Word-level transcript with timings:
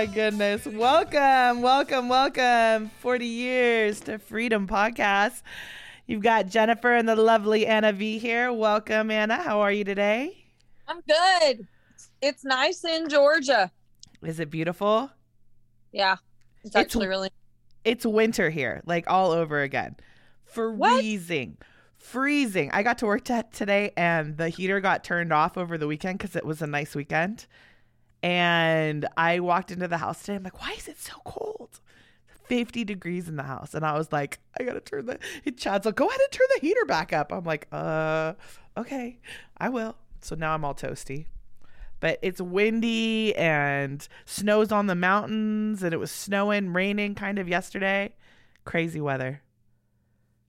my 0.00 0.06
goodness. 0.06 0.64
Welcome, 0.64 1.60
welcome, 1.60 2.08
welcome. 2.08 2.90
40 3.00 3.26
years 3.26 4.00
to 4.00 4.18
Freedom 4.18 4.66
Podcast. 4.66 5.42
You've 6.06 6.22
got 6.22 6.46
Jennifer 6.46 6.94
and 6.94 7.06
the 7.06 7.16
lovely 7.16 7.66
Anna 7.66 7.92
V 7.92 8.18
here. 8.18 8.50
Welcome, 8.50 9.10
Anna. 9.10 9.36
How 9.36 9.60
are 9.60 9.70
you 9.70 9.84
today? 9.84 10.42
I'm 10.88 11.02
good. 11.06 11.66
It's 12.22 12.46
nice 12.46 12.82
in 12.82 13.10
Georgia. 13.10 13.70
Is 14.22 14.40
it 14.40 14.48
beautiful? 14.48 15.10
Yeah. 15.92 16.16
It's 16.64 16.74
actually 16.74 17.06
really 17.06 17.28
It's 17.84 18.06
winter 18.06 18.48
here, 18.48 18.80
like 18.86 19.04
all 19.06 19.32
over 19.32 19.60
again. 19.60 19.96
Freezing. 20.46 21.58
Freezing. 21.98 22.70
I 22.72 22.82
got 22.82 22.96
to 22.98 23.06
work 23.06 23.24
t- 23.24 23.38
today 23.52 23.92
and 23.98 24.38
the 24.38 24.48
heater 24.48 24.80
got 24.80 25.04
turned 25.04 25.30
off 25.30 25.58
over 25.58 25.76
the 25.76 25.86
weekend 25.86 26.16
because 26.16 26.36
it 26.36 26.46
was 26.46 26.62
a 26.62 26.66
nice 26.66 26.94
weekend. 26.94 27.46
And 28.22 29.08
I 29.16 29.40
walked 29.40 29.70
into 29.70 29.88
the 29.88 29.98
house 29.98 30.20
today. 30.20 30.36
I'm 30.36 30.42
like, 30.42 30.60
why 30.60 30.72
is 30.72 30.88
it 30.88 30.98
so 30.98 31.14
cold? 31.24 31.80
50 32.44 32.84
degrees 32.84 33.28
in 33.28 33.36
the 33.36 33.44
house. 33.44 33.74
And 33.74 33.86
I 33.86 33.96
was 33.96 34.12
like, 34.12 34.40
I 34.58 34.64
gotta 34.64 34.80
turn 34.80 35.06
the 35.06 35.18
Chad's 35.52 35.86
like, 35.86 35.94
go 35.94 36.08
ahead 36.08 36.20
and 36.20 36.32
turn 36.32 36.46
the 36.54 36.60
heater 36.60 36.84
back 36.84 37.12
up. 37.12 37.32
I'm 37.32 37.44
like, 37.44 37.68
uh, 37.70 38.34
okay, 38.76 39.20
I 39.56 39.68
will. 39.68 39.96
So 40.20 40.34
now 40.34 40.54
I'm 40.54 40.64
all 40.64 40.74
toasty. 40.74 41.26
But 42.00 42.18
it's 42.22 42.40
windy 42.40 43.36
and 43.36 44.06
snows 44.24 44.72
on 44.72 44.86
the 44.86 44.94
mountains, 44.94 45.82
and 45.82 45.92
it 45.92 45.98
was 45.98 46.10
snowing, 46.10 46.72
raining 46.72 47.14
kind 47.14 47.38
of 47.38 47.46
yesterday. 47.48 48.14
Crazy 48.64 49.00
weather. 49.00 49.42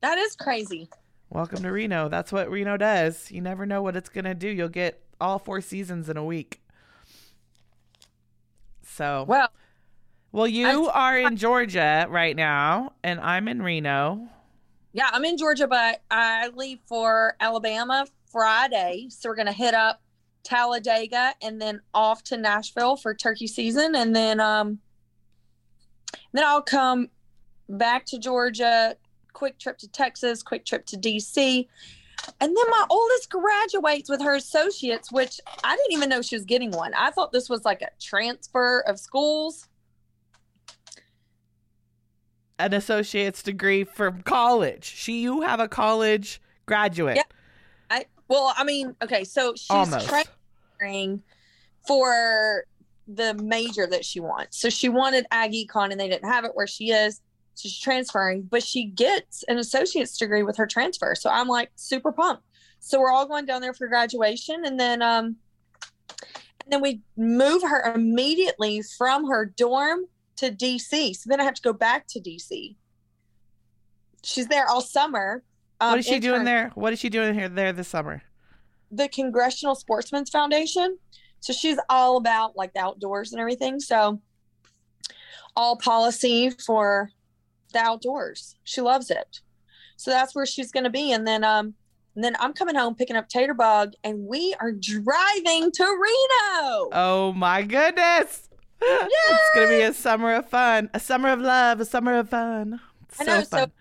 That 0.02 0.18
is 0.18 0.36
crazy. 0.36 0.90
Welcome 1.30 1.62
to 1.64 1.72
Reno. 1.72 2.10
That's 2.10 2.32
what 2.32 2.50
Reno 2.50 2.78
does. 2.78 3.30
You 3.32 3.42
never 3.42 3.66
know 3.66 3.82
what 3.82 3.96
it's 3.96 4.10
gonna 4.10 4.34
do. 4.34 4.48
You'll 4.48 4.70
get 4.70 5.04
all 5.20 5.40
four 5.40 5.62
seasons 5.62 6.10
in 6.10 6.18
a 6.18 6.24
week. 6.24 6.61
So 8.96 9.26
well, 9.28 9.50
well, 10.32 10.48
you 10.48 10.90
are 10.90 11.18
in 11.18 11.38
Georgia 11.38 12.06
right 12.10 12.36
now, 12.36 12.94
and 13.04 13.20
I'm 13.20 13.48
in 13.48 13.62
Reno. 13.62 14.28
Yeah, 14.94 15.10
I'm 15.12 15.24
in 15.24 15.38
Georgia, 15.38 15.68
but 15.68 16.02
I 16.12 16.50
leave 16.50 16.80
for 16.86 17.36
Alabama 17.40 18.06
Friday, 18.32 19.08
so 19.10 19.30
we're 19.30 19.36
gonna 19.36 19.54
hit 19.54 19.74
up 19.74 20.02
Talladega 20.44 21.34
and 21.42 21.62
then 21.62 21.82
off 21.94 22.24
to 22.26 22.38
Nashville 22.38 22.98
for 22.98 23.14
turkey 23.14 23.48
season, 23.48 23.96
and 23.96 24.14
then 24.14 24.40
um, 24.42 24.80
then 26.34 26.44
I'll 26.44 26.62
come 26.62 27.10
back 27.70 28.06
to 28.08 28.20
Georgia. 28.20 28.98
Quick 29.32 29.58
trip 29.58 29.78
to 29.78 29.88
Texas, 29.88 30.44
quick 30.44 30.66
trip 30.66 30.86
to 30.88 30.98
DC, 30.98 31.68
and 32.40 32.56
then 32.56 32.70
my 32.70 32.86
oldest 32.90 33.30
graduates 33.30 34.10
with 34.10 34.22
her 34.22 34.36
associates, 34.36 35.12
which 35.12 35.40
I 35.64 35.76
didn't 35.76 35.94
even 35.94 36.10
know 36.10 36.22
she 36.22 36.36
was 36.36 36.46
getting 36.46 36.72
one. 36.72 36.94
I 36.94 37.12
thought 37.12 37.32
this 37.32 37.50
was 37.50 37.66
like 37.66 37.82
a 37.82 37.90
transfer 38.00 38.82
of 38.82 39.00
schools. 39.00 39.68
An 42.60 42.74
associate's 42.74 43.42
degree 43.42 43.84
from 43.84 44.22
college. 44.22 44.86
She, 44.86 45.22
you 45.22 45.42
have 45.42 45.60
a 45.60 45.68
college 45.68 46.42
graduate. 46.66 47.18
Yeah. 47.18 47.24
I 47.90 48.06
well, 48.28 48.54
I 48.56 48.64
mean, 48.64 48.96
okay, 49.02 49.24
so 49.24 49.54
she's 49.56 49.70
Almost. 49.70 50.08
transferring 50.08 51.24
for 51.88 52.66
the 53.08 53.34
major 53.36 53.88
that 53.88 54.06
she 54.06 54.20
wants. 54.20 54.60
So 54.60 54.70
she 54.70 54.90
wanted 54.90 55.26
ag 55.32 55.52
econ 55.52 55.92
and 55.92 56.00
they 56.00 56.08
didn't 56.08 56.30
have 56.30 56.46
it 56.46 56.52
where 56.54 56.68
she 56.68 56.92
is. 56.92 57.22
She's 57.62 57.80
transferring, 57.80 58.44
but 58.44 58.64
she 58.64 58.86
gets 58.86 59.44
an 59.48 59.58
associate's 59.58 60.18
degree 60.18 60.42
with 60.42 60.58
her 60.58 60.66
transfer. 60.66 61.14
So 61.16 61.30
I'm 61.30 61.48
like 61.48 61.72
super 61.76 62.12
pumped. 62.12 62.44
So 62.80 63.00
we're 63.00 63.12
all 63.12 63.28
going 63.28 63.46
down 63.46 63.62
there 63.62 63.74
for 63.74 63.88
graduation, 63.88 64.66
and 64.66 64.80
then 64.80 65.04
um, 65.04 65.36
and 66.10 66.70
then 66.70 66.82
we 66.82 67.02
move 67.16 67.62
her 67.62 67.94
immediately 67.94 68.82
from 68.98 69.28
her 69.30 69.46
dorm 69.46 70.06
to 70.38 70.52
DC. 70.52 71.16
So 71.16 71.30
then 71.30 71.40
I 71.40 71.44
have 71.44 71.54
to 71.54 71.62
go 71.62 71.74
back 71.74 72.08
to 72.08 72.20
DC. 72.20 72.76
She's 74.24 74.48
there 74.48 74.68
all 74.68 74.82
summer. 74.82 75.44
Um, 75.80 75.92
what 75.92 76.00
is 76.00 76.06
she 76.06 76.20
doing 76.20 76.44
there? 76.44 76.72
What 76.74 76.94
is 76.94 77.00
she 77.00 77.10
doing 77.10 77.36
here 77.36 77.50
there 77.50 77.74
this 77.74 77.88
summer? 77.88 78.24
The 78.92 79.08
Congressional 79.08 79.76
Sportsmen's 79.76 80.30
Foundation. 80.30 80.98
So 81.40 81.54
she's 81.54 81.78
all 81.90 82.18
about 82.18 82.56
like 82.56 82.74
the 82.74 82.82
outdoors 82.82 83.32
and 83.32 83.40
everything. 83.40 83.80
So 83.80 84.20
all 85.56 85.76
policy 85.76 86.52
for 86.66 87.12
the 87.72 87.80
outdoors. 87.80 88.56
She 88.64 88.82
loves 88.82 89.12
it. 89.12 89.42
So 89.98 90.12
that's 90.12 90.34
where 90.34 90.46
she's 90.46 90.72
going 90.72 90.84
to 90.84 90.90
be. 90.90 91.12
And 91.12 91.28
then, 91.28 91.44
um, 91.44 91.76
and 92.16 92.24
then 92.24 92.36
I'm 92.40 92.54
coming 92.54 92.76
home 92.76 92.96
picking 92.96 93.16
up 93.16 93.30
Taterbug, 93.30 93.94
and 94.04 94.28
we 94.28 94.54
are 94.60 94.72
driving 94.72 95.72
to 95.72 95.84
Reno. 95.84 96.90
Oh 96.92 97.34
my 97.36 97.62
goodness! 97.62 98.50
Yay! 98.82 98.98
It's 99.02 99.56
gonna 99.56 99.68
be 99.68 99.82
a 99.82 99.94
summer 99.94 100.34
of 100.34 100.50
fun, 100.50 100.90
a 100.94 101.00
summer 101.00 101.30
of 101.30 101.40
love, 101.40 101.80
a 101.80 101.86
summer 101.86 102.18
of 102.18 102.30
fun. 102.30 102.82
I 103.20 103.24
know. 103.24 103.42
Fun. 103.44 103.46
So, 103.46 103.72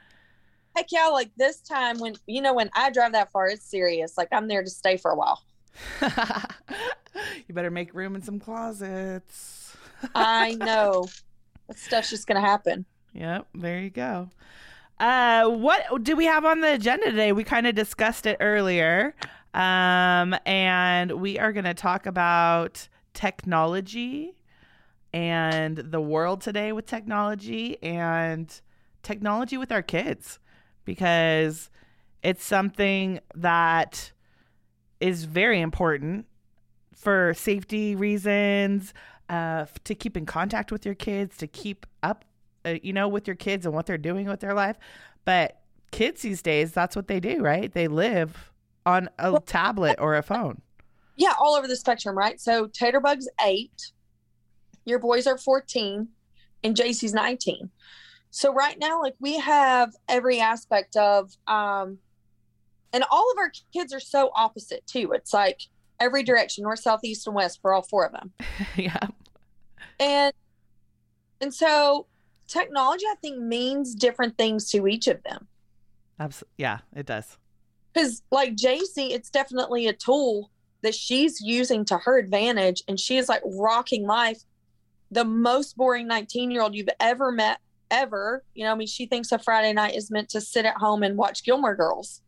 heck 0.76 0.92
yeah! 0.92 1.08
Like 1.08 1.30
this 1.36 1.60
time, 1.60 1.98
when 1.98 2.14
you 2.26 2.40
know 2.40 2.54
when 2.54 2.70
I 2.74 2.90
drive 2.90 3.12
that 3.12 3.32
far, 3.32 3.48
it's 3.48 3.64
serious. 3.64 4.16
Like 4.16 4.28
I'm 4.30 4.46
there 4.46 4.62
to 4.62 4.70
stay 4.70 4.96
for 4.96 5.10
a 5.10 5.16
while. 5.16 5.42
you 6.02 7.54
better 7.54 7.70
make 7.70 7.94
room 7.94 8.14
in 8.14 8.22
some 8.22 8.38
closets. 8.38 9.76
I 10.14 10.54
know. 10.54 11.06
That 11.66 11.78
stuff's 11.78 12.10
just 12.10 12.28
gonna 12.28 12.40
happen. 12.40 12.84
Yep, 13.12 13.48
there 13.54 13.80
you 13.80 13.90
go. 13.90 14.30
Uh, 14.98 15.48
what 15.48 16.04
do 16.04 16.14
we 16.14 16.26
have 16.26 16.44
on 16.44 16.60
the 16.60 16.74
agenda 16.74 17.10
today? 17.10 17.32
We 17.32 17.44
kind 17.44 17.66
of 17.66 17.74
discussed 17.74 18.26
it 18.26 18.36
earlier. 18.40 19.14
Um, 19.54 20.36
and 20.46 21.12
we 21.12 21.38
are 21.38 21.52
going 21.52 21.64
to 21.64 21.74
talk 21.74 22.06
about 22.06 22.88
technology 23.14 24.36
and 25.12 25.76
the 25.78 26.00
world 26.00 26.40
today 26.40 26.72
with 26.72 26.86
technology 26.86 27.82
and 27.82 28.60
technology 29.02 29.56
with 29.56 29.72
our 29.72 29.82
kids 29.82 30.38
because 30.84 31.70
it's 32.22 32.44
something 32.44 33.18
that 33.34 34.12
is 35.00 35.24
very 35.24 35.60
important 35.60 36.26
for 36.94 37.32
safety 37.34 37.96
reasons, 37.96 38.92
uh, 39.30 39.64
to 39.84 39.94
keep 39.94 40.16
in 40.16 40.26
contact 40.26 40.70
with 40.70 40.84
your 40.84 40.94
kids, 40.94 41.36
to 41.38 41.46
keep 41.46 41.86
up 42.02 42.24
uh, 42.64 42.76
you 42.82 42.92
know, 42.92 43.08
with 43.08 43.26
your 43.26 43.36
kids 43.36 43.66
and 43.66 43.74
what 43.74 43.86
they're 43.86 43.98
doing 43.98 44.26
with 44.26 44.40
their 44.40 44.54
life. 44.54 44.76
But 45.24 45.60
kids 45.90 46.22
these 46.22 46.42
days, 46.42 46.72
that's 46.72 46.96
what 46.96 47.08
they 47.08 47.20
do, 47.20 47.40
right? 47.42 47.72
They 47.72 47.88
live 47.88 48.52
on 48.86 49.08
a 49.18 49.32
well, 49.32 49.40
tablet 49.40 49.98
or 50.00 50.16
a 50.16 50.22
phone. 50.22 50.60
Yeah, 51.16 51.34
all 51.38 51.54
over 51.54 51.68
the 51.68 51.76
spectrum, 51.76 52.16
right? 52.16 52.40
So 52.40 52.66
Taterbug's 52.66 53.28
eight, 53.44 53.92
your 54.84 54.98
boys 54.98 55.26
are 55.26 55.36
14, 55.36 56.08
and 56.64 56.76
JC's 56.76 57.12
19. 57.12 57.70
So 58.30 58.52
right 58.52 58.78
now, 58.78 59.00
like 59.02 59.16
we 59.20 59.38
have 59.38 59.92
every 60.08 60.40
aspect 60.40 60.96
of, 60.96 61.32
um, 61.46 61.98
and 62.92 63.04
all 63.10 63.30
of 63.32 63.38
our 63.38 63.52
kids 63.72 63.92
are 63.92 64.00
so 64.00 64.30
opposite 64.34 64.86
too. 64.86 65.12
It's 65.12 65.34
like 65.34 65.60
every 65.98 66.22
direction, 66.22 66.62
north, 66.64 66.80
south, 66.80 67.00
east, 67.04 67.26
and 67.26 67.36
west 67.36 67.60
for 67.60 67.74
all 67.74 67.82
four 67.82 68.06
of 68.06 68.12
them. 68.12 68.32
yeah. 68.76 68.98
And 69.98 70.32
and 71.40 71.52
so 71.52 72.06
technology, 72.50 73.04
I 73.06 73.14
think, 73.22 73.38
means 73.38 73.94
different 73.94 74.36
things 74.36 74.70
to 74.70 74.86
each 74.86 75.06
of 75.08 75.22
them. 75.22 75.46
Absolutely. 76.18 76.54
Yeah, 76.58 76.78
it 76.94 77.06
does. 77.06 77.38
Because, 77.92 78.22
like 78.30 78.54
JC, 78.54 79.10
it's 79.10 79.30
definitely 79.30 79.88
a 79.88 79.92
tool 79.92 80.50
that 80.82 80.94
she's 80.94 81.40
using 81.40 81.84
to 81.86 81.98
her 81.98 82.18
advantage, 82.18 82.82
and 82.88 82.98
she 82.98 83.16
is 83.16 83.28
like 83.28 83.42
rocking 83.44 84.06
life. 84.06 84.42
The 85.10 85.24
most 85.24 85.76
boring 85.76 86.06
19 86.06 86.50
year 86.50 86.62
old 86.62 86.74
you've 86.74 86.88
ever 87.00 87.32
met, 87.32 87.58
ever. 87.90 88.44
You 88.54 88.64
know, 88.64 88.72
I 88.72 88.74
mean, 88.74 88.86
she 88.86 89.06
thinks 89.06 89.32
a 89.32 89.38
Friday 89.38 89.72
night 89.72 89.96
is 89.96 90.10
meant 90.10 90.28
to 90.30 90.40
sit 90.40 90.64
at 90.64 90.76
home 90.76 91.02
and 91.02 91.16
watch 91.16 91.44
Gilmore 91.44 91.74
Girls. 91.74 92.22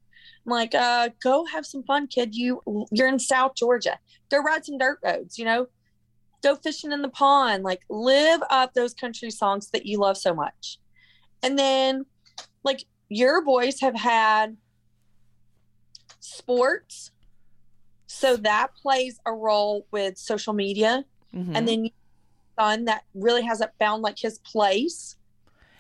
I'm 0.45 0.51
like, 0.51 0.75
uh, 0.75 1.11
go 1.23 1.45
have 1.47 1.65
some 1.65 1.85
fun, 1.85 2.09
kid. 2.09 2.35
You 2.35 2.63
you're 2.91 3.09
in 3.09 3.19
South 3.19 3.55
Georgia. 3.55 3.99
Go 4.31 4.39
ride 4.39 4.65
some 4.65 4.79
dirt 4.79 4.99
roads. 5.05 5.39
You 5.39 5.45
know, 5.45 5.67
go 6.43 6.57
fishing 6.57 6.93
in 6.93 7.03
the 7.03 7.09
pond, 7.09 7.63
like 7.63 7.81
live 7.89 8.43
up 8.51 8.75
those 8.75 8.95
country 8.95 9.31
songs 9.31 9.71
that 9.71 9.87
you 9.87 9.99
love 9.99 10.17
so 10.17 10.35
much. 10.35 10.79
And 11.43 11.59
then, 11.59 12.07
like, 12.65 12.85
your 13.09 13.43
boys 13.45 13.81
have 13.81 13.97
had 13.97 14.57
sports. 16.21 17.11
So 18.07 18.37
that 18.37 18.75
plays 18.81 19.21
a 19.27 19.33
role 19.33 19.87
with 19.91 20.19
social 20.19 20.53
media. 20.53 21.05
Mm-hmm. 21.35 21.57
And 21.57 21.69
then 21.69 21.91
son 22.59 22.85
that 22.85 23.05
really 23.15 23.43
hasn't 23.43 23.71
found 23.79 24.03
like 24.03 24.19
his 24.19 24.39
place. 24.41 25.17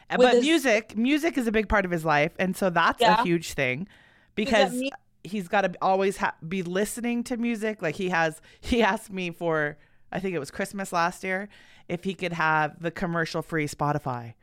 But 0.08 0.34
his- 0.34 0.42
music, 0.42 0.96
music 0.96 1.38
is 1.38 1.46
a 1.46 1.52
big 1.52 1.68
part 1.68 1.84
of 1.84 1.90
his 1.90 2.04
life. 2.04 2.32
And 2.38 2.56
so 2.56 2.70
that's 2.70 3.00
yeah. 3.00 3.20
a 3.20 3.22
huge 3.22 3.52
thing 3.52 3.88
because 4.34 4.82
he's 5.24 5.48
got 5.48 5.62
to 5.62 5.72
always 5.80 6.16
ha- 6.16 6.34
be 6.46 6.62
listening 6.62 7.22
to 7.24 7.36
music. 7.36 7.82
Like 7.82 7.94
he 7.94 8.08
has, 8.08 8.40
he 8.60 8.82
asked 8.82 9.12
me 9.12 9.30
for 9.30 9.78
I 10.12 10.20
think 10.20 10.34
it 10.34 10.38
was 10.38 10.50
Christmas 10.50 10.92
last 10.92 11.24
year, 11.24 11.48
if 11.88 12.04
he 12.04 12.14
could 12.14 12.32
have 12.32 12.80
the 12.80 12.90
commercial 12.90 13.42
free 13.42 13.66
Spotify. 13.66 14.34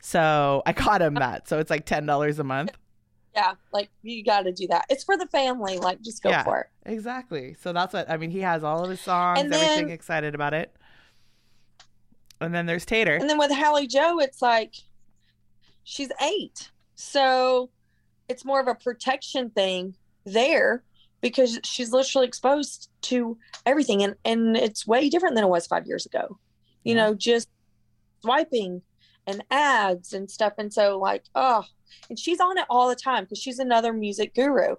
So 0.00 0.62
I 0.66 0.72
caught 0.72 1.00
him 1.00 1.14
that. 1.14 1.48
So 1.48 1.58
it's 1.58 1.70
like 1.70 1.86
ten 1.86 2.06
dollars 2.06 2.38
a 2.38 2.44
month. 2.44 2.72
Yeah, 3.34 3.54
like 3.72 3.90
you 4.02 4.22
got 4.22 4.42
to 4.42 4.52
do 4.52 4.66
that. 4.68 4.84
It's 4.88 5.02
for 5.02 5.16
the 5.16 5.26
family. 5.26 5.78
Like 5.78 6.00
just 6.02 6.22
go 6.22 6.30
yeah, 6.30 6.44
for 6.44 6.60
it. 6.60 6.66
Exactly. 6.86 7.56
So 7.60 7.72
that's 7.72 7.92
what 7.92 8.08
I 8.08 8.16
mean. 8.16 8.30
He 8.30 8.40
has 8.40 8.62
all 8.62 8.84
of 8.84 8.90
his 8.90 9.00
songs, 9.00 9.40
then, 9.40 9.52
everything 9.52 9.90
excited 9.90 10.34
about 10.34 10.54
it. 10.54 10.76
And 12.40 12.54
then 12.54 12.66
there's 12.66 12.84
Tater. 12.84 13.16
And 13.16 13.28
then 13.28 13.38
with 13.38 13.50
Hallie 13.50 13.86
Joe, 13.86 14.20
it's 14.20 14.42
like 14.42 14.74
she's 15.82 16.10
eight. 16.20 16.70
So 16.94 17.70
it's 18.28 18.44
more 18.44 18.60
of 18.60 18.68
a 18.68 18.74
protection 18.74 19.50
thing 19.50 19.94
there 20.24 20.84
because 21.24 21.58
she's 21.64 21.90
literally 21.90 22.26
exposed 22.26 22.90
to 23.00 23.38
everything 23.64 24.02
and, 24.02 24.14
and 24.26 24.58
it's 24.58 24.86
way 24.86 25.08
different 25.08 25.34
than 25.34 25.42
it 25.42 25.48
was 25.48 25.66
five 25.66 25.86
years 25.86 26.04
ago. 26.04 26.38
You 26.84 26.94
Yeah. 26.94 27.06
know, 27.06 27.14
just 27.14 27.48
swiping 28.20 28.82
and 29.26 29.42
ads 29.50 30.12
and 30.12 30.30
stuff. 30.30 30.52
And 30.58 30.70
so 30.70 30.98
like, 30.98 31.24
oh, 31.34 31.64
and 32.10 32.18
she's 32.18 32.40
on 32.40 32.58
it 32.58 32.66
all 32.68 32.90
the 32.90 32.94
time 32.94 33.24
because 33.24 33.38
she's 33.38 33.58
another 33.58 33.94
music 33.94 34.34
guru. 34.34 34.76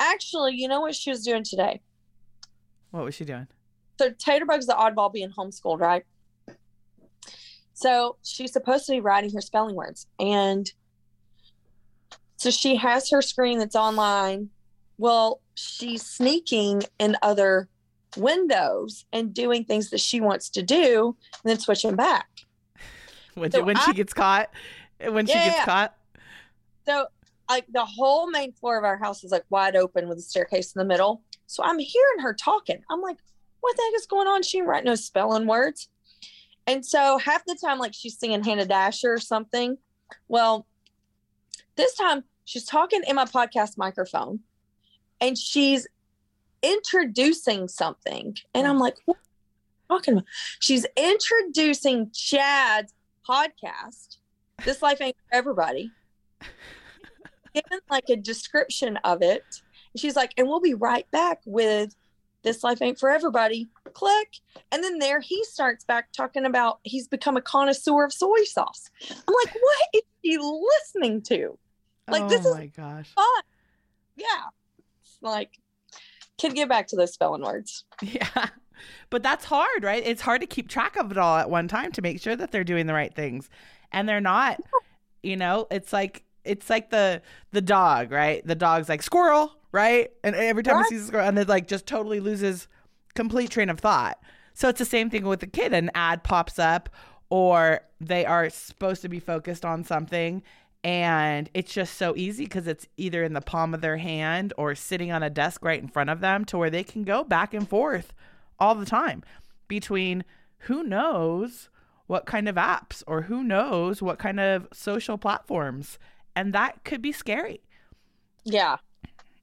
Actually, 0.00 0.56
you 0.56 0.66
know 0.66 0.80
what 0.80 0.96
she 0.96 1.10
was 1.10 1.22
doing 1.22 1.44
today? 1.44 1.80
What 2.90 3.04
was 3.04 3.14
she 3.14 3.24
doing? 3.24 3.46
so 4.00 4.10
Taterbug's 4.10 4.66
the 4.66 4.72
oddball 4.74 5.12
being 5.12 5.30
homeschooled, 5.30 5.80
right? 5.80 6.04
So 7.74 8.16
she's 8.24 8.52
supposed 8.52 8.86
to 8.86 8.92
be 8.92 9.00
writing 9.00 9.32
her 9.32 9.40
spelling 9.40 9.76
words. 9.76 10.08
And 10.18 10.68
so 12.36 12.50
she 12.50 12.74
has 12.76 13.10
her 13.10 13.22
screen 13.22 13.58
that's 13.60 13.76
online. 13.76 14.50
Well, 14.98 15.40
she's 15.54 16.02
sneaking 16.02 16.82
in 16.98 17.16
other 17.22 17.68
windows 18.16 19.04
and 19.12 19.32
doing 19.32 19.64
things 19.64 19.90
that 19.90 20.00
she 20.00 20.20
wants 20.20 20.50
to 20.50 20.62
do 20.62 21.16
and 21.32 21.50
then 21.50 21.58
switching 21.58 21.94
back. 21.94 22.28
When, 23.34 23.50
So 23.50 23.62
when 23.62 23.76
she 23.78 23.92
gets 23.92 24.12
caught? 24.12 24.50
When 25.00 25.26
she 25.26 25.34
gets 25.34 25.64
caught? 25.64 25.94
So 26.86 27.06
like 27.48 27.66
the 27.72 27.84
whole 27.84 28.28
main 28.30 28.52
floor 28.52 28.78
of 28.78 28.84
our 28.84 28.98
house 28.98 29.24
is 29.24 29.30
like 29.30 29.44
wide 29.50 29.76
open 29.76 30.08
with 30.08 30.18
a 30.18 30.22
staircase 30.22 30.74
in 30.74 30.80
the 30.80 30.84
middle. 30.84 31.22
So 31.46 31.62
I'm 31.62 31.78
hearing 31.78 32.18
her 32.20 32.34
talking. 32.34 32.82
I'm 32.90 33.00
like, 33.00 33.18
what 33.60 33.76
the 33.76 33.82
heck 33.82 34.00
is 34.00 34.06
going 34.06 34.26
on? 34.26 34.42
She 34.42 34.58
ain't 34.58 34.66
writing 34.66 34.86
no 34.86 34.94
spelling 34.94 35.46
words. 35.46 35.88
And 36.66 36.84
so 36.84 37.18
half 37.18 37.44
the 37.46 37.56
time, 37.62 37.78
like 37.78 37.94
she's 37.94 38.18
singing 38.18 38.44
Hannah 38.44 38.66
Dasher 38.66 39.14
or 39.14 39.18
something. 39.18 39.78
Well, 40.28 40.66
this 41.76 41.94
time 41.94 42.24
she's 42.44 42.64
talking 42.64 43.02
in 43.06 43.16
my 43.16 43.24
podcast 43.24 43.78
microphone 43.78 44.40
and 45.20 45.36
she's 45.36 45.86
introducing 46.62 47.68
something. 47.68 48.36
And 48.54 48.66
I'm 48.66 48.78
like, 48.78 48.96
what 49.04 49.16
are 49.16 49.20
you 49.20 49.96
talking 49.96 50.14
about? 50.14 50.24
She's 50.60 50.86
introducing 50.96 52.10
Chad's 52.12 52.92
podcast. 53.28 54.18
This 54.64 54.82
life 54.82 55.00
ain't 55.00 55.16
for 55.16 55.36
everybody 55.36 55.92
given 57.54 57.80
like 57.90 58.08
a 58.08 58.16
description 58.16 58.96
of 59.04 59.22
it. 59.22 59.44
And 59.92 60.00
she's 60.00 60.16
like, 60.16 60.32
and 60.36 60.48
we'll 60.48 60.60
be 60.60 60.74
right 60.74 61.08
back 61.10 61.40
with 61.44 61.94
This 62.42 62.62
Life 62.64 62.82
Ain't 62.82 62.98
For 62.98 63.10
Everybody. 63.10 63.68
Click. 63.94 64.38
And 64.72 64.82
then 64.82 64.98
there 64.98 65.20
he 65.20 65.44
starts 65.44 65.84
back 65.84 66.12
talking 66.12 66.44
about 66.44 66.80
he's 66.82 67.08
become 67.08 67.36
a 67.36 67.42
connoisseur 67.42 68.04
of 68.04 68.12
soy 68.12 68.44
sauce. 68.44 68.90
I'm 69.10 69.34
like, 69.44 69.54
what 69.54 69.88
is 69.94 70.02
he 70.22 70.38
listening 70.38 71.22
to? 71.22 71.58
Like, 72.08 72.22
oh 72.22 72.28
this 72.28 72.44
is 72.44 72.54
my 72.54 72.66
gosh. 72.66 73.12
fun. 73.14 73.42
Yeah. 74.16 74.26
Like, 75.20 75.58
can 76.38 76.54
get 76.54 76.68
back 76.68 76.86
to 76.88 76.96
those 76.96 77.12
spelling 77.12 77.42
words. 77.42 77.84
Yeah. 78.02 78.48
But 79.10 79.24
that's 79.24 79.44
hard, 79.44 79.82
right? 79.82 80.02
It's 80.06 80.20
hard 80.22 80.40
to 80.40 80.46
keep 80.46 80.68
track 80.68 80.96
of 80.96 81.10
it 81.10 81.18
all 81.18 81.36
at 81.36 81.50
one 81.50 81.66
time 81.66 81.90
to 81.92 82.02
make 82.02 82.20
sure 82.20 82.36
that 82.36 82.52
they're 82.52 82.62
doing 82.62 82.86
the 82.86 82.94
right 82.94 83.12
things. 83.12 83.50
And 83.92 84.08
they're 84.08 84.20
not. 84.20 84.60
You 85.20 85.36
know, 85.36 85.66
it's 85.72 85.92
like 85.92 86.22
it's 86.44 86.70
like 86.70 86.90
the 86.90 87.20
the 87.50 87.60
dog, 87.60 88.12
right? 88.12 88.40
The 88.46 88.54
dog's 88.54 88.88
like 88.88 89.02
squirrel, 89.02 89.52
right? 89.72 90.12
And 90.22 90.36
every 90.36 90.62
time 90.62 90.76
Right. 90.76 90.84
it 90.84 90.90
sees 90.90 91.02
a 91.02 91.06
squirrel 91.08 91.26
and 91.26 91.36
it 91.40 91.48
like 91.48 91.66
just 91.66 91.86
totally 91.88 92.20
loses 92.20 92.68
complete 93.16 93.50
train 93.50 93.68
of 93.68 93.80
thought. 93.80 94.16
So 94.54 94.68
it's 94.68 94.78
the 94.78 94.84
same 94.84 95.10
thing 95.10 95.24
with 95.26 95.40
the 95.40 95.48
kid. 95.48 95.72
An 95.72 95.90
ad 95.96 96.22
pops 96.22 96.56
up 96.60 96.88
or 97.30 97.80
they 98.00 98.24
are 98.24 98.48
supposed 98.48 99.02
to 99.02 99.08
be 99.08 99.18
focused 99.18 99.64
on 99.64 99.82
something 99.82 100.44
and 100.84 101.50
it's 101.54 101.72
just 101.72 101.94
so 101.96 102.14
easy 102.16 102.44
because 102.44 102.66
it's 102.66 102.86
either 102.96 103.22
in 103.24 103.32
the 103.32 103.40
palm 103.40 103.74
of 103.74 103.80
their 103.80 103.96
hand 103.96 104.52
or 104.56 104.74
sitting 104.74 105.10
on 105.10 105.22
a 105.22 105.30
desk 105.30 105.64
right 105.64 105.82
in 105.82 105.88
front 105.88 106.08
of 106.10 106.20
them 106.20 106.44
to 106.46 106.56
where 106.58 106.70
they 106.70 106.84
can 106.84 107.02
go 107.04 107.24
back 107.24 107.52
and 107.52 107.68
forth 107.68 108.12
all 108.58 108.74
the 108.74 108.86
time 108.86 109.22
between 109.66 110.24
who 110.62 110.82
knows 110.82 111.68
what 112.06 112.26
kind 112.26 112.48
of 112.48 112.54
apps 112.56 113.02
or 113.06 113.22
who 113.22 113.42
knows 113.42 114.00
what 114.00 114.18
kind 114.18 114.38
of 114.40 114.66
social 114.72 115.18
platforms 115.18 115.98
and 116.36 116.52
that 116.52 116.82
could 116.84 117.02
be 117.02 117.12
scary 117.12 117.60
Yeah. 118.44 118.76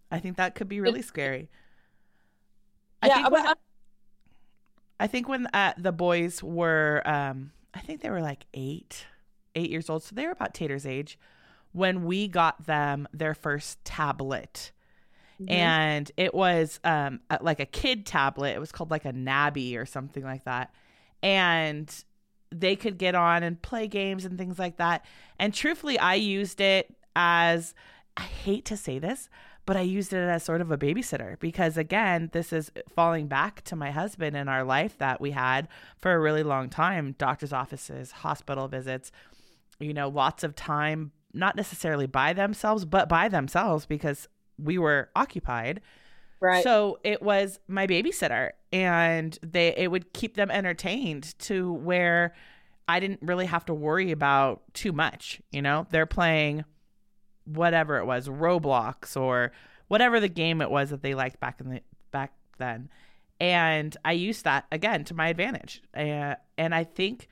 i 0.09 0.19
think 0.19 0.37
that 0.37 0.55
could 0.55 0.69
be 0.69 0.79
really 0.81 1.01
scary 1.01 1.49
I 3.01 3.07
Yeah. 3.07 3.15
think 3.15 3.31
when, 3.31 3.45
I'm- 3.45 3.55
I 4.99 5.07
think 5.07 5.27
when 5.27 5.47
uh, 5.47 5.73
the 5.77 5.91
boys 5.91 6.41
were, 6.41 7.03
um, 7.05 7.51
I 7.73 7.81
think 7.81 8.01
they 8.01 8.09
were 8.09 8.21
like 8.21 8.45
eight, 8.53 9.05
eight 9.55 9.69
years 9.69 9.89
old. 9.89 10.03
So 10.03 10.15
they 10.15 10.25
were 10.25 10.31
about 10.31 10.53
Tater's 10.53 10.85
age 10.85 11.17
when 11.71 12.05
we 12.05 12.27
got 12.27 12.65
them 12.65 13.07
their 13.13 13.33
first 13.33 13.83
tablet. 13.83 14.71
Mhm. 15.41 15.51
And 15.51 16.11
it 16.15 16.33
was 16.33 16.79
um, 16.83 17.19
a- 17.29 17.39
like 17.41 17.59
a 17.59 17.65
kid 17.65 18.05
tablet. 18.05 18.55
It 18.55 18.59
was 18.59 18.71
called 18.71 18.91
like 18.91 19.05
a 19.05 19.11
Nabi 19.11 19.77
or 19.77 19.85
something 19.85 20.23
like 20.23 20.45
that. 20.45 20.73
And 21.21 21.93
they 22.51 22.75
could 22.75 22.97
get 22.97 23.15
on 23.15 23.43
and 23.43 23.61
play 23.61 23.87
games 23.87 24.23
and 24.23 24.37
things 24.37 24.57
like 24.59 24.77
that. 24.77 25.03
And 25.39 25.53
truthfully, 25.53 25.99
I 25.99 26.13
used 26.15 26.61
it 26.61 26.95
as 27.15 27.73
I 28.15 28.21
hate 28.21 28.63
to 28.65 28.77
say 28.77 28.97
this, 28.99 29.29
but 29.65 29.75
I 29.75 29.81
used 29.81 30.13
it 30.13 30.17
as 30.17 30.43
sort 30.43 30.61
of 30.61 30.71
a 30.71 30.77
babysitter 30.77 31.37
because, 31.39 31.75
again, 31.75 32.29
this 32.31 32.53
is 32.53 32.71
falling 32.87 33.27
back 33.27 33.61
to 33.63 33.75
my 33.75 33.91
husband 33.91 34.37
and 34.37 34.49
our 34.49 34.63
life 34.63 34.97
that 34.99 35.19
we 35.19 35.31
had 35.31 35.67
for 35.97 36.13
a 36.13 36.19
really 36.19 36.43
long 36.43 36.69
time 36.69 37.15
doctor's 37.17 37.51
offices, 37.51 38.11
hospital 38.11 38.67
visits, 38.69 39.11
you 39.79 39.93
know, 39.93 40.09
lots 40.09 40.43
of 40.43 40.55
time, 40.55 41.11
not 41.33 41.55
necessarily 41.55 42.07
by 42.07 42.33
themselves, 42.33 42.85
but 42.85 43.09
by 43.09 43.27
themselves 43.27 43.85
because 43.85 44.27
we 44.57 44.77
were 44.77 45.09
occupied. 45.15 45.81
right. 46.39 46.63
So 46.63 46.99
it 47.03 47.21
was 47.21 47.59
my 47.67 47.87
babysitter 47.87 48.51
and 48.71 49.37
they 49.41 49.75
it 49.75 49.91
would 49.91 50.13
keep 50.13 50.35
them 50.35 50.51
entertained 50.51 51.37
to 51.39 51.73
where 51.73 52.33
I 52.87 52.99
didn't 52.99 53.21
really 53.21 53.47
have 53.47 53.65
to 53.65 53.73
worry 53.73 54.11
about 54.11 54.61
too 54.73 54.91
much, 54.91 55.41
you 55.51 55.61
know? 55.61 55.87
They're 55.89 56.05
playing 56.05 56.65
whatever 57.45 57.97
it 57.97 58.05
was, 58.05 58.27
Roblox 58.27 59.19
or 59.19 59.51
whatever 59.87 60.19
the 60.19 60.29
game 60.29 60.61
it 60.61 60.69
was 60.69 60.89
that 60.89 61.01
they 61.01 61.15
liked 61.15 61.39
back 61.39 61.59
in 61.59 61.69
the 61.69 61.81
back 62.11 62.33
then. 62.57 62.89
And 63.39 63.95
I 64.05 64.13
used 64.13 64.45
that 64.45 64.65
again 64.71 65.03
to 65.05 65.13
my 65.13 65.27
advantage. 65.27 65.81
Uh, 65.95 66.35
and 66.57 66.73
I 66.73 66.83
think 66.83 67.27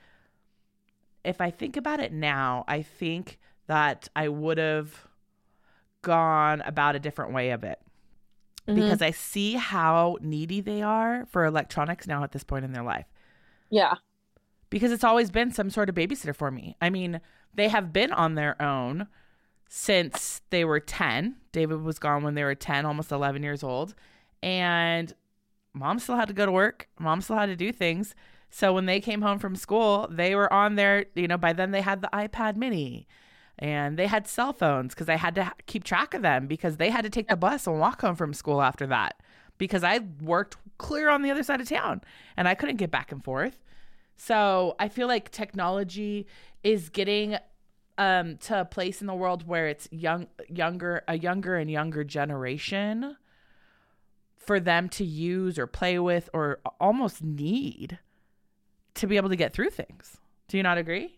if 1.23 1.39
I 1.41 1.49
think 1.51 1.77
about 1.77 1.99
it 1.99 2.11
now, 2.11 2.63
I 2.67 2.81
think 2.81 3.39
that 3.67 4.09
I 4.15 4.27
would 4.27 4.57
have 4.57 5.07
gone 6.01 6.61
about 6.61 6.95
a 6.95 6.99
different 6.99 7.33
way 7.33 7.51
of 7.51 7.63
it 7.63 7.79
Mhm. 8.67 8.75
because 8.75 9.01
I 9.01 9.11
see 9.11 9.53
how 9.55 10.17
needy 10.21 10.59
they 10.61 10.81
are 10.81 11.25
for 11.27 11.45
electronics 11.45 12.07
now 12.07 12.23
at 12.23 12.31
this 12.33 12.43
point 12.43 12.65
in 12.65 12.73
their 12.73 12.83
life. 12.83 13.05
yeah. 13.69 13.95
Because 14.69 14.91
it's 14.91 15.03
always 15.03 15.29
been 15.31 15.51
some 15.51 15.69
sort 15.69 15.87
of 15.87 15.93
babysitter 15.95 16.35
for 16.35 16.49
me. 16.49 16.75
I 16.81 16.89
mean, 16.89 17.21
they 17.53 17.67
have 17.69 17.93
been 17.93 18.11
on 18.11 18.33
their 18.35 18.59
own 18.61 19.07
since 19.69 20.41
they 20.49 20.65
were 20.65 20.79
10. 20.79 21.35
David 21.51 21.81
was 21.81 21.99
gone 21.99 22.23
when 22.23 22.33
they 22.33 22.43
were 22.43 22.55
10, 22.55 22.83
almost 22.85 23.11
11 23.11 23.43
years 23.43 23.63
old. 23.63 23.93
And 24.41 25.13
mom 25.73 25.99
still 25.99 26.15
had 26.15 26.27
to 26.27 26.33
go 26.33 26.45
to 26.47 26.51
work. 26.51 26.87
Mom 26.99 27.21
still 27.21 27.35
had 27.35 27.45
to 27.47 27.55
do 27.55 27.71
things. 27.71 28.15
So 28.55 28.71
when 28.71 28.85
they 28.85 28.99
came 28.99 29.23
home 29.23 29.39
from 29.39 29.55
school, 29.55 30.07
they 30.11 30.35
were 30.35 30.51
on 30.53 30.75
their, 30.75 31.07
you 31.15 31.27
know, 31.27 31.39
by 31.39 31.53
then 31.53 31.71
they 31.71 31.81
had 31.81 32.01
the 32.01 32.09
iPad 32.13 32.55
mini 32.55 33.07
and 33.57 33.97
they 33.97 34.05
had 34.05 34.27
cell 34.27 34.53
phones 34.53 34.93
because 34.93 35.09
I 35.09 35.15
had 35.15 35.33
to 35.33 35.45
ha- 35.45 35.55
keep 35.65 35.83
track 35.83 36.13
of 36.13 36.21
them 36.21 36.45
because 36.45 36.77
they 36.77 36.91
had 36.91 37.03
to 37.03 37.09
take 37.09 37.29
the 37.29 37.35
bus 37.35 37.65
and 37.65 37.79
walk 37.79 38.01
home 38.01 38.15
from 38.15 38.31
school 38.31 38.61
after 38.61 38.85
that 38.85 39.19
because 39.57 39.83
I 39.83 40.01
worked 40.21 40.57
clear 40.77 41.09
on 41.09 41.23
the 41.23 41.31
other 41.31 41.41
side 41.41 41.61
of 41.61 41.67
town 41.67 42.01
and 42.37 42.47
I 42.47 42.53
couldn't 42.53 42.75
get 42.75 42.91
back 42.91 43.11
and 43.11 43.23
forth. 43.23 43.57
So 44.17 44.75
I 44.77 44.87
feel 44.87 45.07
like 45.07 45.31
technology 45.31 46.27
is 46.63 46.89
getting 46.89 47.37
um, 47.97 48.37
to 48.37 48.61
a 48.61 48.65
place 48.65 49.01
in 49.01 49.07
the 49.07 49.15
world 49.15 49.47
where 49.47 49.67
it's 49.67 49.89
young, 49.91 50.27
younger, 50.47 51.01
a 51.07 51.17
younger 51.17 51.55
and 51.55 51.71
younger 51.71 52.03
generation 52.03 53.17
for 54.37 54.59
them 54.59 54.89
to 54.89 55.03
use 55.03 55.57
or 55.57 55.65
play 55.65 55.97
with 55.97 56.29
or 56.33 56.59
almost 56.79 57.23
need 57.23 57.97
to 58.95 59.07
be 59.07 59.17
able 59.17 59.29
to 59.29 59.35
get 59.35 59.53
through 59.53 59.69
things. 59.71 60.17
Do 60.47 60.57
you 60.57 60.63
not 60.63 60.77
agree? 60.77 61.17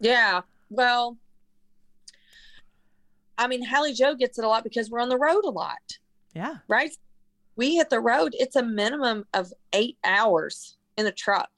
Yeah. 0.00 0.42
Well, 0.70 1.16
I 3.38 3.46
mean, 3.48 3.62
Hallie 3.64 3.92
Joe 3.94 4.14
gets 4.14 4.38
it 4.38 4.44
a 4.44 4.48
lot 4.48 4.64
because 4.64 4.90
we're 4.90 5.00
on 5.00 5.08
the 5.08 5.18
road 5.18 5.44
a 5.44 5.50
lot, 5.50 5.78
Yeah. 6.34 6.56
right? 6.68 6.90
We 7.56 7.76
hit 7.76 7.90
the 7.90 8.00
road, 8.00 8.34
it's 8.38 8.56
a 8.56 8.62
minimum 8.62 9.24
of 9.34 9.52
eight 9.72 9.96
hours 10.04 10.76
in 10.96 11.04
the 11.04 11.12
truck. 11.12 11.50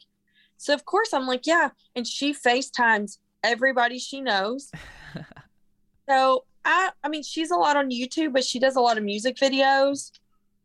So, 0.56 0.74
of 0.74 0.84
course, 0.84 1.12
I'm 1.12 1.26
like, 1.26 1.46
yeah. 1.46 1.70
And 1.94 2.06
she 2.06 2.32
FaceTimes 2.34 3.18
everybody 3.44 3.98
she 3.98 4.20
knows. 4.20 4.70
so, 6.08 6.44
I, 6.64 6.90
I 7.04 7.08
mean, 7.08 7.22
she's 7.22 7.50
a 7.52 7.56
lot 7.56 7.76
on 7.76 7.90
YouTube, 7.90 8.32
but 8.32 8.44
she 8.44 8.58
does 8.58 8.76
a 8.76 8.80
lot 8.80 8.98
of 8.98 9.04
music 9.04 9.36
videos. 9.36 10.10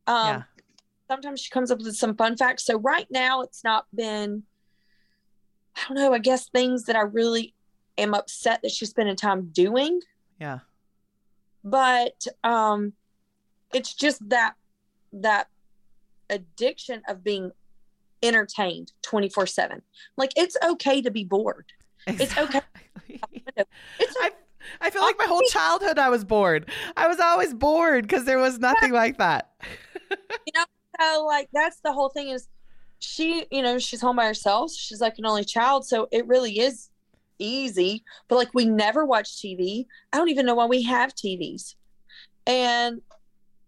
Um, 0.08 0.28
Yeah. 0.28 0.44
Sometimes 1.14 1.42
she 1.42 1.52
comes 1.52 1.70
up 1.70 1.78
with 1.80 1.96
some 1.96 2.16
fun 2.16 2.36
facts. 2.36 2.66
So, 2.66 2.80
right 2.80 3.08
now, 3.12 3.42
it's 3.42 3.64
not 3.64 3.86
been 3.94 4.44
I 5.76 5.82
don't 5.88 5.98
know, 5.98 6.14
I 6.14 6.20
guess 6.20 6.50
things 6.50 6.86
that 6.86 6.96
I 6.96 7.02
really 7.02 7.54
am 7.98 8.14
upset 8.14 8.62
that 8.64 8.72
she's 8.72 8.90
spending 8.90 9.16
time 9.16 9.50
doing. 9.52 10.02
Yeah. 10.40 10.60
But 11.64 12.26
um 12.44 12.94
it's 13.74 13.94
just 13.94 14.28
that 14.30 14.54
that 15.14 15.48
addiction 16.30 17.02
of 17.08 17.24
being 17.24 17.52
entertained 18.22 18.92
24/7. 19.04 19.82
Like 20.18 20.32
it's 20.36 20.58
okay 20.64 21.02
to 21.02 21.12
be 21.12 21.24
bored. 21.24 21.72
It's 22.08 22.38
okay. 22.38 22.62
It's 24.00 24.16
I, 24.20 24.32
I 24.82 24.90
feel 24.90 25.04
like 25.04 25.18
my 25.20 25.26
whole 25.26 25.44
childhood 25.50 26.00
I 26.00 26.10
was 26.10 26.24
bored. 26.24 26.72
I 26.98 27.08
was 27.08 27.20
always 27.20 27.54
bored 27.54 28.08
because 28.08 28.26
there 28.26 28.40
was 28.40 28.58
nothing 28.58 28.92
like 28.92 29.18
that. 29.20 29.52
you 30.10 30.54
know, 30.56 30.66
so 31.00 31.26
like 31.26 31.50
that's 31.54 31.80
the 31.84 31.94
whole 31.94 32.10
thing 32.10 32.30
is 32.30 32.48
she, 33.00 33.46
you 33.52 33.62
know, 33.62 33.80
she's 33.80 34.02
home 34.02 34.16
by 34.16 34.26
herself. 34.26 34.72
She's 34.72 35.02
like 35.02 35.18
an 35.18 35.26
only 35.26 35.44
child, 35.44 35.86
so 35.86 36.08
it 36.12 36.26
really 36.28 36.60
is 36.60 36.90
easy. 37.40 38.04
But 38.28 38.38
like 38.38 38.54
we 38.54 38.66
never 38.66 39.06
watch 39.06 39.36
TV. 39.36 39.86
I 40.12 40.18
don't 40.18 40.30
even 40.30 40.46
know 40.46 40.56
why 40.56 40.66
we 40.66 40.84
have 40.84 41.14
TVs. 41.14 41.76
And 42.48 43.02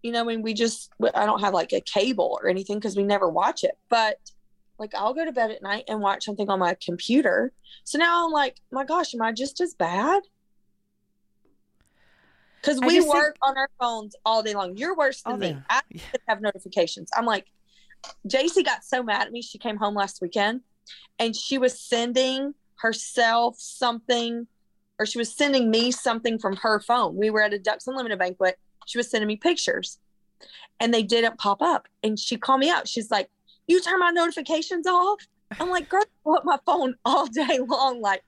you 0.02 0.12
know, 0.12 0.20
I 0.20 0.24
mean, 0.24 0.42
we 0.42 0.54
just 0.54 0.92
I 1.14 1.26
don't 1.26 1.40
have 1.40 1.54
like 1.54 1.72
a 1.72 1.80
cable 1.80 2.38
or 2.40 2.48
anything 2.48 2.78
because 2.78 2.96
we 2.96 3.02
never 3.02 3.28
watch 3.28 3.64
it. 3.64 3.76
But 3.88 4.18
like 4.78 4.94
I'll 4.94 5.14
go 5.14 5.24
to 5.24 5.32
bed 5.32 5.50
at 5.50 5.62
night 5.62 5.84
and 5.88 6.00
watch 6.00 6.24
something 6.24 6.48
on 6.48 6.58
my 6.58 6.76
computer. 6.84 7.52
So 7.84 7.98
now 7.98 8.24
I'm 8.24 8.32
like, 8.32 8.60
my 8.70 8.84
gosh, 8.84 9.14
am 9.14 9.22
I 9.22 9.32
just 9.32 9.60
as 9.60 9.74
bad? 9.74 10.22
Because 12.60 12.80
we 12.80 13.00
work 13.00 13.34
think... 13.34 13.36
on 13.42 13.56
our 13.56 13.70
phones 13.80 14.16
all 14.24 14.42
day 14.42 14.54
long. 14.54 14.76
You're 14.76 14.96
worse 14.96 15.22
than 15.22 15.38
me. 15.38 15.56
I 15.70 15.82
yeah. 15.90 16.00
have 16.28 16.40
notifications. 16.40 17.10
I'm 17.16 17.26
like, 17.26 17.46
JC 18.28 18.64
got 18.64 18.84
so 18.84 19.02
mad 19.02 19.26
at 19.26 19.32
me. 19.32 19.42
She 19.42 19.58
came 19.58 19.76
home 19.76 19.94
last 19.94 20.20
weekend 20.20 20.62
and 21.18 21.34
she 21.34 21.58
was 21.58 21.78
sending 21.78 22.54
herself 22.76 23.56
something, 23.58 24.46
or 24.98 25.06
she 25.06 25.18
was 25.18 25.34
sending 25.34 25.70
me 25.70 25.90
something 25.90 26.38
from 26.38 26.56
her 26.56 26.80
phone. 26.80 27.16
We 27.16 27.30
were 27.30 27.42
at 27.42 27.54
a 27.54 27.58
Ducks 27.58 27.86
Unlimited 27.86 28.18
banquet. 28.18 28.58
She 28.86 28.98
was 28.98 29.10
sending 29.10 29.28
me 29.28 29.36
pictures 29.36 29.98
and 30.80 30.92
they 30.92 31.02
didn't 31.02 31.38
pop 31.38 31.62
up. 31.62 31.88
And 32.02 32.18
she 32.18 32.36
called 32.36 32.60
me 32.60 32.70
out. 32.70 32.88
She's 32.88 33.10
like, 33.10 33.30
You 33.66 33.80
turn 33.80 33.98
my 33.98 34.10
notifications 34.10 34.86
off? 34.86 35.26
I'm 35.60 35.70
like, 35.70 35.88
girl, 35.88 36.02
put 36.24 36.44
my 36.44 36.58
phone 36.66 36.94
all 37.04 37.26
day 37.26 37.58
long. 37.66 38.00
Like, 38.00 38.22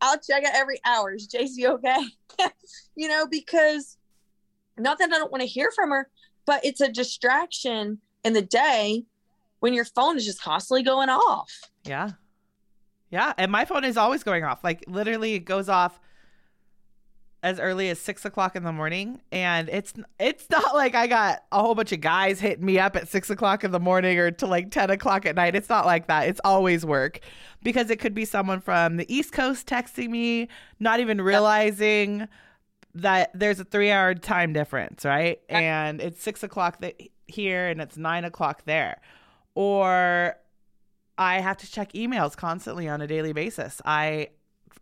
I'll 0.00 0.18
check 0.18 0.42
it 0.42 0.50
every 0.52 0.80
hour. 0.84 1.14
Is 1.14 1.28
JC 1.28 1.66
okay? 1.66 2.04
you 2.96 3.08
know, 3.08 3.26
because 3.26 3.96
not 4.76 4.98
that 4.98 5.12
I 5.12 5.18
don't 5.18 5.30
want 5.30 5.42
to 5.42 5.48
hear 5.48 5.70
from 5.74 5.90
her, 5.90 6.08
but 6.46 6.64
it's 6.64 6.80
a 6.80 6.90
distraction 6.90 8.00
in 8.24 8.32
the 8.32 8.42
day 8.42 9.04
when 9.60 9.72
your 9.72 9.84
phone 9.84 10.16
is 10.16 10.24
just 10.24 10.42
constantly 10.42 10.82
going 10.82 11.08
off. 11.08 11.50
Yeah. 11.84 12.10
Yeah. 13.10 13.32
And 13.38 13.52
my 13.52 13.64
phone 13.64 13.84
is 13.84 13.96
always 13.96 14.22
going 14.22 14.44
off. 14.44 14.64
Like, 14.64 14.84
literally, 14.88 15.34
it 15.34 15.40
goes 15.40 15.68
off 15.68 16.00
as 17.44 17.60
early 17.60 17.90
as 17.90 17.98
six 17.98 18.24
o'clock 18.24 18.56
in 18.56 18.64
the 18.64 18.72
morning, 18.72 19.20
and 19.30 19.68
it's 19.68 19.92
it's 20.18 20.48
not 20.48 20.74
like 20.74 20.94
I 20.94 21.06
got 21.06 21.44
a 21.52 21.60
whole 21.60 21.74
bunch 21.74 21.92
of 21.92 22.00
guys 22.00 22.40
hitting 22.40 22.64
me 22.64 22.78
up 22.78 22.96
at 22.96 23.06
six 23.06 23.28
o'clock 23.28 23.62
in 23.64 23.70
the 23.70 23.78
morning 23.78 24.18
or 24.18 24.30
to 24.30 24.46
like 24.46 24.70
ten 24.70 24.88
o'clock 24.88 25.26
at 25.26 25.36
night. 25.36 25.54
It's 25.54 25.68
not 25.68 25.84
like 25.84 26.06
that. 26.06 26.26
It's 26.26 26.40
always 26.42 26.86
work 26.86 27.20
because 27.62 27.90
it 27.90 28.00
could 28.00 28.14
be 28.14 28.24
someone 28.24 28.62
from 28.62 28.96
the 28.96 29.14
East 29.14 29.32
Coast 29.32 29.66
texting 29.66 30.08
me, 30.08 30.48
not 30.80 31.00
even 31.00 31.20
realizing 31.20 32.20
yep. 32.20 32.30
that 32.94 33.30
there's 33.34 33.60
a 33.60 33.64
three 33.64 33.90
hour 33.90 34.14
time 34.14 34.54
difference, 34.54 35.04
right? 35.04 35.38
Yep. 35.50 35.62
And 35.62 36.00
it's 36.00 36.22
six 36.22 36.42
o'clock 36.42 36.82
here 37.26 37.68
and 37.68 37.78
it's 37.82 37.98
nine 37.98 38.24
o'clock 38.24 38.62
there, 38.64 39.02
or 39.54 40.34
I 41.18 41.40
have 41.40 41.58
to 41.58 41.70
check 41.70 41.92
emails 41.92 42.34
constantly 42.34 42.88
on 42.88 43.02
a 43.02 43.06
daily 43.06 43.34
basis. 43.34 43.82
I 43.84 44.30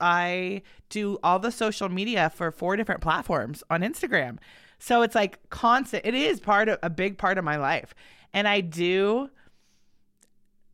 I 0.03 0.63
do 0.91 1.19
all 1.23 1.39
the 1.39 1.53
social 1.53 1.89
media 1.89 2.29
for 2.29 2.51
four 2.51 2.77
different 2.77 3.01
platforms 3.01 3.63
on 3.71 3.81
Instagram. 3.83 4.39
So 4.79 5.03
it's 5.03 5.15
like 5.15 5.49
constant. 5.49 6.05
It 6.05 6.15
is 6.15 6.41
part 6.41 6.69
of 6.69 6.79
a 6.83 6.91
big 6.91 7.17
part 7.17 7.39
of 7.39 7.45
my 7.45 7.57
life. 7.57 7.95
And 8.35 8.49
I 8.49 8.61
do 8.61 9.31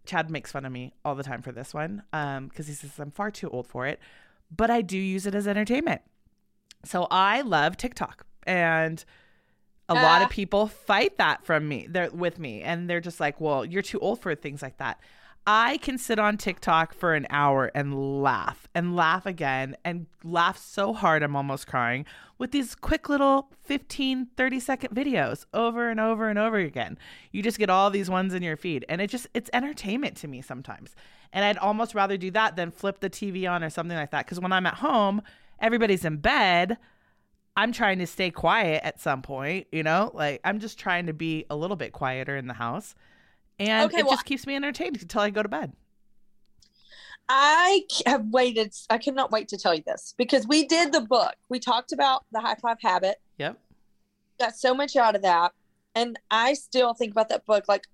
Chad 0.06 0.30
makes 0.30 0.50
fun 0.50 0.64
of 0.64 0.72
me 0.72 0.94
all 1.04 1.14
the 1.14 1.22
time 1.22 1.42
for 1.42 1.52
this 1.52 1.74
one 1.74 2.02
um 2.14 2.48
because 2.48 2.66
he 2.66 2.72
says 2.72 2.98
I'm 2.98 3.10
far 3.10 3.30
too 3.30 3.50
old 3.50 3.66
for 3.66 3.86
it, 3.86 4.00
but 4.50 4.70
I 4.70 4.80
do 4.80 4.96
use 4.96 5.26
it 5.26 5.34
as 5.34 5.46
entertainment. 5.46 6.00
So 6.86 7.06
I 7.10 7.42
love 7.42 7.76
TikTok 7.76 8.26
and 8.46 9.04
a 9.90 9.92
uh. 9.92 10.02
lot 10.02 10.22
of 10.22 10.30
people 10.30 10.68
fight 10.68 11.18
that 11.18 11.44
from 11.44 11.68
me. 11.68 11.86
They're 11.90 12.10
with 12.10 12.38
me 12.38 12.62
and 12.62 12.88
they're 12.88 13.00
just 13.00 13.20
like, 13.20 13.40
"Well, 13.40 13.66
you're 13.66 13.82
too 13.82 14.00
old 14.00 14.22
for 14.22 14.34
things 14.34 14.62
like 14.62 14.78
that." 14.78 14.98
I 15.50 15.78
can 15.78 15.96
sit 15.96 16.18
on 16.18 16.36
TikTok 16.36 16.92
for 16.92 17.14
an 17.14 17.26
hour 17.30 17.70
and 17.74 18.22
laugh 18.22 18.68
and 18.74 18.94
laugh 18.94 19.24
again 19.24 19.78
and 19.82 20.04
laugh 20.22 20.58
so 20.58 20.92
hard 20.92 21.22
I'm 21.22 21.34
almost 21.34 21.66
crying 21.66 22.04
with 22.36 22.50
these 22.50 22.74
quick 22.74 23.08
little 23.08 23.48
15, 23.62 24.26
30 24.36 24.60
second 24.60 24.94
videos 24.94 25.46
over 25.54 25.88
and 25.88 25.98
over 25.98 26.28
and 26.28 26.38
over 26.38 26.58
again. 26.58 26.98
You 27.32 27.42
just 27.42 27.58
get 27.58 27.70
all 27.70 27.88
these 27.88 28.10
ones 28.10 28.34
in 28.34 28.42
your 28.42 28.58
feed 28.58 28.84
and 28.90 29.00
it 29.00 29.08
just, 29.08 29.26
it's 29.32 29.48
entertainment 29.54 30.18
to 30.18 30.28
me 30.28 30.42
sometimes. 30.42 30.94
And 31.32 31.42
I'd 31.46 31.56
almost 31.56 31.94
rather 31.94 32.18
do 32.18 32.30
that 32.32 32.56
than 32.56 32.70
flip 32.70 33.00
the 33.00 33.08
TV 33.08 33.50
on 33.50 33.64
or 33.64 33.70
something 33.70 33.96
like 33.96 34.10
that. 34.10 34.26
Because 34.26 34.40
when 34.40 34.52
I'm 34.52 34.66
at 34.66 34.74
home, 34.74 35.22
everybody's 35.60 36.04
in 36.04 36.18
bed. 36.18 36.76
I'm 37.56 37.72
trying 37.72 38.00
to 38.00 38.06
stay 38.06 38.30
quiet 38.30 38.82
at 38.84 39.00
some 39.00 39.22
point, 39.22 39.66
you 39.72 39.82
know? 39.82 40.10
Like 40.12 40.42
I'm 40.44 40.60
just 40.60 40.78
trying 40.78 41.06
to 41.06 41.14
be 41.14 41.46
a 41.48 41.56
little 41.56 41.76
bit 41.76 41.92
quieter 41.92 42.36
in 42.36 42.48
the 42.48 42.54
house 42.54 42.94
and 43.58 43.90
okay, 43.90 44.00
it 44.00 44.06
well, 44.06 44.14
just 44.14 44.24
keeps 44.24 44.46
me 44.46 44.54
entertained 44.54 45.00
until 45.00 45.20
I 45.20 45.30
go 45.30 45.42
to 45.42 45.48
bed. 45.48 45.72
I 47.28 47.82
have 48.06 48.26
waited. 48.30 48.74
I 48.88 48.98
cannot 48.98 49.30
wait 49.30 49.48
to 49.48 49.58
tell 49.58 49.74
you 49.74 49.82
this 49.86 50.14
because 50.16 50.46
we 50.46 50.66
did 50.66 50.92
the 50.92 51.02
book. 51.02 51.34
We 51.48 51.58
talked 51.58 51.92
about 51.92 52.24
the 52.32 52.40
high 52.40 52.54
five 52.54 52.78
habit. 52.80 53.16
Yep. 53.38 53.58
Got 54.40 54.56
so 54.56 54.74
much 54.74 54.96
out 54.96 55.14
of 55.14 55.22
that. 55.22 55.52
And 55.94 56.18
I 56.30 56.54
still 56.54 56.94
think 56.94 57.12
about 57.12 57.28
that 57.28 57.44
book. 57.44 57.64
Like 57.68 57.86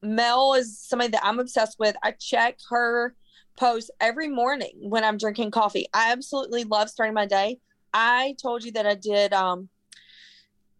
Mel 0.00 0.54
is 0.54 0.78
somebody 0.78 1.10
that 1.10 1.24
I'm 1.24 1.38
obsessed 1.38 1.78
with. 1.78 1.96
I 2.02 2.12
check 2.12 2.58
her 2.70 3.14
posts 3.56 3.90
every 4.00 4.28
morning 4.28 4.72
when 4.80 5.04
I'm 5.04 5.18
drinking 5.18 5.50
coffee. 5.50 5.86
I 5.92 6.12
absolutely 6.12 6.64
love 6.64 6.88
starting 6.88 7.14
my 7.14 7.26
day. 7.26 7.58
I 7.92 8.36
told 8.40 8.64
you 8.64 8.72
that 8.72 8.86
I 8.86 8.94
did 8.94 9.34
um 9.34 9.68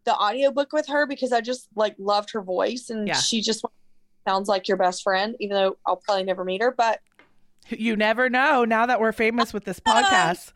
the 0.05 0.15
audiobook 0.15 0.73
with 0.73 0.89
her 0.89 1.07
because 1.07 1.33
I 1.33 1.41
just 1.41 1.69
like 1.77 1.95
loved 1.99 2.33
her 2.33 2.43
voice 2.43 2.91
and 2.91 3.07
yeah. 3.07 3.15
she 3.15 3.41
just 3.41 3.65
sounds 4.27 4.49
like 4.49 4.69
your 4.69 4.77
best 4.77 5.03
friend, 5.03 5.37
even 5.41 5.57
though 5.57 5.77
I'll 5.87 5.97
probably 5.97 6.25
never 6.25 6.45
meet 6.45 6.63
her. 6.63 6.71
But 6.71 7.01
you 7.69 7.97
never 7.97 8.29
know 8.29 8.65
now 8.65 8.87
that 8.87 9.01
we're 9.01 9.13
famous 9.13 9.53
with 9.53 9.65
this 9.65 9.81
podcast. 9.87 10.53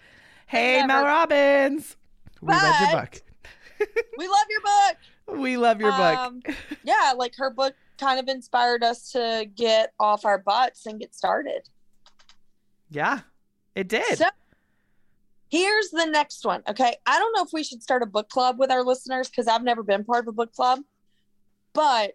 hey, 0.47 0.85
Mel 0.87 1.05
Robbins. 1.05 1.97
We 2.41 2.49
but 2.49 2.63
read 2.63 2.81
your 2.81 3.01
book. 3.01 3.23
we 4.19 4.29
love 4.29 4.47
your 4.51 4.61
book. 4.61 5.41
We 5.41 5.57
love 5.57 5.81
your 5.81 5.93
um, 5.93 6.41
book. 6.41 6.55
yeah, 6.85 7.13
like 7.17 7.35
her 7.37 7.51
book 7.51 7.75
kind 7.99 8.21
of 8.21 8.29
inspired 8.29 8.83
us 8.83 9.11
to 9.13 9.47
get 9.55 9.93
off 9.99 10.25
our 10.25 10.39
butts 10.39 10.87
and 10.87 11.01
get 11.01 11.15
started. 11.15 11.69
Yeah, 12.91 13.21
it 13.75 13.89
did. 13.89 14.19
So, 14.19 14.27
here's 15.49 15.91
the 15.91 16.07
next 16.07 16.45
one. 16.45 16.63
Okay. 16.69 16.97
I 17.07 17.19
don't 17.19 17.33
know 17.35 17.43
if 17.43 17.51
we 17.53 17.65
should 17.65 17.83
start 17.83 18.03
a 18.03 18.07
book 18.07 18.29
club 18.29 18.59
with 18.59 18.71
our 18.71 18.83
listeners 18.83 19.29
because 19.29 19.49
I've 19.49 19.65
never 19.65 19.83
been 19.83 20.05
part 20.05 20.25
of 20.25 20.29
a 20.29 20.33
book 20.33 20.53
club, 20.53 20.81
but 21.73 22.15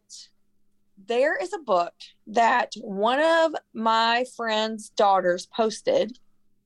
there 1.08 1.38
is 1.38 1.54
a 1.54 1.60
book 1.60 1.94
that 2.28 2.74
one 2.82 3.20
of 3.20 3.56
my 3.74 4.26
friend's 4.36 4.90
daughters 4.90 5.48
posted 5.48 6.18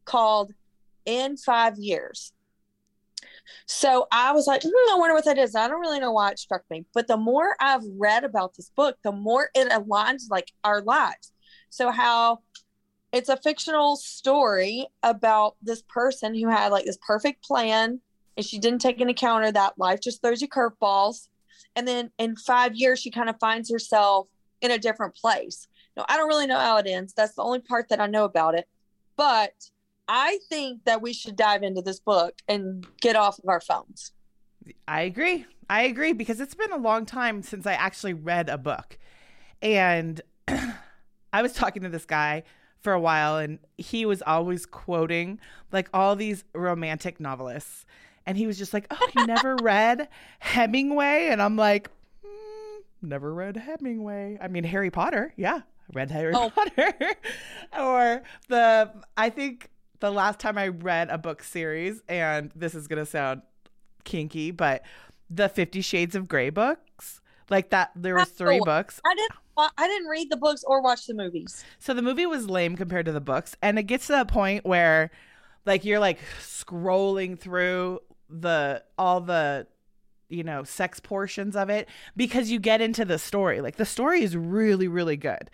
called 0.06 0.54
In 1.06 1.38
Five 1.38 1.78
Years. 1.78 2.34
So 3.68 4.08
I 4.12 4.32
was 4.32 4.48
like, 4.48 4.62
mm, 4.62 4.72
I 4.92 4.98
wonder 4.98 5.14
what 5.14 5.26
that 5.26 5.38
is. 5.38 5.56
I 5.56 5.68
don't 5.68 5.82
really 5.82 6.00
know 6.00 6.12
why 6.12 6.32
it 6.32 6.40
struck 6.40 6.64
me. 6.70 6.86
But 6.94 7.08
the 7.08 7.18
more 7.18 7.56
I've 7.60 7.84
read 7.98 8.24
about 8.24 8.56
this 8.56 8.72
book, 8.76 8.98
the 9.04 9.12
more 9.12 9.50
it 9.54 9.70
aligns 9.70 10.24
like 10.30 10.52
our 10.64 10.82
lives. 10.82 11.32
So 11.70 11.92
how 11.92 12.40
it's 13.12 13.30
a 13.30 13.38
fictional 13.38 13.96
story 13.96 14.88
about 15.04 15.56
this 15.62 15.84
person 15.84 16.36
who 16.36 16.50
had 16.50 16.72
like 16.72 16.86
this 16.86 16.98
perfect 17.06 17.44
plan 17.44 18.02
and 18.38 18.46
she 18.46 18.60
didn't 18.60 18.80
take 18.80 19.00
into 19.00 19.14
account 19.14 19.54
that 19.54 19.78
life 19.78 20.02
just 20.02 20.22
throws 20.22 20.42
you 20.42 20.48
curveballs 20.48 21.30
and 21.76 21.88
then 21.88 22.12
in 22.18 22.36
five 22.36 22.76
years 22.76 23.00
she 23.00 23.12
kind 23.12 23.30
of 23.30 23.38
finds 23.40 23.72
herself 23.72 24.28
in 24.62 24.72
a 24.72 24.78
different 24.78 25.16
place. 25.16 25.68
No 25.98 26.06
i 26.10 26.18
don't 26.18 26.28
really 26.28 26.48
know 26.48 26.60
how 26.60 26.78
it 26.78 26.88
ends. 26.88 27.14
That's 27.14 27.36
the 27.36 27.44
only 27.44 27.60
part 27.60 27.90
that 27.90 28.00
i 28.00 28.08
know 28.08 28.26
about 28.26 28.56
it. 28.56 28.68
But 29.18 29.54
i 30.08 30.40
think 30.50 30.84
that 30.86 31.02
we 31.02 31.14
should 31.14 31.36
dive 31.36 31.64
into 31.64 31.82
this 31.82 32.00
book 32.00 32.36
and 32.48 32.86
get 33.02 33.16
off 33.16 33.40
of 33.40 33.50
our 33.50 33.62
phones. 33.62 34.12
I 34.88 35.02
agree. 35.02 35.46
I 35.70 35.84
agree 35.84 36.14
because 36.14 36.40
it's 36.40 36.56
been 36.56 36.72
a 36.72 36.78
long 36.78 37.06
time 37.06 37.42
since 37.44 37.66
i 37.66 37.74
actually 37.74 38.14
read 38.14 38.50
a 38.50 38.58
book. 38.58 38.98
And 39.62 40.22
i 41.34 41.42
was 41.42 41.54
talking 41.54 41.84
to 41.84 41.90
this 41.90 42.06
guy 42.06 42.44
for 42.86 42.94
a 42.94 43.00
while 43.00 43.38
and 43.38 43.58
he 43.80 44.06
was 44.06 44.22
always 44.22 44.68
quoting 44.68 45.40
like 45.72 45.90
all 45.92 46.16
these 46.16 46.44
romantic 46.54 47.20
novelists 47.20 47.84
and 48.26 48.38
he 48.38 48.48
was 48.48 48.58
just 48.58 48.74
like, 48.74 48.88
"Oh, 48.92 49.08
you 49.16 49.26
never 49.28 49.56
read 49.58 50.08
Hemingway?" 50.40 51.28
And 51.30 51.42
I'm 51.42 51.56
like, 51.56 51.90
mm, 52.26 52.82
"Never 53.02 53.34
read 53.34 53.58
Hemingway." 53.58 54.38
I 54.42 54.48
mean, 54.48 54.64
Harry 54.64 54.92
Potter. 54.92 55.34
Yeah, 55.38 55.62
read 55.94 56.12
Harry 56.12 56.34
Oh. 56.36 56.50
Potter, 56.50 56.94
or 57.80 58.24
the 58.48 58.92
I 59.18 59.30
think 59.30 59.70
the 60.00 60.12
last 60.12 60.40
time 60.40 60.58
I 60.58 60.68
read 60.70 61.10
a 61.10 61.18
book 61.18 61.44
series, 61.44 62.02
and 62.10 62.52
this 62.56 62.76
is 62.76 62.88
gonna 62.88 63.06
sound 63.06 63.42
kinky, 64.04 64.52
but 64.52 64.84
the 65.30 65.50
Fifty 65.50 65.82
Shades 65.82 66.16
of 66.16 66.28
Grey 66.28 66.50
books, 66.50 67.22
like 67.50 67.70
that. 67.72 67.92
There 67.96 68.16
was 68.16 68.30
three 68.30 68.60
Oh. 68.60 68.66
books. 68.66 69.00
I 69.06 69.16
didn't. 69.16 69.32
I 69.58 69.88
didn't 69.88 70.10
read 70.10 70.30
the 70.30 70.36
books 70.36 70.66
or 70.68 70.82
watch 70.82 71.06
the 71.08 71.14
movies. 71.14 71.64
So 71.80 71.94
the 71.94 72.02
movie 72.02 72.26
was 72.26 72.50
lame 72.50 72.76
compared 72.76 73.06
to 73.06 73.14
the 73.14 73.22
books, 73.22 73.56
and 73.62 73.80
it 73.80 73.84
gets 73.84 74.08
to 74.08 74.12
that 74.12 74.28
point 74.28 74.66
where, 74.66 75.12
like, 75.66 75.86
you're 75.86 76.00
like 76.00 76.20
scrolling 76.42 77.40
through 77.40 78.00
the 78.42 78.84
all 78.98 79.22
the 79.22 79.68
you 80.30 80.44
know 80.44 80.64
sex 80.64 81.00
portions 81.00 81.56
of 81.56 81.70
it 81.70 81.88
because 82.16 82.50
you 82.50 82.60
get 82.60 82.82
into 82.82 83.06
the 83.06 83.20
story. 83.20 83.62
Like 83.62 83.78
the 83.78 83.86
story 83.86 84.24
is 84.24 84.36
really 84.36 84.88
really 84.88 85.18
good. 85.18 85.50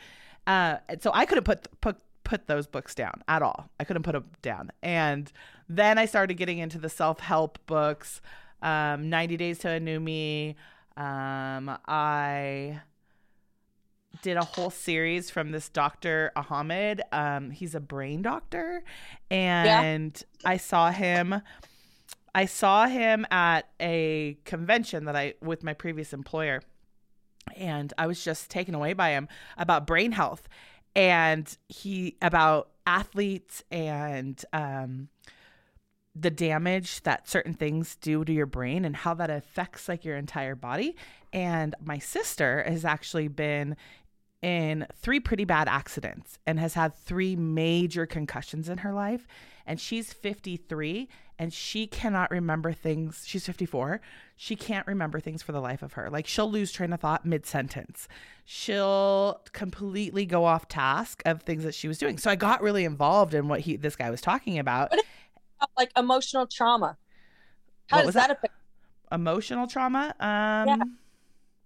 Uh, 0.47 0.77
so 0.99 1.11
I 1.13 1.25
couldn't 1.25 1.43
put 1.43 1.67
put 1.81 1.97
put 2.23 2.47
those 2.47 2.67
books 2.67 2.95
down 2.95 3.21
at 3.27 3.41
all. 3.41 3.69
I 3.79 3.83
couldn't 3.83 4.03
put 4.03 4.13
them 4.13 4.25
down, 4.41 4.71
and 4.81 5.31
then 5.69 5.97
I 5.97 6.05
started 6.05 6.35
getting 6.35 6.57
into 6.57 6.79
the 6.79 6.89
self 6.89 7.19
help 7.19 7.59
books. 7.65 8.21
Um, 8.63 9.09
90 9.09 9.37
Days 9.37 9.57
to 9.59 9.69
a 9.69 9.79
New 9.79 9.99
Me. 9.99 10.55
Um, 10.95 11.77
I 11.87 12.81
did 14.21 14.37
a 14.37 14.43
whole 14.43 14.69
series 14.69 15.29
from 15.29 15.51
this 15.51 15.69
Dr. 15.69 16.31
Amen. 16.35 17.01
Um, 17.11 17.49
he's 17.49 17.75
a 17.75 17.79
brain 17.79 18.21
doctor. 18.21 18.83
And 19.29 20.21
I 20.45 20.57
saw 20.57 20.91
him 20.91 21.41
I 22.33 22.45
saw 22.45 22.87
him 22.87 23.25
at 23.29 23.69
a 23.79 24.37
convention 24.45 25.05
that 25.05 25.15
I 25.15 25.35
with 25.41 25.63
my 25.63 25.73
previous 25.73 26.13
employer. 26.13 26.61
And 27.55 27.93
I 27.97 28.07
was 28.07 28.23
just 28.23 28.49
taken 28.49 28.75
away 28.75 28.93
by 28.93 29.09
him 29.09 29.27
about 29.57 29.87
brain 29.87 30.13
health 30.13 30.47
and 30.95 31.57
he 31.69 32.17
about 32.21 32.69
athletes 32.85 33.63
and 33.71 34.43
um 34.53 35.07
the 36.13 36.29
damage 36.29 37.01
that 37.03 37.29
certain 37.29 37.53
things 37.53 37.95
do 37.95 38.25
to 38.25 38.33
your 38.33 38.45
brain 38.45 38.83
and 38.83 38.95
how 38.95 39.13
that 39.13 39.29
affects 39.29 39.87
like 39.87 40.03
your 40.03 40.17
entire 40.17 40.55
body. 40.55 40.95
And 41.31 41.73
my 41.81 41.99
sister 41.99 42.63
has 42.67 42.83
actually 42.83 43.29
been 43.29 43.77
in 44.41 44.87
three 44.93 45.19
pretty 45.19 45.45
bad 45.45 45.69
accidents 45.69 46.37
and 46.45 46.59
has 46.59 46.73
had 46.73 46.95
three 46.95 47.35
major 47.35 48.05
concussions 48.05 48.67
in 48.67 48.79
her 48.79 48.91
life. 48.91 49.25
And 49.65 49.79
she's 49.79 50.11
53 50.13 51.07
and 51.39 51.51
she 51.53 51.87
cannot 51.87 52.29
remember 52.31 52.71
things. 52.73 53.23
She's 53.25 53.45
54. 53.45 54.01
She 54.37 54.55
can't 54.55 54.85
remember 54.85 55.19
things 55.19 55.41
for 55.41 55.51
the 55.51 55.61
life 55.61 55.81
of 55.81 55.93
her. 55.93 56.09
Like 56.09 56.27
she'll 56.27 56.49
lose 56.51 56.71
train 56.71 56.93
of 56.93 56.99
thought 56.99 57.25
mid 57.25 57.45
sentence. 57.45 58.07
She'll 58.45 59.41
completely 59.53 60.25
go 60.25 60.45
off 60.45 60.67
task 60.67 61.21
of 61.25 61.41
things 61.43 61.63
that 61.63 61.73
she 61.73 61.87
was 61.87 61.97
doing. 61.97 62.17
So 62.17 62.29
I 62.29 62.35
got 62.35 62.61
really 62.61 62.85
involved 62.85 63.33
in 63.33 63.47
what 63.47 63.61
he 63.61 63.75
this 63.75 63.95
guy 63.95 64.09
was 64.09 64.21
talking 64.21 64.59
about. 64.59 64.91
Like 65.77 65.91
emotional 65.95 66.47
trauma. 66.47 66.97
How 67.87 67.97
What 67.97 68.05
does 68.05 68.13
that, 68.15 68.27
that? 68.29 68.37
affect? 68.37 68.53
Emotional 69.11 69.67
trauma. 69.67 70.15
Um 70.19 70.97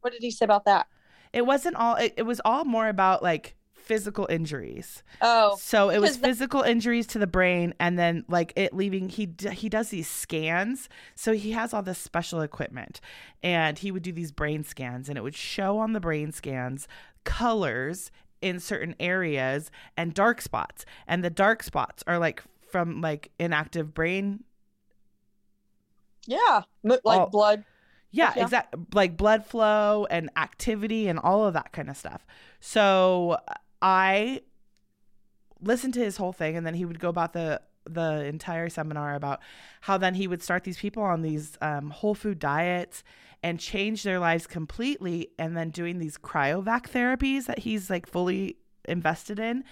What 0.02 0.14
did 0.14 0.22
he 0.22 0.32
say 0.32 0.46
about 0.46 0.66
that? 0.66 0.88
it 1.34 1.46
wasn't 1.46 1.76
all 1.76 1.96
it, 1.96 2.14
it 2.18 2.24
was 2.24 2.40
all 2.46 2.64
more 2.66 2.88
about 2.88 3.22
like 3.24 3.56
physical 3.86 4.26
injuries. 4.30 5.04
Oh, 5.22 5.56
So 5.60 5.90
it 5.90 6.00
was 6.00 6.12
because 6.18 6.20
that- 6.22 6.28
physical 6.28 6.62
injuries 6.64 7.08
to 7.08 7.20
the 7.20 7.28
brain, 7.28 7.74
and 7.80 7.98
then 8.00 8.26
like 8.28 8.52
it 8.56 8.74
leaving. 8.74 9.10
He 9.10 9.26
d- 9.28 9.50
he 9.52 9.70
does 9.70 9.90
these 9.90 10.08
scans, 10.10 10.90
so 11.16 11.34
he 11.34 11.52
has 11.52 11.74
all 11.74 11.84
this 11.84 12.00
special 12.00 12.42
equipment, 12.42 13.00
and 13.44 13.78
he 13.80 13.92
would 13.92 14.04
do 14.04 14.12
these 14.12 14.32
brain 14.32 14.64
scans, 14.64 15.08
and 15.10 15.18
it 15.18 15.22
would 15.22 15.36
show 15.36 15.78
on 15.78 15.94
the 15.94 16.00
brain 16.00 16.32
scans 16.32 16.88
colors 17.24 18.12
in 18.42 18.60
certain 18.60 18.96
areas 19.00 19.72
and 19.98 20.14
dark 20.14 20.42
spots, 20.42 20.86
and 21.08 21.24
the 21.24 21.30
dark 21.30 21.64
spots 21.64 22.04
are 22.08 22.18
like 22.20 22.44
from 22.70 23.02
like 23.02 23.32
inactive 23.40 23.94
brain 23.94 24.44
yeah. 26.28 26.62
Like 26.84 27.02
Oh. 27.06 27.28
blood. 27.28 27.66
Yeah, 28.12 28.34
Yeah. 28.36 28.44
exact 28.44 28.76
like 28.96 29.16
blood 29.18 29.46
flow 29.46 30.08
and 30.10 30.30
activity 30.36 31.08
and 31.08 31.20
all 31.20 31.46
of 31.46 31.54
that 31.54 31.72
kind 31.72 31.90
of 31.90 31.98
stuff. 31.98 32.26
So 32.60 33.38
I 33.86 34.42
listened 35.62 35.94
to 35.94 36.00
his 36.00 36.18
whole 36.18 36.34
thing 36.34 36.58
and 36.58 36.66
then 36.66 36.74
he 36.74 36.86
would 36.86 37.00
go 37.00 37.10
about 37.10 37.34
the 37.34 37.62
the 37.88 38.26
entire 38.26 38.68
seminar 38.68 39.14
about 39.14 39.42
how 39.82 39.96
then 39.96 40.16
he 40.16 40.28
would 40.28 40.42
start 40.42 40.64
these 40.64 40.80
people 40.80 41.04
on 41.04 41.22
these 41.22 41.56
um, 41.62 41.92
whole 41.92 42.16
food 42.16 42.40
diets 42.40 43.04
and 43.44 43.60
change 43.60 44.02
their 44.02 44.18
lives 44.18 44.48
completely 44.48 45.30
and 45.38 45.56
then 45.56 45.70
doing 45.70 46.00
these 46.00 46.18
cryovac 46.18 46.90
therapies 46.90 47.46
that 47.46 47.60
he's 47.60 47.92
like 47.92 48.08
fully 48.08 48.58
invested 48.86 49.38
in. 49.38 49.64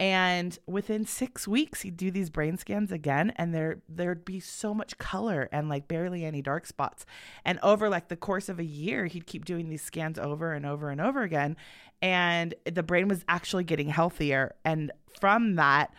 And 0.00 0.58
within 0.66 1.06
six 1.06 1.46
weeks 1.46 1.82
he'd 1.82 1.96
do 1.96 2.10
these 2.10 2.30
brain 2.30 2.56
scans 2.56 2.90
again 2.90 3.32
and 3.36 3.54
there 3.54 3.82
there'd 3.88 4.24
be 4.24 4.40
so 4.40 4.74
much 4.74 4.98
color 4.98 5.48
and 5.52 5.68
like 5.68 5.86
barely 5.86 6.24
any 6.24 6.42
dark 6.42 6.66
spots. 6.66 7.06
And 7.44 7.60
over 7.62 7.88
like 7.88 8.08
the 8.08 8.16
course 8.16 8.48
of 8.48 8.58
a 8.58 8.64
year 8.64 9.06
he'd 9.06 9.28
keep 9.28 9.44
doing 9.44 9.68
these 9.68 9.82
scans 9.82 10.18
over 10.18 10.52
and 10.52 10.66
over 10.66 10.90
and 10.90 11.00
over 11.00 11.22
again 11.22 11.56
and 12.02 12.54
the 12.70 12.82
brain 12.82 13.08
was 13.08 13.24
actually 13.28 13.64
getting 13.64 13.88
healthier 13.88 14.54
and 14.64 14.92
from 15.18 15.54
that 15.54 15.94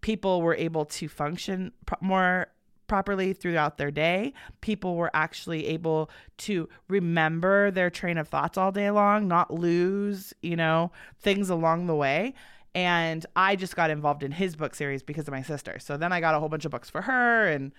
people 0.00 0.40
were 0.40 0.54
able 0.54 0.86
to 0.86 1.08
function 1.08 1.72
pro- 1.84 1.98
more 2.00 2.46
properly 2.86 3.32
throughout 3.32 3.76
their 3.76 3.90
day 3.90 4.32
people 4.60 4.96
were 4.96 5.10
actually 5.12 5.66
able 5.66 6.10
to 6.38 6.68
remember 6.88 7.70
their 7.70 7.90
train 7.90 8.16
of 8.16 8.28
thoughts 8.28 8.56
all 8.56 8.72
day 8.72 8.90
long 8.90 9.28
not 9.28 9.52
lose 9.52 10.32
you 10.42 10.56
know 10.56 10.90
things 11.20 11.50
along 11.50 11.86
the 11.86 11.94
way 11.94 12.34
and 12.74 13.26
I 13.34 13.56
just 13.56 13.74
got 13.74 13.90
involved 13.90 14.22
in 14.22 14.32
his 14.32 14.56
book 14.56 14.74
series 14.74 15.02
because 15.02 15.26
of 15.26 15.32
my 15.32 15.42
sister. 15.42 15.78
So 15.80 15.96
then 15.96 16.12
I 16.12 16.20
got 16.20 16.34
a 16.34 16.38
whole 16.38 16.48
bunch 16.48 16.64
of 16.64 16.70
books 16.70 16.88
for 16.88 17.02
her 17.02 17.48
and 17.48 17.72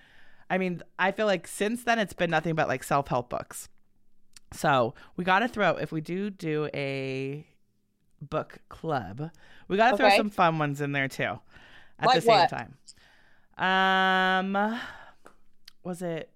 I 0.50 0.58
mean, 0.58 0.82
I 0.98 1.12
feel 1.12 1.26
like 1.26 1.46
since 1.46 1.84
then 1.84 1.98
it's 1.98 2.12
been 2.12 2.30
nothing 2.30 2.54
but 2.54 2.68
like 2.68 2.84
self-help 2.84 3.30
books. 3.30 3.68
So, 4.52 4.92
we 5.16 5.24
got 5.24 5.38
to 5.38 5.48
throw 5.48 5.76
if 5.76 5.92
we 5.92 6.02
do 6.02 6.28
do 6.28 6.68
a 6.74 7.46
book 8.22 8.58
club, 8.68 9.30
we 9.68 9.76
got 9.76 9.90
to 9.92 9.96
throw 9.96 10.06
Okay. 10.06 10.16
some 10.16 10.30
fun 10.30 10.58
ones 10.58 10.80
in 10.80 10.92
there 10.92 11.08
too 11.08 11.38
at 11.98 12.12
the 12.14 12.20
same 12.20 12.28
what? 12.28 12.48
time. 12.48 12.76
Um 13.58 14.78
was 15.84 16.00
it 16.02 16.30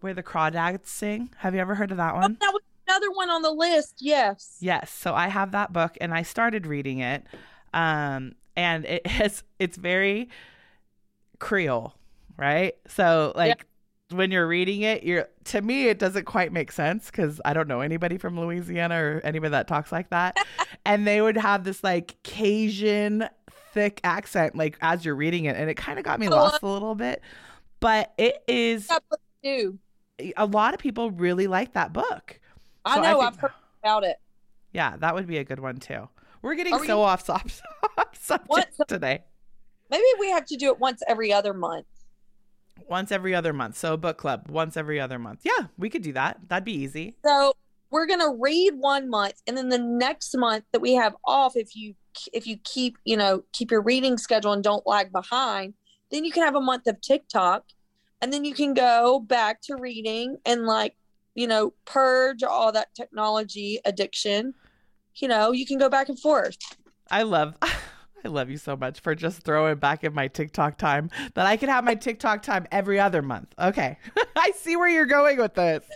Where 0.00 0.14
the 0.14 0.22
Crawdads 0.22 0.86
Sing? 0.86 1.30
Have 1.38 1.54
you 1.54 1.60
ever 1.60 1.74
heard 1.74 1.90
of 1.90 1.96
that 1.96 2.14
Oh, 2.14 2.18
one? 2.20 2.36
that 2.40 2.52
was 2.52 2.62
another 2.88 3.10
one 3.12 3.30
on 3.30 3.42
the 3.42 3.50
list. 3.50 3.96
Yes. 4.00 4.56
Yes, 4.60 4.90
so 4.90 5.14
I 5.14 5.28
have 5.28 5.52
that 5.52 5.72
book 5.72 5.96
and 6.00 6.12
I 6.14 6.22
started 6.22 6.66
reading 6.66 7.00
it. 7.00 7.24
Um 7.72 8.34
and 8.56 8.84
it 8.84 9.06
has 9.18 9.42
it's 9.58 9.76
very 9.76 10.28
Creole, 11.38 11.94
right? 12.36 12.74
So 12.88 13.32
like 13.34 13.66
when 14.10 14.30
you're 14.30 14.46
reading 14.46 14.82
it, 14.82 15.02
you're 15.02 15.28
to 15.44 15.62
me 15.62 15.88
it 15.88 15.98
doesn't 15.98 16.24
quite 16.24 16.52
make 16.52 16.70
sense 16.72 17.10
cuz 17.10 17.40
I 17.44 17.52
don't 17.54 17.68
know 17.68 17.80
anybody 17.80 18.18
from 18.18 18.38
Louisiana 18.38 18.96
or 19.02 19.20
anybody 19.24 19.50
that 19.52 19.66
talks 19.66 19.90
like 19.92 20.10
that. 20.10 20.36
and 20.86 21.06
they 21.06 21.20
would 21.20 21.36
have 21.36 21.64
this 21.64 21.82
like 21.82 22.16
Cajun 22.22 23.28
thick 23.72 24.00
accent 24.04 24.54
like 24.54 24.76
as 24.82 25.04
you're 25.04 25.16
reading 25.16 25.46
it 25.46 25.56
and 25.56 25.68
it 25.70 25.74
kind 25.74 25.98
of 25.98 26.04
got 26.04 26.20
me 26.20 26.28
Oh, 26.28 26.32
lost 26.36 26.62
a 26.62 26.66
little 26.66 26.94
bit. 26.94 27.22
But 27.80 28.12
it 28.18 28.42
is 28.46 28.86
That 28.88 29.02
book 29.10 29.20
too. 29.42 29.78
a 30.36 30.46
lot 30.46 30.74
of 30.74 30.80
people 30.80 31.10
really 31.10 31.46
like 31.46 31.72
that 31.72 31.92
book. 31.92 32.40
I 32.84 32.96
So 32.96 33.02
know. 33.02 33.08
think- 33.20 33.24
I've 33.24 33.36
heard 33.40 33.52
about 33.82 34.04
it. 34.04 34.16
Yeah, 34.72 34.96
that 34.98 35.14
would 35.14 35.26
be 35.26 35.38
a 35.38 35.44
good 35.44 35.60
one 35.60 35.78
too. 35.78 36.08
We're 36.42 36.54
getting 36.56 36.74
Are 36.74 36.80
we- 36.80 36.86
so 36.86 37.00
off 37.02 37.24
sub- 37.24 37.50
subject 38.20 38.80
today. 38.86 39.24
Maybe 39.90 40.04
we 40.20 40.30
have 40.30 40.44
to 40.46 40.56
do 40.56 40.68
it 40.68 40.78
once 40.78 41.02
every 41.08 41.32
other 41.32 41.54
month. 41.54 41.86
Once 42.88 43.12
every 43.12 43.34
other 43.34 43.52
month. 43.52 43.76
So 43.76 43.94
a 43.94 43.96
book 43.96 44.18
club 44.18 44.48
once 44.48 44.76
every 44.76 45.00
other 45.00 45.18
month. 45.18 45.40
Yeah, 45.44 45.66
we 45.78 45.90
could 45.90 46.02
do 46.02 46.12
that. 46.12 46.38
That'd 46.48 46.64
be 46.64 46.74
easy. 46.74 47.16
So 47.24 47.54
we're 47.90 48.06
gonna 48.06 48.34
read 48.34 48.72
one 48.74 49.08
month, 49.08 49.40
and 49.46 49.56
then 49.56 49.68
the 49.68 49.78
next 49.78 50.36
month 50.36 50.64
that 50.72 50.80
we 50.80 50.94
have 50.94 51.14
off, 51.24 51.56
if 51.56 51.76
you 51.76 51.94
if 52.32 52.46
you 52.46 52.56
keep 52.64 52.98
you 53.04 53.16
know 53.16 53.44
keep 53.52 53.70
your 53.70 53.82
reading 53.82 54.18
schedule 54.18 54.52
and 54.52 54.64
don't 54.64 54.86
lag 54.86 55.12
behind, 55.12 55.74
then 56.10 56.24
you 56.24 56.32
can 56.32 56.42
have 56.42 56.56
a 56.56 56.60
month 56.60 56.86
of 56.86 57.00
TikTok, 57.00 57.64
and 58.20 58.32
then 58.32 58.44
you 58.44 58.54
can 58.54 58.74
go 58.74 59.20
back 59.20 59.60
to 59.62 59.76
reading 59.76 60.38
and 60.44 60.66
like 60.66 60.96
you 61.34 61.46
know 61.46 61.72
purge 61.84 62.42
all 62.42 62.72
that 62.72 62.94
technology 62.94 63.80
addiction. 63.84 64.54
You 65.16 65.28
know, 65.28 65.52
you 65.52 65.64
can 65.64 65.78
go 65.78 65.88
back 65.88 66.08
and 66.08 66.18
forth. 66.18 66.56
I 67.10 67.22
love 67.22 67.54
I 68.24 68.28
love 68.28 68.48
you 68.50 68.56
so 68.56 68.76
much 68.76 69.00
for 69.00 69.14
just 69.14 69.42
throwing 69.42 69.76
back 69.76 70.02
in 70.02 70.14
my 70.14 70.28
TikTok 70.28 70.78
time 70.78 71.10
that 71.34 71.46
I 71.46 71.56
could 71.56 71.68
have 71.68 71.84
my 71.84 71.94
TikTok 71.94 72.42
time 72.42 72.66
every 72.72 72.98
other 72.98 73.20
month. 73.22 73.54
Okay. 73.58 73.98
I 74.36 74.52
see 74.56 74.76
where 74.76 74.88
you're 74.88 75.06
going 75.06 75.38
with 75.38 75.54
this. 75.54 75.84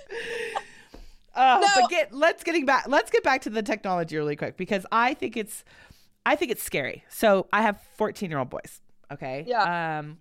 Uh, 1.34 1.60
No. 1.62 1.82
but 1.82 1.90
get 1.90 2.12
let's 2.12 2.42
getting 2.42 2.66
back 2.66 2.86
let's 2.88 3.12
get 3.12 3.22
back 3.22 3.42
to 3.42 3.50
the 3.50 3.62
technology 3.62 4.16
really 4.16 4.34
quick 4.34 4.56
because 4.56 4.84
I 4.90 5.14
think 5.14 5.36
it's 5.36 5.62
I 6.26 6.34
think 6.34 6.50
it's 6.50 6.64
scary. 6.64 7.04
So 7.10 7.46
I 7.52 7.62
have 7.62 7.80
14 7.96 8.28
year 8.28 8.40
old 8.40 8.50
boys. 8.50 8.80
Okay. 9.12 9.44
Yeah. 9.46 9.98
Um 10.00 10.18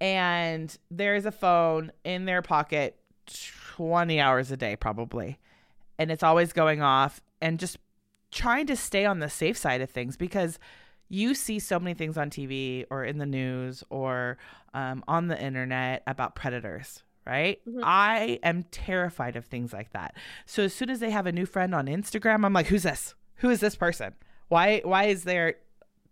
and 0.00 0.76
there's 0.92 1.26
a 1.26 1.32
phone 1.32 1.90
in 2.04 2.24
their 2.24 2.40
pocket 2.40 2.96
20 3.74 4.20
hours 4.20 4.52
a 4.52 4.56
day 4.56 4.76
probably. 4.76 5.40
And 5.98 6.12
it's 6.12 6.22
always 6.22 6.52
going 6.52 6.82
off 6.82 7.20
and 7.40 7.58
just 7.58 7.78
trying 8.30 8.66
to 8.68 8.76
stay 8.76 9.04
on 9.04 9.18
the 9.18 9.28
safe 9.30 9.56
side 9.56 9.80
of 9.80 9.90
things 9.90 10.16
because 10.16 10.60
you 11.08 11.34
see 11.34 11.58
so 11.58 11.78
many 11.78 11.94
things 11.94 12.16
on 12.16 12.30
TV 12.30 12.84
or 12.90 13.04
in 13.04 13.18
the 13.18 13.26
news 13.26 13.84
or 13.90 14.38
um, 14.72 15.04
on 15.06 15.28
the 15.28 15.40
internet 15.40 16.02
about 16.06 16.34
predators, 16.34 17.02
right? 17.26 17.60
Mhm. 17.68 17.80
I 17.82 18.38
am 18.42 18.64
terrified 18.64 19.36
of 19.36 19.44
things 19.44 19.72
like 19.72 19.92
that. 19.92 20.16
So 20.46 20.64
as 20.64 20.74
soon 20.74 20.90
as 20.90 21.00
they 21.00 21.10
have 21.10 21.26
a 21.26 21.32
new 21.32 21.46
friend 21.46 21.74
on 21.74 21.86
Instagram, 21.86 22.44
I'm 22.44 22.52
like, 22.52 22.66
who's 22.66 22.82
this? 22.84 23.14
Who 23.36 23.50
is 23.50 23.60
this 23.60 23.76
person? 23.76 24.14
Why 24.48 24.80
why 24.84 25.04
is 25.04 25.24
their 25.24 25.56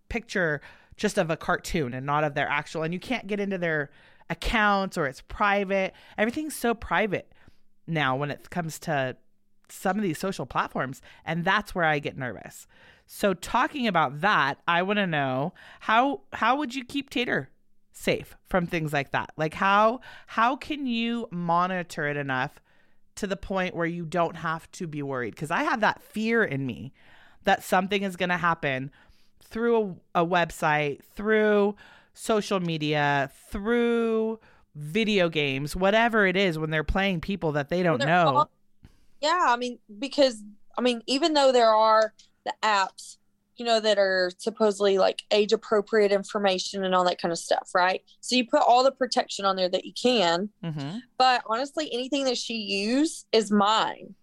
picture 0.09 0.61
just 0.97 1.17
of 1.19 1.31
a 1.31 1.37
cartoon 1.37 1.95
and 1.95 2.05
not 2.05 2.23
of 2.23 2.35
their 2.35 2.49
actual 2.49 2.83
and 2.83 2.93
you 2.93 3.01
can't 3.01 3.27
get 3.27 3.41
into 3.41 3.57
their 3.59 3.91
accounts 4.31 4.97
or 4.99 5.07
it's 5.07 5.23
private. 5.23 5.95
Everything's 6.19 6.55
so 6.55 6.75
private 6.75 7.33
now 7.87 8.15
when 8.15 8.31
it 8.31 8.51
comes 8.51 8.79
to 8.81 9.17
some 9.69 9.97
of 9.97 10.03
these 10.03 10.19
social 10.19 10.45
platforms 10.47 11.01
and 11.25 11.45
that's 11.45 11.75
where 11.75 11.85
I 11.85 11.99
get 11.99 12.17
nervous. 12.17 12.67
So 13.07 13.35
talking 13.35 13.87
about 13.87 14.21
that, 14.21 14.59
I 14.67 14.83
want 14.83 14.99
to 14.99 15.07
know 15.07 15.53
how 15.81 16.23
how 16.33 16.57
would 16.57 16.75
you 16.75 16.85
keep 16.85 17.11
Tater 17.11 17.51
safe 17.93 18.37
from 18.49 18.67
things 18.67 18.93
like 18.93 19.13
that? 19.13 19.33
Like 19.37 19.55
how 19.55 20.01
how 20.29 20.57
can 20.57 20.87
you 20.87 21.29
monitor 21.31 22.07
it 22.07 22.17
enough 22.17 22.61
to 23.17 23.27
the 23.27 23.37
point 23.37 23.77
where 23.77 23.87
you 23.87 24.05
don't 24.05 24.37
have 24.37 24.71
to 24.73 24.87
be 24.87 25.03
worried 25.03 25.35
because 25.35 25.51
I 25.51 25.65
have 25.65 25.81
that 25.81 26.03
fear 26.03 26.43
in 26.43 26.65
me 26.65 26.93
that 27.45 27.63
something 27.63 28.03
is 28.03 28.17
going 28.17 28.31
to 28.31 28.37
happen 28.37 28.91
through 29.45 29.99
a, 30.15 30.23
a 30.23 30.27
website, 30.27 31.03
through 31.15 31.77
social 32.15 32.61
media, 32.61 33.31
through 33.51 34.39
video 34.75 35.29
games, 35.29 35.77
whatever 35.77 36.27
it 36.27 36.37
is 36.37 36.59
when 36.59 36.71
they're 36.71 36.85
playing 36.85 37.21
people 37.21 37.53
that 37.53 37.69
they 37.69 37.83
don't 37.83 37.99
know. 37.99 38.37
all- 38.37 38.51
yeah, 39.21 39.47
I 39.49 39.57
mean, 39.57 39.79
because 39.99 40.43
I 40.77 40.81
mean, 40.81 41.03
even 41.07 41.35
though 41.35 41.53
there 41.53 41.69
are 41.75 42.15
the 42.45 42.55
apps, 42.63 43.17
you 43.57 43.65
know, 43.65 43.81
that 43.81 43.99
are 43.99 44.31
supposedly 44.39 44.99
like 44.99 45.23
age 45.31 45.53
appropriate 45.53 46.11
information 46.13 46.85
and 46.85 46.95
all 46.95 47.05
that 47.05 47.21
kind 47.21 47.33
of 47.33 47.39
stuff, 47.39 47.71
right? 47.75 48.03
So 48.21 48.35
you 48.37 48.47
put 48.47 48.63
all 48.67 48.83
the 48.83 48.93
protection 48.93 49.45
on 49.45 49.57
there 49.57 49.69
that 49.69 49.85
you 49.85 49.93
can, 49.93 50.51
hmm 50.63 50.99
but 51.19 51.43
honestly, 51.47 51.89
anything 51.93 52.25
that 52.25 52.37
she 52.39 52.55
use 52.55 53.27
is 53.33 53.51
mine. 53.53 54.15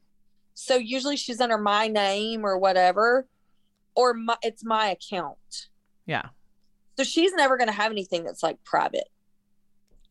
So 0.54 0.76
usually 0.76 1.16
she's 1.16 1.40
under 1.40 1.58
my 1.58 1.88
name 1.88 2.46
or 2.46 2.58
whatever, 2.58 3.28
or 3.96 4.14
my, 4.14 4.36
it's 4.42 4.66
my 4.66 4.88
account. 4.90 5.38
Yeah, 6.06 6.30
So 6.98 7.04
she's 7.06 7.34
never 7.34 7.56
going 7.56 7.70
to 7.70 7.74
have 7.74 7.92
anything 7.92 8.24
that's 8.26 8.44
like 8.44 8.62
private. 8.66 9.08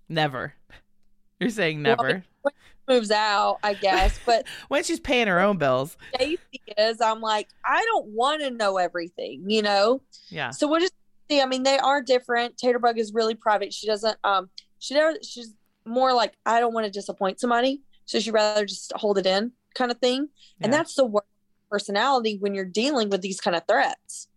never. 0.08 0.54
You're 1.40 1.50
saying 1.50 1.82
Well, 1.82 1.96
never. 1.96 2.24
Moves 2.88 3.10
out, 3.10 3.58
I 3.62 3.74
guess, 3.74 4.18
but 4.24 4.46
when 4.68 4.82
she's 4.82 5.00
paying 5.00 5.26
her 5.26 5.40
own 5.40 5.58
bills. 5.58 5.96
Is, 6.76 7.00
I'm 7.00 7.20
like, 7.20 7.48
I 7.64 7.84
don't 7.84 8.08
want 8.08 8.40
to 8.42 8.50
know 8.50 8.78
everything, 8.78 9.44
you 9.48 9.62
know. 9.62 10.00
Yeah. 10.30 10.50
So 10.50 10.68
we'll 10.68 10.80
just 10.80 10.94
see. 11.28 11.40
I 11.40 11.46
mean, 11.46 11.62
they 11.62 11.78
are 11.78 12.02
different. 12.02 12.56
Taterbug 12.56 12.96
is 12.98 13.12
really 13.12 13.34
private. 13.34 13.72
She 13.72 13.86
doesn't. 13.86 14.16
Um, 14.24 14.48
she 14.78 14.94
never. 14.94 15.16
She's 15.22 15.54
more 15.84 16.12
like 16.12 16.34
I 16.46 16.60
don't 16.60 16.74
want 16.74 16.86
to 16.86 16.90
disappoint 16.90 17.40
somebody, 17.40 17.82
so 18.04 18.20
she'd 18.20 18.30
rather 18.30 18.64
just 18.64 18.92
hold 18.94 19.18
it 19.18 19.26
in, 19.26 19.52
kind 19.74 19.90
of 19.90 19.98
thing. 19.98 20.28
And 20.60 20.72
that's 20.72 20.94
the 20.94 21.04
worst 21.04 21.26
personality 21.70 22.38
when 22.40 22.54
you're 22.54 22.64
dealing 22.64 23.10
with 23.10 23.20
these 23.20 23.40
kind 23.40 23.56
of 23.56 23.66
threats. 23.66 24.28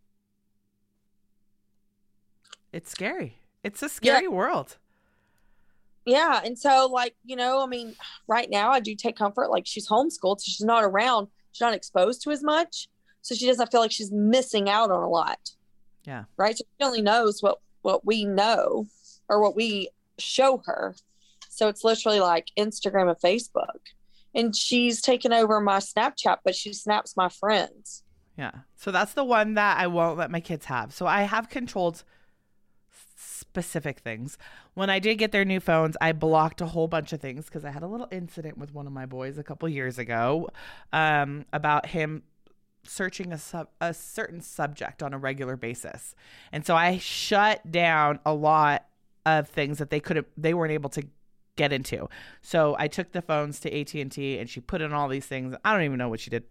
It's 2.72 2.90
scary. 2.90 3.38
It's 3.64 3.84
a 3.84 3.90
scary 3.90 4.28
world. 4.28 4.78
Yeah, 6.06 6.42
and 6.44 6.58
so 6.58 6.90
like 6.92 7.16
you 7.24 7.36
know, 7.36 7.64
I 7.64 7.68
mean, 7.68 7.96
right 8.28 8.50
now 8.50 8.72
I 8.72 8.80
do 8.80 8.96
take 8.96 9.16
comfort. 9.16 9.50
Like 9.50 9.66
she's 9.66 9.88
homeschooled, 9.88 10.40
so 10.40 10.46
she's 10.46 10.62
not 10.62 10.84
around. 10.84 11.28
She's 11.52 11.62
not 11.62 11.74
exposed 11.74 12.24
to 12.24 12.32
as 12.32 12.44
much, 12.44 12.88
so 13.22 13.36
she 13.36 13.46
doesn't 13.46 13.72
feel 13.72 13.82
like 13.82 13.92
she's 13.92 14.12
missing 14.12 14.70
out 14.70 14.90
on 14.92 15.04
a 15.04 15.10
lot. 15.10 15.40
Yeah. 16.06 16.24
right? 16.38 16.58
So 16.58 16.64
she 16.80 16.86
only 16.86 17.02
knows 17.02 17.42
what 17.42 17.60
what 17.82 18.06
we 18.06 18.26
know 18.26 18.88
or 19.30 19.42
what 19.42 19.56
we 19.56 19.90
show 20.18 20.62
her. 20.66 20.96
So 21.50 21.68
it's 21.68 21.84
literally 21.84 22.20
like 22.20 22.48
Instagram 22.58 23.10
and 23.10 23.20
Facebook. 23.20 23.80
And 24.34 24.56
she's 24.56 25.02
taken 25.02 25.34
over 25.34 25.60
my 25.60 25.78
Snapchat, 25.78 26.38
but 26.46 26.56
she 26.56 26.74
snaps 26.74 27.18
my 27.18 27.28
friends. 27.28 28.04
Yeah. 28.38 28.52
So 28.78 28.92
that's 28.92 29.14
the 29.14 29.26
one 29.26 29.56
that 29.56 29.78
I 29.78 29.88
won't 29.88 30.18
let 30.18 30.32
my 30.32 30.40
kids 30.40 30.66
have. 30.66 30.94
So 30.94 31.06
I 31.06 31.24
have 31.24 31.50
controlled 31.50 32.04
specific 33.22 34.00
things. 34.00 34.38
When 34.74 34.90
I 34.90 35.00
did 35.00 35.16
get 35.16 35.32
their 35.32 35.46
new 35.46 35.60
phones, 35.60 35.96
I 36.02 36.12
blocked 36.12 36.62
a 36.62 36.68
whole 36.68 36.88
bunch 36.88 37.14
of 37.14 37.22
things 37.22 37.46
because 37.46 37.66
I 37.66 37.72
had 37.72 37.84
a 37.84 37.88
little 37.88 38.08
incident 38.12 38.58
with 38.58 38.74
one 38.74 38.88
of 38.88 38.94
my 38.94 39.06
boys 39.06 39.38
a 39.38 39.44
couple 39.44 39.68
years 39.70 39.98
ago 39.98 40.50
um, 40.92 41.46
about 41.54 41.88
him 41.88 42.24
searching 42.84 43.32
a 43.32 43.38
sub 43.38 43.68
a 43.80 43.94
certain 43.94 44.42
subject 44.42 45.04
on 45.04 45.14
a 45.14 45.18
regular 45.18 45.56
basis. 45.56 46.16
And 46.52 46.66
so 46.66 46.76
I 46.76 46.98
shut 46.98 47.72
down 47.72 48.20
a 48.26 48.34
lot 48.34 48.86
of 49.26 49.48
things 49.48 49.78
that 49.78 49.92
they 49.92 50.00
couldn't 50.00 50.28
they 50.36 50.54
weren't 50.54 50.72
able 50.72 50.90
to 50.92 51.04
get 51.56 51.72
into. 51.72 52.10
So 52.42 52.76
I 52.80 52.88
took 52.88 53.12
the 53.12 53.22
phones 53.22 53.60
to 53.60 53.80
AT&T 53.80 54.40
and 54.40 54.50
she 54.50 54.60
put 54.60 54.82
in 54.82 54.94
all 54.94 55.08
these 55.08 55.26
things. 55.26 55.56
I 55.64 55.74
don't 55.74 55.84
even 55.84 55.98
know 55.98 56.10
what 56.10 56.20
she 56.20 56.30
did 56.30 56.44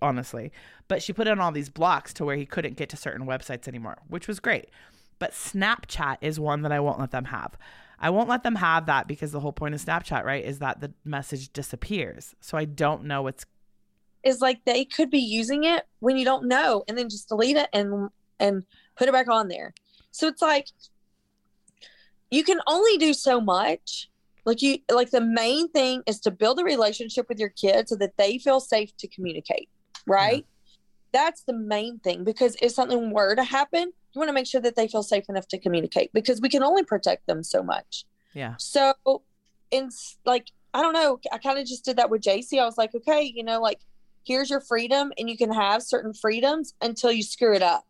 honestly, 0.00 0.52
but 0.88 1.02
she 1.02 1.12
put 1.12 1.26
in 1.26 1.38
all 1.40 1.52
these 1.52 1.68
blocks 1.68 2.12
to 2.14 2.24
where 2.24 2.36
he 2.36 2.46
couldn't 2.46 2.76
get 2.76 2.88
to 2.90 2.96
certain 2.96 3.26
websites 3.26 3.68
anymore, 3.68 3.98
which 4.08 4.28
was 4.28 4.40
great. 4.40 4.68
But 5.18 5.32
Snapchat 5.32 6.18
is 6.20 6.38
one 6.40 6.62
that 6.62 6.72
I 6.72 6.80
won't 6.80 6.98
let 6.98 7.10
them 7.10 7.26
have. 7.26 7.56
I 7.98 8.10
won't 8.10 8.28
let 8.28 8.42
them 8.42 8.56
have 8.56 8.86
that 8.86 9.06
because 9.06 9.32
the 9.32 9.40
whole 9.40 9.52
point 9.52 9.74
of 9.74 9.82
Snapchat, 9.82 10.24
right, 10.24 10.44
is 10.44 10.58
that 10.58 10.80
the 10.80 10.92
message 11.04 11.52
disappears. 11.52 12.34
So 12.40 12.58
I 12.58 12.64
don't 12.64 13.04
know 13.04 13.22
what's 13.22 13.46
Is 14.22 14.40
like 14.40 14.64
they 14.64 14.84
could 14.84 15.10
be 15.10 15.20
using 15.20 15.64
it 15.64 15.86
when 16.00 16.16
you 16.16 16.24
don't 16.24 16.46
know 16.46 16.84
and 16.88 16.98
then 16.98 17.08
just 17.08 17.28
delete 17.28 17.56
it 17.56 17.68
and 17.72 18.10
and 18.40 18.64
put 18.96 19.08
it 19.08 19.12
back 19.12 19.28
on 19.28 19.48
there. 19.48 19.72
So 20.10 20.26
it's 20.28 20.42
like 20.42 20.68
you 22.30 22.44
can 22.44 22.60
only 22.66 22.98
do 22.98 23.14
so 23.14 23.40
much. 23.40 24.10
Like 24.44 24.60
you 24.60 24.78
like 24.92 25.10
the 25.10 25.20
main 25.20 25.70
thing 25.70 26.02
is 26.06 26.20
to 26.20 26.30
build 26.30 26.58
a 26.58 26.64
relationship 26.64 27.28
with 27.28 27.38
your 27.38 27.48
kids 27.48 27.90
so 27.90 27.96
that 27.96 28.16
they 28.18 28.38
feel 28.38 28.60
safe 28.60 28.94
to 28.98 29.08
communicate, 29.08 29.68
right? 30.06 30.44
That's 31.12 31.44
the 31.44 31.54
main 31.54 32.00
thing 32.00 32.24
because 32.24 32.56
if 32.60 32.72
something 32.72 33.12
were 33.12 33.34
to 33.36 33.44
happen, 33.44 33.92
you 34.14 34.20
want 34.20 34.28
to 34.28 34.32
make 34.32 34.46
sure 34.46 34.60
that 34.60 34.76
they 34.76 34.88
feel 34.88 35.02
safe 35.02 35.28
enough 35.28 35.48
to 35.48 35.58
communicate 35.58 36.12
because 36.12 36.40
we 36.40 36.48
can 36.48 36.62
only 36.62 36.84
protect 36.84 37.26
them 37.26 37.42
so 37.42 37.62
much. 37.62 38.04
yeah. 38.32 38.54
So, 38.58 38.94
in 39.70 39.90
like, 40.24 40.50
I 40.72 40.82
don't 40.82 40.92
know, 40.92 41.18
I 41.32 41.38
kind 41.38 41.58
of 41.58 41.66
just 41.66 41.84
did 41.84 41.96
that 41.96 42.10
with 42.10 42.22
JC. 42.22 42.60
I 42.60 42.64
was 42.64 42.78
like, 42.78 42.94
okay, 42.94 43.22
you 43.22 43.42
know, 43.42 43.60
like, 43.60 43.80
here's 44.24 44.50
your 44.50 44.60
freedom, 44.60 45.12
and 45.18 45.28
you 45.28 45.36
can 45.36 45.52
have 45.52 45.82
certain 45.82 46.14
freedoms 46.14 46.74
until 46.80 47.12
you 47.12 47.22
screw 47.22 47.54
it 47.54 47.62
up. 47.62 47.84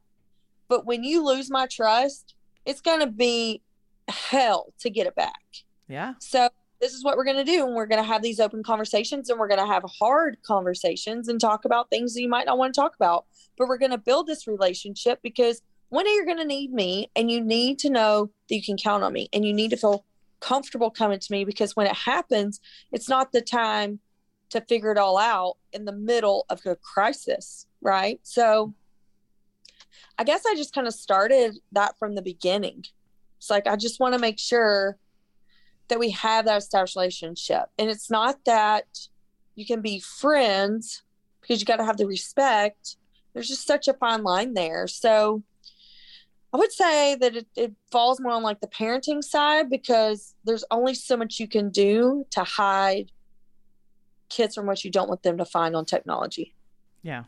But 0.68 0.86
when 0.86 1.04
you 1.04 1.24
lose 1.24 1.50
my 1.50 1.66
trust, 1.66 2.34
it's 2.64 2.80
going 2.80 3.00
to 3.00 3.06
be 3.06 3.62
hell 4.08 4.72
to 4.80 4.90
get 4.90 5.06
it 5.06 5.14
back. 5.14 5.42
Yeah. 5.88 6.14
So, 6.18 6.48
this 6.80 6.92
is 6.92 7.02
what 7.02 7.16
we're 7.16 7.24
going 7.24 7.36
to 7.36 7.44
do. 7.44 7.64
And 7.64 7.74
we're 7.74 7.86
going 7.86 8.02
to 8.02 8.06
have 8.06 8.20
these 8.20 8.38
open 8.40 8.62
conversations 8.62 9.30
and 9.30 9.38
we're 9.38 9.48
going 9.48 9.60
to 9.60 9.66
have 9.66 9.84
hard 9.98 10.36
conversations 10.42 11.28
and 11.28 11.40
talk 11.40 11.64
about 11.64 11.88
things 11.88 12.12
that 12.12 12.20
you 12.20 12.28
might 12.28 12.44
not 12.44 12.58
want 12.58 12.74
to 12.74 12.80
talk 12.80 12.94
about. 12.94 13.24
But 13.56 13.68
we're 13.68 13.78
going 13.78 13.92
to 13.92 13.98
build 13.98 14.26
this 14.26 14.46
relationship 14.46 15.20
because 15.22 15.62
one 15.94 16.04
day 16.04 16.10
you're 16.14 16.24
going 16.24 16.38
to 16.38 16.44
need 16.44 16.72
me 16.72 17.08
and 17.14 17.30
you 17.30 17.40
need 17.40 17.78
to 17.78 17.88
know 17.88 18.28
that 18.48 18.56
you 18.56 18.62
can 18.64 18.76
count 18.76 19.04
on 19.04 19.12
me 19.12 19.28
and 19.32 19.44
you 19.44 19.52
need 19.52 19.70
to 19.70 19.76
feel 19.76 20.04
comfortable 20.40 20.90
coming 20.90 21.20
to 21.20 21.30
me 21.30 21.44
because 21.44 21.76
when 21.76 21.86
it 21.86 21.94
happens, 21.94 22.60
it's 22.90 23.08
not 23.08 23.30
the 23.30 23.40
time 23.40 24.00
to 24.50 24.60
figure 24.62 24.90
it 24.90 24.98
all 24.98 25.16
out 25.16 25.56
in 25.72 25.84
the 25.84 25.92
middle 25.92 26.46
of 26.50 26.60
a 26.66 26.74
crisis. 26.74 27.68
Right. 27.80 28.18
So 28.24 28.74
I 30.18 30.24
guess 30.24 30.44
I 30.44 30.56
just 30.56 30.74
kind 30.74 30.88
of 30.88 30.94
started 30.94 31.58
that 31.70 31.96
from 31.96 32.16
the 32.16 32.22
beginning. 32.22 32.84
It's 33.38 33.48
like, 33.48 33.68
I 33.68 33.76
just 33.76 34.00
want 34.00 34.14
to 34.14 34.20
make 34.20 34.40
sure 34.40 34.98
that 35.86 36.00
we 36.00 36.10
have 36.10 36.46
that 36.46 36.58
established 36.58 36.96
relationship. 36.96 37.66
And 37.78 37.88
it's 37.88 38.10
not 38.10 38.44
that 38.46 38.86
you 39.54 39.64
can 39.64 39.80
be 39.80 40.00
friends 40.00 41.04
because 41.40 41.60
you 41.60 41.66
got 41.66 41.76
to 41.76 41.84
have 41.84 41.98
the 41.98 42.06
respect. 42.08 42.96
There's 43.32 43.46
just 43.46 43.64
such 43.64 43.86
a 43.86 43.94
fine 43.94 44.24
line 44.24 44.54
there. 44.54 44.88
So 44.88 45.44
I 46.54 46.56
would 46.56 46.72
say 46.72 47.16
that 47.16 47.34
it, 47.34 47.48
it 47.56 47.72
falls 47.90 48.20
more 48.20 48.30
on 48.30 48.44
like 48.44 48.60
the 48.60 48.68
parenting 48.68 49.24
side 49.24 49.68
because 49.68 50.36
there's 50.44 50.64
only 50.70 50.94
so 50.94 51.16
much 51.16 51.40
you 51.40 51.48
can 51.48 51.68
do 51.68 52.24
to 52.30 52.44
hide 52.44 53.10
kids 54.28 54.54
from 54.54 54.66
what 54.66 54.84
you 54.84 54.90
don't 54.92 55.08
want 55.08 55.24
them 55.24 55.36
to 55.38 55.44
find 55.44 55.74
on 55.74 55.84
technology. 55.84 56.54
Yeah. 57.02 57.24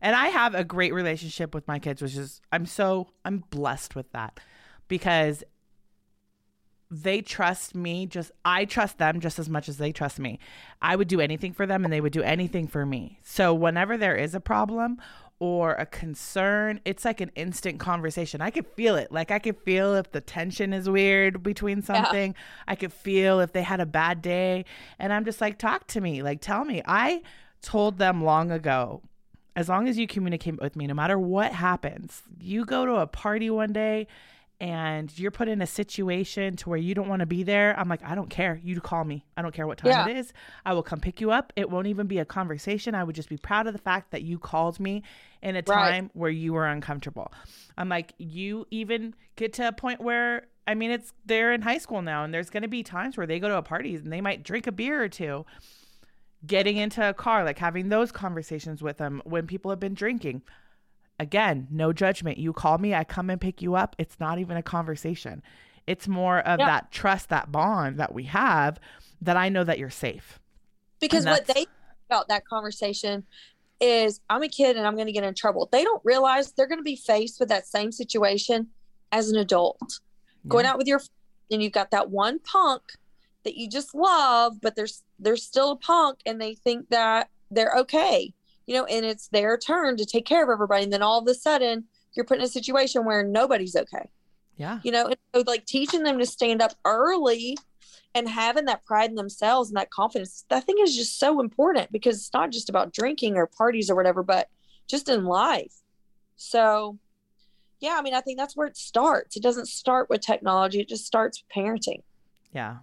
And 0.00 0.14
I 0.14 0.28
have 0.28 0.54
a 0.54 0.62
great 0.62 0.94
relationship 0.94 1.52
with 1.52 1.66
my 1.66 1.80
kids, 1.80 2.00
which 2.00 2.14
is 2.14 2.40
I'm 2.52 2.64
so 2.64 3.08
I'm 3.24 3.42
blessed 3.50 3.96
with 3.96 4.12
that 4.12 4.38
because 4.86 5.42
they 6.90 7.22
trust 7.22 7.74
me 7.74 8.06
just 8.06 8.30
I 8.44 8.66
trust 8.66 8.98
them 8.98 9.18
just 9.18 9.40
as 9.40 9.50
much 9.50 9.68
as 9.68 9.78
they 9.78 9.90
trust 9.90 10.20
me. 10.20 10.38
I 10.80 10.94
would 10.94 11.08
do 11.08 11.20
anything 11.20 11.54
for 11.54 11.66
them 11.66 11.82
and 11.82 11.92
they 11.92 12.00
would 12.00 12.12
do 12.12 12.22
anything 12.22 12.68
for 12.68 12.86
me. 12.86 13.18
So 13.24 13.52
whenever 13.52 13.96
there 13.96 14.14
is 14.14 14.32
a 14.32 14.40
problem 14.40 14.98
or 15.38 15.72
a 15.74 15.86
concern, 15.86 16.80
it's 16.84 17.04
like 17.04 17.20
an 17.20 17.30
instant 17.34 17.78
conversation. 17.80 18.40
I 18.40 18.50
could 18.50 18.66
feel 18.66 18.96
it. 18.96 19.10
Like 19.12 19.30
I 19.30 19.38
could 19.38 19.58
feel 19.58 19.94
if 19.94 20.10
the 20.12 20.20
tension 20.20 20.72
is 20.72 20.88
weird 20.88 21.42
between 21.42 21.82
something. 21.82 22.34
I 22.68 22.76
could 22.76 22.92
feel 22.92 23.40
if 23.40 23.52
they 23.52 23.62
had 23.62 23.80
a 23.80 23.86
bad 23.86 24.22
day 24.22 24.64
and 24.98 25.12
I'm 25.12 25.24
just 25.24 25.40
like 25.40 25.58
talk 25.58 25.86
to 25.88 26.00
me, 26.00 26.22
like 26.22 26.40
tell 26.40 26.64
me. 26.64 26.82
I 26.86 27.22
told 27.62 27.98
them 27.98 28.22
long 28.22 28.50
ago 28.50 29.02
as 29.56 29.68
long 29.68 29.88
as 29.88 29.98
you 29.98 30.06
communicate 30.06 30.60
with 30.60 30.76
me, 30.76 30.86
no 30.86 30.94
matter 30.94 31.18
what 31.18 31.52
happens, 31.52 32.22
you 32.40 32.64
go 32.64 32.84
to 32.86 32.96
a 32.96 33.06
party 33.06 33.50
one 33.50 33.72
day 33.72 34.06
and 34.60 35.16
you're 35.18 35.30
put 35.30 35.48
in 35.48 35.60
a 35.60 35.66
situation 35.66 36.56
to 36.56 36.68
where 36.68 36.78
you 36.78 36.94
don't 36.94 37.08
want 37.08 37.20
to 37.20 37.26
be 37.26 37.42
there, 37.42 37.78
I'm 37.78 37.88
like, 37.88 38.02
I 38.04 38.14
don't 38.14 38.30
care. 38.30 38.60
You 38.62 38.80
call 38.80 39.04
me. 39.04 39.24
I 39.36 39.42
don't 39.42 39.52
care 39.52 39.66
what 39.66 39.78
time 39.78 39.90
Yeah. 39.90 40.08
it 40.08 40.16
is. 40.16 40.32
I 40.64 40.72
will 40.74 40.82
come 40.82 41.00
pick 41.00 41.20
you 41.20 41.30
up. 41.32 41.52
It 41.56 41.68
won't 41.70 41.86
even 41.88 42.06
be 42.06 42.18
a 42.18 42.24
conversation. 42.24 42.94
I 42.94 43.02
would 43.04 43.14
just 43.16 43.28
be 43.28 43.36
proud 43.36 43.66
of 43.66 43.72
the 43.72 43.78
fact 43.80 44.12
that 44.12 44.22
you 44.22 44.38
called 44.38 44.78
me 44.78 45.02
in 45.42 45.56
a 45.56 45.62
Right. 45.66 45.66
time 45.66 46.10
where 46.14 46.30
you 46.30 46.52
were 46.52 46.66
uncomfortable. 46.66 47.32
I'm 47.76 47.88
like, 47.88 48.12
you 48.18 48.66
even 48.70 49.14
get 49.36 49.52
to 49.54 49.68
a 49.68 49.72
point 49.72 50.00
where, 50.00 50.46
I 50.66 50.74
mean, 50.74 50.90
it's 50.92 51.12
they're 51.26 51.52
in 51.52 51.60
high 51.62 51.78
school 51.78 52.00
now, 52.00 52.24
and 52.24 52.32
there's 52.32 52.48
going 52.50 52.62
to 52.62 52.68
be 52.68 52.82
times 52.82 53.16
where 53.16 53.26
they 53.26 53.40
go 53.40 53.48
to 53.48 53.56
a 53.56 53.62
party 53.62 53.96
and 53.96 54.12
they 54.12 54.20
might 54.20 54.42
drink 54.44 54.66
a 54.66 54.72
beer 54.72 55.02
or 55.02 55.08
two. 55.08 55.44
Getting 56.46 56.76
into 56.76 57.06
a 57.08 57.14
car, 57.14 57.42
like 57.42 57.58
having 57.58 57.88
those 57.88 58.12
conversations 58.12 58.82
with 58.82 58.98
them 58.98 59.22
when 59.24 59.46
people 59.46 59.70
have 59.70 59.80
been 59.80 59.94
drinking 59.94 60.42
again, 61.20 61.66
no 61.70 61.92
judgment. 61.92 62.38
You 62.38 62.52
call 62.52 62.78
me, 62.78 62.94
I 62.94 63.04
come 63.04 63.30
and 63.30 63.40
pick 63.40 63.62
you 63.62 63.74
up. 63.74 63.94
It's 63.98 64.18
not 64.20 64.38
even 64.38 64.56
a 64.56 64.62
conversation. 64.62 65.42
It's 65.86 66.08
more 66.08 66.38
of 66.40 66.60
Yeah. 66.60 66.66
that 66.66 66.90
trust, 66.90 67.28
that 67.28 67.52
bond 67.52 67.98
that 67.98 68.14
we 68.14 68.24
have 68.24 68.80
that 69.20 69.36
I 69.36 69.48
know 69.48 69.64
that 69.64 69.78
you're 69.78 69.90
safe. 69.90 70.40
because 71.00 71.26
what 71.26 71.46
that's- 71.46 71.64
they 71.64 71.70
about 72.08 72.28
that 72.28 72.46
conversation 72.46 73.24
is 73.80 74.20
I'm 74.30 74.42
a 74.42 74.48
kid 74.48 74.76
and 74.76 74.86
I'm 74.86 74.94
going 74.94 75.06
to 75.06 75.12
get 75.12 75.24
in 75.24 75.34
trouble. 75.34 75.68
They 75.70 75.84
don't 75.84 76.00
realize 76.04 76.52
they're 76.52 76.66
going 76.66 76.78
to 76.78 76.84
be 76.84 76.96
faced 76.96 77.38
with 77.40 77.48
that 77.50 77.66
same 77.66 77.92
situation 77.92 78.68
as 79.12 79.28
an 79.30 79.36
adult. 79.36 80.00
Going 80.48 80.64
out 80.66 80.78
with 80.78 80.86
your 80.86 81.00
and 81.50 81.62
you've 81.62 81.72
got 81.72 81.90
that 81.90 82.10
one 82.10 82.38
punk 82.38 82.82
that 83.44 83.56
you 83.56 83.68
just 83.68 83.94
love, 83.94 84.60
but 84.62 84.76
there's 84.76 85.02
there's 85.18 85.42
still 85.42 85.72
a 85.72 85.76
punk 85.76 86.20
and 86.26 86.40
they 86.40 86.54
think 86.54 86.88
that 86.90 87.28
they're 87.50 87.74
okay. 87.76 88.33
You 88.66 88.74
know, 88.76 88.84
and 88.86 89.04
it's 89.04 89.28
their 89.28 89.58
turn 89.58 89.96
to 89.98 90.06
take 90.06 90.24
care 90.26 90.42
of 90.42 90.48
everybody 90.50 90.84
and 90.84 90.92
then 90.92 91.02
all 91.02 91.20
of 91.20 91.28
a 91.28 91.34
sudden 91.34 91.84
you're 92.14 92.24
put 92.24 92.38
in 92.38 92.44
a 92.44 92.48
situation 92.48 93.04
where 93.04 93.22
nobody's 93.24 93.74
okay 93.76 94.08
Yeah. 94.56 94.78
you 94.84 94.92
know 94.92 95.06
and 95.06 95.16
so 95.34 95.42
like 95.46 95.66
teaching 95.66 96.02
them 96.04 96.18
to 96.18 96.26
stand 96.26 96.62
up 96.62 96.72
early 96.84 97.58
and 98.14 98.28
having 98.28 98.66
that 98.66 98.84
pride 98.84 99.10
in 99.10 99.16
themselves 99.16 99.68
and 99.68 99.76
that 99.76 99.90
confidence 99.90 100.44
i 100.50 100.60
think 100.60 100.80
is 100.80 100.94
just 100.96 101.18
so 101.18 101.40
important 101.40 101.90
because 101.90 102.16
it's 102.18 102.32
not 102.32 102.50
just 102.52 102.68
about 102.68 102.92
drinking 102.92 103.36
or 103.36 103.46
parties 103.48 103.90
or 103.90 103.96
whatever 103.96 104.22
but 104.22 104.48
just 104.86 105.08
in 105.08 105.24
life 105.24 105.74
so 106.36 106.96
yeah 107.80 107.96
i 107.98 108.02
mean 108.02 108.14
i 108.14 108.20
think 108.20 108.38
that's 108.38 108.56
where 108.56 108.68
it 108.68 108.76
starts 108.76 109.36
it 109.36 109.42
doesn't 109.42 109.66
start 109.66 110.08
with 110.08 110.20
technology 110.20 110.80
it 110.80 110.88
just 110.88 111.04
starts 111.04 111.42
with 111.42 111.52
parenting 111.64 112.02
Yeah. 112.52 112.76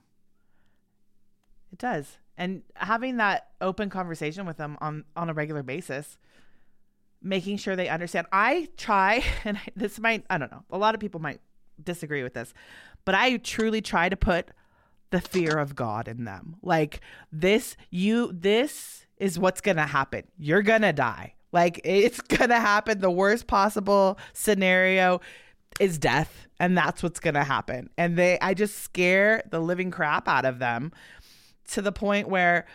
It 1.72 1.78
does. 1.80 2.17
And 2.42 2.64
having 2.74 3.18
that 3.18 3.50
open 3.62 3.92
conversation 3.92 4.48
with 4.48 4.58
them 4.58 4.76
on 4.82 5.06
on 5.16 5.30
a 5.30 5.34
regular 5.34 5.62
basis, 5.62 6.18
making 7.22 7.58
sure 7.58 7.76
they 7.76 7.88
understand. 7.88 8.26
I 8.32 8.68
try 8.78 9.24
and 9.46 9.60
this 9.76 10.00
might 10.00 10.26
I 10.28 10.40
don't 10.40 10.52
know. 10.52 10.64
A 10.72 10.78
lot 10.80 10.96
of 10.96 11.00
people 11.00 11.22
might 11.22 11.40
disagree 11.84 12.24
with 12.24 12.34
this, 12.34 12.52
but 13.06 13.14
I 13.14 13.38
truly 13.38 13.80
try 13.80 14.10
to 14.10 14.18
put 14.18 14.50
the 15.12 15.22
fear 15.22 15.60
of 15.60 15.76
God 15.76 16.08
in 16.08 16.26
them. 16.26 16.56
Like 16.64 17.02
this 17.32 17.78
you 17.92 18.32
this 18.34 19.06
is 19.18 19.38
what's 19.38 19.62
to 19.78 19.86
happen. 19.86 20.24
You're 20.40 20.64
to 20.82 20.94
die. 20.94 21.36
Like 21.52 21.80
it's 21.84 22.22
to 22.50 22.60
happen 22.60 23.02
the 23.02 23.12
worst 23.12 23.46
possible 23.46 24.18
scenario 24.34 25.22
is 25.80 26.00
death 26.00 26.48
and 26.60 26.76
that's 26.76 27.04
what's 27.04 27.20
going 27.20 27.36
to 27.36 27.44
happen. 27.44 27.92
And 28.00 28.18
they 28.18 28.40
I 28.40 28.56
just 28.56 28.80
scare 28.80 29.44
the 29.52 29.60
living 29.60 29.92
crap 29.92 30.28
out 30.28 30.46
of 30.46 30.58
them 30.58 30.92
to 31.72 31.82
the 31.82 31.92
point 31.92 32.28
where 32.28 32.66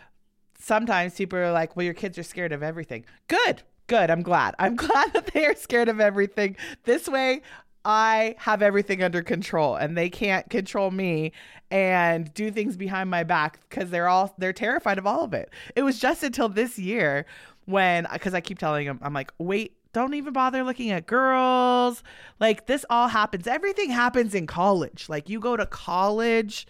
sometimes 0.59 1.15
people 1.15 1.39
are 1.39 1.53
like, 1.53 1.77
"Well, 1.77 1.85
your 1.85 1.95
kids 1.95 2.19
are 2.19 2.23
scared 2.23 2.53
of 2.53 2.63
everything." 2.63 3.05
Good. 3.29 3.63
Good. 3.87 4.11
I'm 4.11 4.23
glad. 4.23 4.55
I'm 4.59 4.77
glad 4.87 5.13
that 5.13 5.29
they 5.33 5.47
are 5.47 5.55
scared 5.55 5.89
of 5.89 6.01
everything. 6.01 6.57
This 6.85 7.09
way 7.09 7.43
I 7.85 8.35
have 8.39 8.63
everything 8.63 9.03
under 9.03 9.23
control 9.23 9.77
and 9.77 9.97
they 9.97 10.11
can't 10.11 10.51
control 10.51 10.91
me 10.91 11.31
and 11.71 12.35
do 12.35 12.51
things 12.51 12.77
behind 12.77 13.11
my 13.11 13.23
back 13.23 13.61
because 13.69 13.91
they're 13.91 14.09
all 14.09 14.35
they're 14.39 14.53
terrified 14.53 14.99
of 14.99 15.07
all 15.07 15.23
of 15.23 15.33
it. 15.33 15.51
It 15.77 15.83
was 15.83 16.01
just 16.01 16.25
until 16.25 16.49
this 16.49 16.81
year 16.81 17.27
when 17.67 18.07
because 18.13 18.35
I 18.35 18.41
keep 18.41 18.59
telling 18.59 18.87
them 18.87 18.99
I'm 19.03 19.15
like, 19.15 19.33
"Wait, 19.39 19.77
don't 19.93 20.15
even 20.15 20.33
bother 20.33 20.65
looking 20.65 20.91
at 20.91 21.07
girls. 21.07 22.03
Like 22.41 22.67
this 22.67 22.85
all 22.91 23.09
happens. 23.09 23.47
Everything 23.47 23.89
happens 23.89 24.35
in 24.35 24.49
college. 24.49 25.07
Like 25.09 25.29
you 25.29 25.39
go 25.39 25.57
to 25.57 25.65
college, 25.65 26.67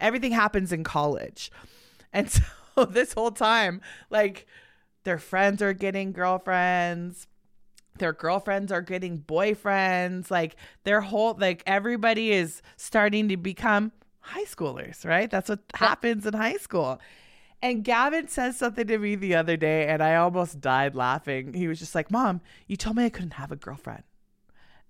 everything 0.00 0.32
happens 0.32 0.72
in 0.72 0.84
college. 0.84 1.50
And 2.12 2.30
so 2.74 2.84
this 2.84 3.12
whole 3.12 3.30
time, 3.30 3.80
like 4.10 4.46
their 5.04 5.18
friends 5.18 5.62
are 5.62 5.72
getting 5.72 6.12
girlfriends, 6.12 7.26
their 7.98 8.12
girlfriends 8.12 8.72
are 8.72 8.82
getting 8.82 9.18
boyfriends, 9.18 10.30
like 10.30 10.56
their 10.84 11.00
whole 11.00 11.36
like 11.38 11.62
everybody 11.66 12.32
is 12.32 12.62
starting 12.76 13.28
to 13.28 13.36
become 13.36 13.92
high 14.20 14.44
schoolers, 14.44 15.04
right? 15.04 15.30
That's 15.30 15.48
what 15.48 15.60
happens 15.74 16.26
in 16.26 16.34
high 16.34 16.56
school. 16.56 17.00
And 17.62 17.82
Gavin 17.82 18.28
says 18.28 18.58
something 18.58 18.86
to 18.88 18.98
me 18.98 19.14
the 19.14 19.34
other 19.36 19.56
day, 19.56 19.86
and 19.86 20.02
I 20.02 20.16
almost 20.16 20.60
died 20.60 20.94
laughing. 20.94 21.54
He 21.54 21.66
was 21.66 21.78
just 21.78 21.94
like, 21.94 22.10
Mom, 22.10 22.42
you 22.66 22.76
told 22.76 22.96
me 22.96 23.06
I 23.06 23.08
couldn't 23.08 23.34
have 23.34 23.52
a 23.52 23.56
girlfriend. 23.56 24.02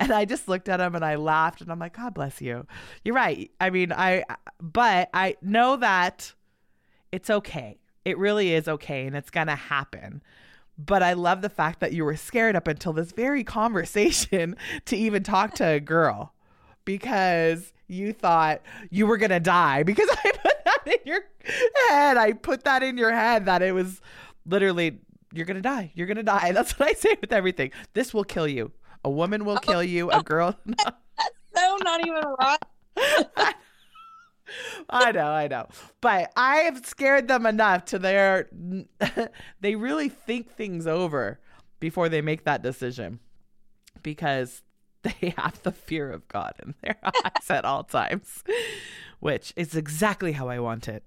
And 0.01 0.13
I 0.13 0.25
just 0.25 0.49
looked 0.49 0.69
at 0.69 0.81
him 0.81 0.95
and 0.95 1.05
I 1.05 1.15
laughed, 1.15 1.61
and 1.61 1.71
I'm 1.71 1.79
like, 1.79 1.97
God 1.97 2.15
bless 2.15 2.41
you. 2.41 2.67
You're 3.05 3.15
right. 3.15 3.51
I 3.61 3.71
mean, 3.71 3.93
I, 3.93 4.25
but 4.61 5.09
I 5.15 5.37
know 5.41 5.77
that 5.77 6.33
it's 7.13 7.31
okay. 7.31 7.79
It 8.05 8.19
really 8.19 8.53
is 8.53 8.69
okay, 8.69 9.07
and 9.07 9.17
it's 9.17 9.31
going 9.31 9.47
to 9.47 9.55
happen. 9.55 10.23
But 10.77 11.03
I 11.03 11.13
love 11.13 11.43
the 11.43 11.49
fact 11.49 11.81
that 11.81 11.93
you 11.93 12.05
were 12.05 12.17
scared 12.17 12.57
up 12.57 12.67
until 12.67 12.93
this 12.93 13.13
very 13.13 13.45
conversation 13.59 14.57
to 14.87 14.97
even 14.97 15.23
talk 15.23 15.55
to 15.55 15.67
a 15.67 15.81
girl 15.81 16.35
because 16.85 17.73
you 17.87 18.13
thought 18.13 18.61
you 18.91 19.07
were 19.07 19.17
going 19.17 19.31
to 19.31 19.41
die 19.41 19.83
because 19.83 20.09
I 20.25 20.33
put 20.33 20.65
that 20.65 20.87
in 20.87 20.99
your 21.05 21.21
head. 21.89 22.17
I 22.17 22.33
put 22.33 22.65
that 22.65 22.83
in 22.83 22.99
your 22.99 23.13
head 23.13 23.47
that 23.47 23.63
it 23.63 23.73
was 23.73 24.01
literally, 24.47 24.99
you're 25.33 25.47
to 25.47 25.61
die. 25.61 25.93
You're 25.95 26.07
to 26.13 26.23
die. 26.23 26.53
That's 26.55 26.79
what 26.79 26.89
I 26.89 26.93
say 26.95 27.17
with 27.21 27.33
everything. 27.33 27.71
This 27.95 28.13
will 28.13 28.25
kill 28.25 28.49
you. 28.49 28.73
A 29.05 29.11
woman 29.11 29.45
will 29.45 29.57
oh, 29.57 29.61
kill 29.61 29.83
you. 29.83 30.11
A 30.11 30.23
girl. 30.23 30.59
that's 30.67 30.97
so 31.55 31.77
not 31.83 32.07
even 32.07 32.23
right 32.39 32.59
I 34.91 35.13
know, 35.13 35.27
I 35.27 35.49
know. 35.49 35.69
But 36.01 36.33
I 36.37 36.57
have 36.59 36.85
scared 36.85 37.29
them 37.29 37.47
enough 37.47 37.87
to 37.87 37.99
their 37.99 38.49
they 39.61 39.75
really 39.75 40.09
think 40.09 40.51
things 40.51 40.87
over 40.87 41.41
before 41.81 42.09
they 42.09 42.21
make 42.21 42.45
that 42.45 42.63
decision 42.63 43.21
because 44.03 44.63
they 45.03 45.35
have 45.37 45.63
the 45.63 45.73
fear 45.73 46.11
of 46.11 46.27
God 46.29 46.55
in 46.65 46.75
their 46.83 46.97
eyes 47.05 47.51
at 47.51 47.65
all 47.65 47.85
times, 47.85 48.43
which 49.21 49.53
is 49.57 49.77
exactly 49.77 50.33
how 50.33 50.49
I 50.49 50.59
want 50.61 50.89
it. 50.89 51.05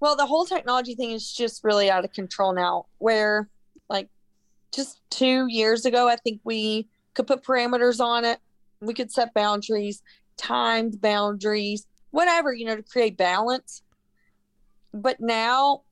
well 0.00 0.16
the 0.16 0.26
whole 0.26 0.44
technology 0.44 0.94
thing 0.94 1.10
is 1.12 1.32
just 1.32 1.64
really 1.64 1.90
out 1.90 2.04
of 2.04 2.12
control 2.12 2.52
now 2.52 2.86
where 2.98 3.48
just 4.72 5.00
two 5.10 5.46
years 5.48 5.84
ago 5.84 6.08
i 6.08 6.16
think 6.16 6.40
we 6.44 6.88
could 7.14 7.26
put 7.26 7.44
parameters 7.44 8.00
on 8.00 8.24
it. 8.24 8.38
We 8.80 8.94
could 8.94 9.12
set 9.12 9.34
boundaries 9.34 10.02
timed 10.36 11.00
boundaries 11.00 11.86
whatever 12.10 12.52
you 12.52 12.64
know 12.66 12.76
to 12.76 12.82
create 12.82 13.16
balance. 13.16 13.82
But 14.92 15.20
now 15.20 15.82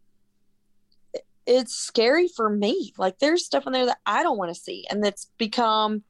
it's 1.46 1.74
scary 1.74 2.28
for 2.28 2.50
me. 2.50 2.92
Like 2.98 3.18
there's 3.18 3.44
stuff 3.44 3.66
in 3.66 3.72
there 3.72 3.86
that 3.86 3.98
i 4.06 4.22
don't 4.22 4.38
want 4.38 4.54
to 4.54 4.60
see 4.60 4.86
and 4.90 5.02
that's 5.02 5.30
become 5.38 6.02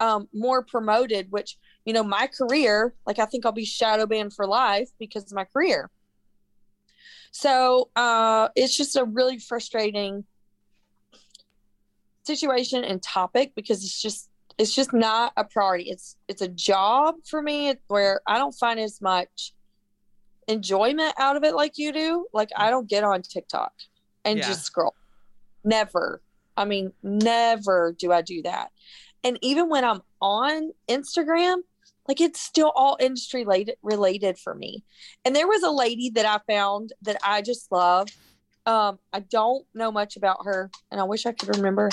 um, 0.00 0.28
more 0.32 0.62
promoted 0.62 1.26
which 1.30 1.58
you 1.84 1.92
know 1.92 2.04
my 2.04 2.28
career 2.28 2.94
like 3.04 3.18
i 3.18 3.24
think 3.24 3.44
i'll 3.44 3.50
be 3.50 3.64
shadow 3.64 4.06
banned 4.06 4.32
for 4.32 4.46
life 4.46 4.88
because 4.98 5.24
of 5.24 5.32
my 5.32 5.44
career. 5.44 5.90
So 7.30 7.90
uh, 7.94 8.48
it's 8.56 8.76
just 8.76 8.96
a 8.96 9.04
really 9.04 9.38
frustrating 9.38 10.24
situation 12.28 12.84
and 12.84 13.02
topic 13.02 13.52
because 13.56 13.82
it's 13.84 14.00
just 14.00 14.28
it's 14.58 14.74
just 14.74 14.92
not 14.92 15.32
a 15.36 15.44
priority. 15.44 15.90
It's 15.90 16.16
it's 16.28 16.42
a 16.42 16.48
job 16.48 17.14
for 17.30 17.40
me 17.42 17.74
where 17.88 18.20
I 18.26 18.38
don't 18.38 18.52
find 18.52 18.78
as 18.80 19.00
much 19.00 19.52
enjoyment 20.46 21.14
out 21.18 21.36
of 21.36 21.44
it 21.44 21.54
like 21.54 21.78
you 21.78 21.92
do. 21.92 22.26
Like 22.32 22.50
I 22.56 22.70
don't 22.70 22.88
get 22.88 23.04
on 23.04 23.22
TikTok 23.22 23.72
and 24.24 24.38
Yeah. 24.38 24.46
just 24.48 24.64
scroll. 24.64 24.94
Never. 25.64 26.22
I 26.56 26.64
mean, 26.64 26.92
never 27.02 27.94
do 27.98 28.12
I 28.12 28.22
do 28.22 28.42
that. 28.42 28.70
And 29.22 29.38
even 29.42 29.68
when 29.68 29.84
I'm 29.84 30.02
on 30.20 30.72
Instagram, 30.88 31.58
like 32.08 32.20
it's 32.20 32.40
still 32.40 32.72
all 32.74 32.96
industry 33.00 33.44
related 33.44 33.76
related 33.82 34.38
for 34.38 34.54
me. 34.54 34.82
And 35.24 35.36
there 35.36 35.46
was 35.46 35.62
a 35.62 35.70
lady 35.70 36.10
that 36.10 36.26
I 36.26 36.38
found 36.52 36.92
that 37.02 37.18
I 37.22 37.42
just 37.42 37.70
love. 37.70 38.08
Um, 38.66 38.98
I 39.12 39.20
don't 39.20 39.64
know 39.72 39.90
much 39.90 40.16
about 40.16 40.44
her, 40.44 40.70
and 40.90 41.00
I 41.00 41.04
wish 41.04 41.24
I 41.26 41.32
could 41.32 41.56
remember 41.56 41.90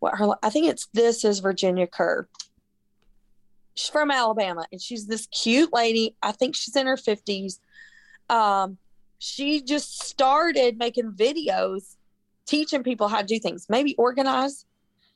what 0.00 0.14
her. 0.16 0.28
I 0.42 0.50
think 0.50 0.66
it's 0.66 0.88
this 0.92 1.24
is 1.24 1.40
Virginia 1.40 1.86
Kerr. 1.86 2.28
She's 3.74 3.90
from 3.90 4.10
Alabama, 4.10 4.66
and 4.72 4.80
she's 4.80 5.06
this 5.06 5.26
cute 5.26 5.72
lady. 5.72 6.16
I 6.22 6.32
think 6.32 6.56
she's 6.56 6.76
in 6.76 6.86
her 6.86 6.96
fifties. 6.96 7.60
Um, 8.28 8.78
she 9.18 9.62
just 9.62 10.02
started 10.02 10.78
making 10.78 11.12
videos 11.12 11.96
teaching 12.46 12.82
people 12.82 13.08
how 13.08 13.20
to 13.20 13.26
do 13.26 13.38
things, 13.38 13.66
maybe 13.68 13.94
organize 13.96 14.64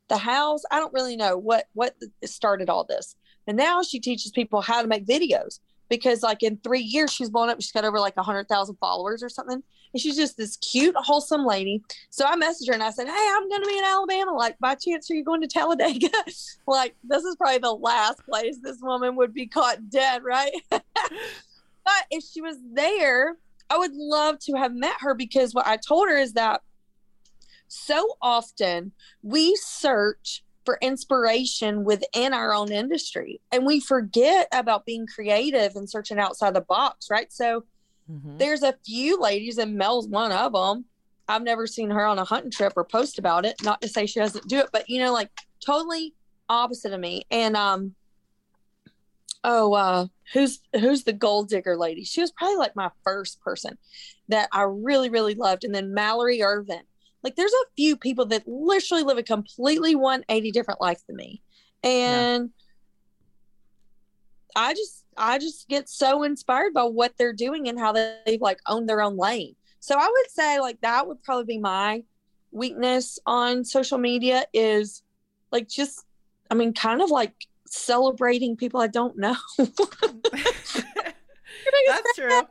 the 0.09 0.19
house. 0.19 0.63
I 0.71 0.79
don't 0.79 0.93
really 0.93 1.17
know 1.17 1.37
what 1.37 1.67
what 1.73 1.97
started 2.25 2.69
all 2.69 2.85
this. 2.85 3.17
And 3.47 3.57
now 3.57 3.83
she 3.83 3.99
teaches 3.99 4.31
people 4.31 4.61
how 4.61 4.83
to 4.83 4.89
make 4.89 5.07
videos 5.07 5.59
because 5.93 6.23
like 6.23 6.43
in 6.43 6.57
three 6.57 6.81
years 6.81 7.13
she's 7.13 7.29
blown 7.29 7.51
up. 7.51 7.61
She's 7.61 7.71
got 7.71 7.85
over 7.85 8.01
like 8.01 8.15
a 8.17 8.23
hundred 8.23 8.49
thousand 8.49 8.77
followers 8.77 9.23
or 9.23 9.29
something. 9.29 9.63
And 9.93 10.01
she's 10.01 10.17
just 10.17 10.39
this 10.39 10.57
cute, 10.57 10.95
wholesome 10.97 11.45
lady. 11.45 11.83
So 12.09 12.25
I 12.25 12.35
messaged 12.35 12.69
her 12.69 12.73
and 12.73 12.83
I 12.83 12.91
said, 12.91 13.07
Hey, 13.07 13.29
I'm 13.31 13.47
gonna 13.51 13.67
be 13.67 13.77
in 13.77 13.85
Alabama. 13.85 14.33
Like, 14.33 14.59
by 14.59 14.75
chance 14.75 15.11
are 15.11 15.15
you 15.15 15.23
going 15.23 15.43
to 15.43 15.47
Talladega? 15.47 16.09
like, 16.67 16.97
this 17.05 17.25
is 17.25 17.37
probably 17.37 17.59
the 17.59 17.75
last 17.75 18.25
place 18.25 18.57
this 18.63 18.79
woman 18.81 19.17
would 19.17 19.35
be 19.35 19.47
caught 19.47 19.91
dead, 19.91 20.25
right? 20.25 20.53
but 20.71 20.83
if 22.11 22.25
she 22.25 22.41
was 22.41 22.57
there, 22.73 23.37
I 23.69 23.77
would 23.77 23.93
love 23.93 24.39
to 24.47 24.55
have 24.55 24.73
met 24.73 24.97
her 25.01 25.15
because 25.15 25.53
what 25.53 25.67
I 25.67 25.77
told 25.77 26.09
her 26.09 26.17
is 26.17 26.33
that 26.33 26.63
so 27.69 28.17
often 28.23 28.93
we 29.23 29.57
search 29.57 30.43
for 30.65 30.79
inspiration 30.81 31.85
within 31.85 32.33
our 32.33 32.55
own 32.55 32.71
industry. 32.71 33.41
And 33.51 33.67
we 33.67 33.81
forget 33.81 34.49
about 34.53 34.87
being 34.87 35.07
creative 35.07 35.77
and 35.77 35.89
searching 35.89 36.19
outside 36.19 36.55
the 36.55 36.61
box 36.61 37.09
right? 37.11 37.33
So 37.33 37.65
mm-hmm. 38.11 38.39
there's 38.39 38.63
a 38.63 38.75
few 38.85 39.21
ladies 39.21 39.59
and 39.59 39.77
mel's 39.77 40.09
one 40.09 40.33
of 40.33 40.53
them 40.53 40.85
i've 41.29 41.43
never 41.43 41.69
seen 41.69 41.89
her 41.89 42.05
on 42.05 42.19
a 42.19 42.25
hunting 42.25 42.51
trip 42.51 42.73
or 42.77 42.85
post 42.85 43.19
about 43.19 43.47
it 43.47 43.55
not 43.63 43.81
to 43.81 43.89
say 43.89 44.07
she 44.07 44.19
doesn't 44.19 44.49
do 44.49 44.59
it 44.59 44.69
but 44.73 44.89
you 44.91 44.99
know 44.99 45.13
like 45.13 45.31
totally 45.65 46.13
opposite 46.53 46.93
of 46.93 47.01
me. 47.01 47.25
And 47.31 47.57
um 47.57 47.95
oh 49.45 49.73
uh 49.73 50.07
who's 50.33 50.61
who's 50.79 51.05
the 51.05 51.13
gold 51.13 51.49
digger 51.49 51.77
lady? 51.77 52.05
She 52.05 52.21
was 52.21 52.31
probably 52.31 52.57
like 52.57 52.77
my 52.77 52.91
first 53.05 53.41
person 53.41 53.79
that 54.29 54.49
i 54.53 54.63
really 54.63 55.11
really 55.11 55.35
loved. 55.35 55.65
And 55.65 55.75
then 55.75 55.95
mallory 55.95 56.43
ervin 56.43 56.83
like 57.23 57.37
there's 57.37 57.53
a 57.53 57.71
few 57.77 57.97
people 57.97 58.27
that 58.27 58.47
literally 58.47 59.05
live 59.05 59.19
a 59.19 59.23
completely 59.23 59.95
180 59.95 60.51
different 60.51 60.81
life 60.81 61.01
than 61.07 61.17
me. 61.17 61.43
And 61.83 62.51
yeah. 64.57 64.63
I 64.65 64.75
just 64.75 65.05
I 65.17 65.39
just 65.39 65.69
get 65.69 65.89
so 65.89 66.23
inspired 66.23 66.75
by 66.75 66.85
what 66.85 67.17
they're 67.17 67.33
doing 67.33 67.69
and 67.69 67.79
how 67.79 67.93
they've 67.93 68.41
like 68.41 68.59
owned 68.67 68.89
their 68.89 69.03
own 69.03 69.17
lane. 69.17 69.55
So 69.81 69.97
I 69.97 70.07
would 70.09 70.31
say 70.31 70.61
like 70.61 70.81
that 70.81 71.07
would 71.07 71.23
probably 71.23 71.45
be 71.45 71.59
my 71.59 72.03
weakness 72.51 73.19
on 73.27 73.65
social 73.65 73.99
media 73.99 74.45
is 74.53 75.03
like 75.51 75.69
just 75.69 76.05
I 76.51 76.55
mean 76.55 76.73
kind 76.73 77.01
of 77.03 77.11
like 77.11 77.35
celebrating 77.67 78.57
people 78.57 78.81
I 78.81 78.89
don't 78.89 79.17
know. 79.17 79.37
That's 81.87 82.15
true. 82.17 82.43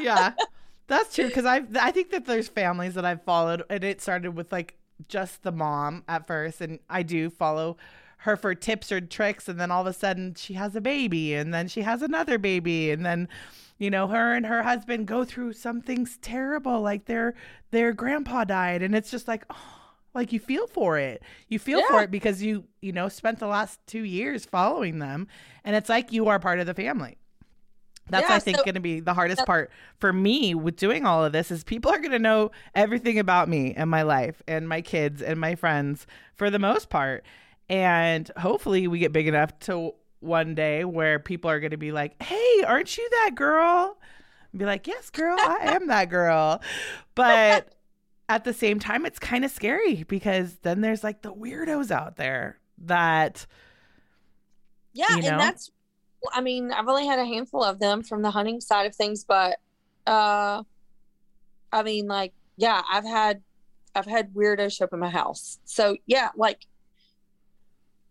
Yeah. 0.00 0.32
That's 0.88 1.14
true 1.14 1.28
because 1.28 1.44
I 1.44 1.62
I 1.80 1.92
think 1.92 2.10
that 2.10 2.24
there's 2.24 2.48
families 2.48 2.94
that 2.94 3.04
I've 3.04 3.22
followed 3.22 3.62
and 3.70 3.84
it 3.84 4.00
started 4.00 4.34
with 4.34 4.50
like 4.50 4.74
just 5.06 5.42
the 5.42 5.52
mom 5.52 6.02
at 6.08 6.26
first 6.26 6.60
and 6.60 6.80
I 6.90 7.02
do 7.02 7.30
follow 7.30 7.76
her 8.22 8.36
for 8.36 8.54
tips 8.54 8.90
or 8.90 9.00
tricks 9.00 9.48
and 9.48 9.60
then 9.60 9.70
all 9.70 9.82
of 9.82 9.86
a 9.86 9.92
sudden 9.92 10.34
she 10.34 10.54
has 10.54 10.74
a 10.74 10.80
baby 10.80 11.34
and 11.34 11.54
then 11.54 11.68
she 11.68 11.82
has 11.82 12.02
another 12.02 12.36
baby 12.36 12.90
and 12.90 13.06
then 13.06 13.28
you 13.78 13.90
know 13.90 14.08
her 14.08 14.34
and 14.34 14.46
her 14.46 14.62
husband 14.62 15.06
go 15.06 15.24
through 15.24 15.52
something 15.52 16.08
terrible 16.20 16.80
like 16.80 17.04
their 17.04 17.34
their 17.70 17.92
grandpa 17.92 18.42
died 18.42 18.82
and 18.82 18.94
it's 18.96 19.10
just 19.10 19.28
like 19.28 19.44
oh 19.50 19.78
like 20.14 20.32
you 20.32 20.40
feel 20.40 20.66
for 20.66 20.98
it 20.98 21.22
you 21.48 21.60
feel 21.60 21.78
yeah. 21.80 21.86
for 21.88 22.02
it 22.02 22.10
because 22.10 22.42
you 22.42 22.64
you 22.80 22.90
know 22.90 23.08
spent 23.08 23.38
the 23.38 23.46
last 23.46 23.78
2 23.86 24.02
years 24.02 24.44
following 24.44 24.98
them 24.98 25.28
and 25.64 25.76
it's 25.76 25.88
like 25.88 26.12
you 26.12 26.26
are 26.26 26.40
part 26.40 26.58
of 26.58 26.66
the 26.66 26.74
family 26.74 27.18
that's 28.10 28.28
yeah, 28.28 28.36
I 28.36 28.38
think 28.38 28.58
so, 28.58 28.64
going 28.64 28.74
to 28.74 28.80
be 28.80 29.00
the 29.00 29.14
hardest 29.14 29.44
part 29.46 29.70
for 29.98 30.12
me 30.12 30.54
with 30.54 30.76
doing 30.76 31.04
all 31.04 31.24
of 31.24 31.32
this 31.32 31.50
is 31.50 31.64
people 31.64 31.90
are 31.90 31.98
going 31.98 32.12
to 32.12 32.18
know 32.18 32.50
everything 32.74 33.18
about 33.18 33.48
me 33.48 33.74
and 33.74 33.90
my 33.90 34.02
life 34.02 34.42
and 34.46 34.68
my 34.68 34.80
kids 34.80 35.22
and 35.22 35.40
my 35.40 35.54
friends 35.54 36.06
for 36.34 36.50
the 36.50 36.58
most 36.58 36.90
part. 36.90 37.24
And 37.68 38.30
hopefully 38.36 38.88
we 38.88 38.98
get 38.98 39.12
big 39.12 39.28
enough 39.28 39.58
to 39.60 39.94
one 40.20 40.54
day 40.54 40.84
where 40.84 41.18
people 41.18 41.50
are 41.50 41.60
going 41.60 41.72
to 41.72 41.76
be 41.76 41.92
like, 41.92 42.20
"Hey, 42.22 42.62
aren't 42.66 42.96
you 42.96 43.08
that 43.10 43.32
girl?" 43.34 43.98
And 44.52 44.58
be 44.58 44.64
like, 44.64 44.86
"Yes, 44.86 45.10
girl, 45.10 45.36
I 45.38 45.74
am 45.74 45.88
that 45.88 46.08
girl." 46.08 46.62
But 47.14 47.74
at 48.28 48.44
the 48.44 48.52
same 48.52 48.78
time 48.78 49.06
it's 49.06 49.18
kind 49.18 49.44
of 49.44 49.50
scary 49.50 50.04
because 50.04 50.56
then 50.62 50.80
there's 50.80 51.02
like 51.02 51.22
the 51.22 51.32
weirdos 51.32 51.90
out 51.90 52.16
there 52.16 52.58
that 52.84 53.46
yeah, 54.92 55.16
you 55.16 55.22
know, 55.22 55.28
and 55.30 55.40
that's 55.40 55.70
I 56.32 56.40
mean, 56.40 56.72
I've 56.72 56.88
only 56.88 57.06
had 57.06 57.18
a 57.18 57.24
handful 57.24 57.62
of 57.62 57.78
them 57.78 58.02
from 58.02 58.22
the 58.22 58.30
hunting 58.30 58.60
side 58.60 58.86
of 58.86 58.94
things, 58.94 59.24
but 59.24 59.58
uh 60.06 60.62
I 61.72 61.82
mean 61.82 62.06
like 62.06 62.32
yeah, 62.56 62.82
I've 62.90 63.04
had 63.04 63.42
I've 63.94 64.06
had 64.06 64.32
weirdos 64.34 64.76
show 64.76 64.84
up 64.84 64.92
in 64.92 64.98
my 64.98 65.10
house. 65.10 65.58
So 65.64 65.96
yeah, 66.06 66.30
like 66.36 66.66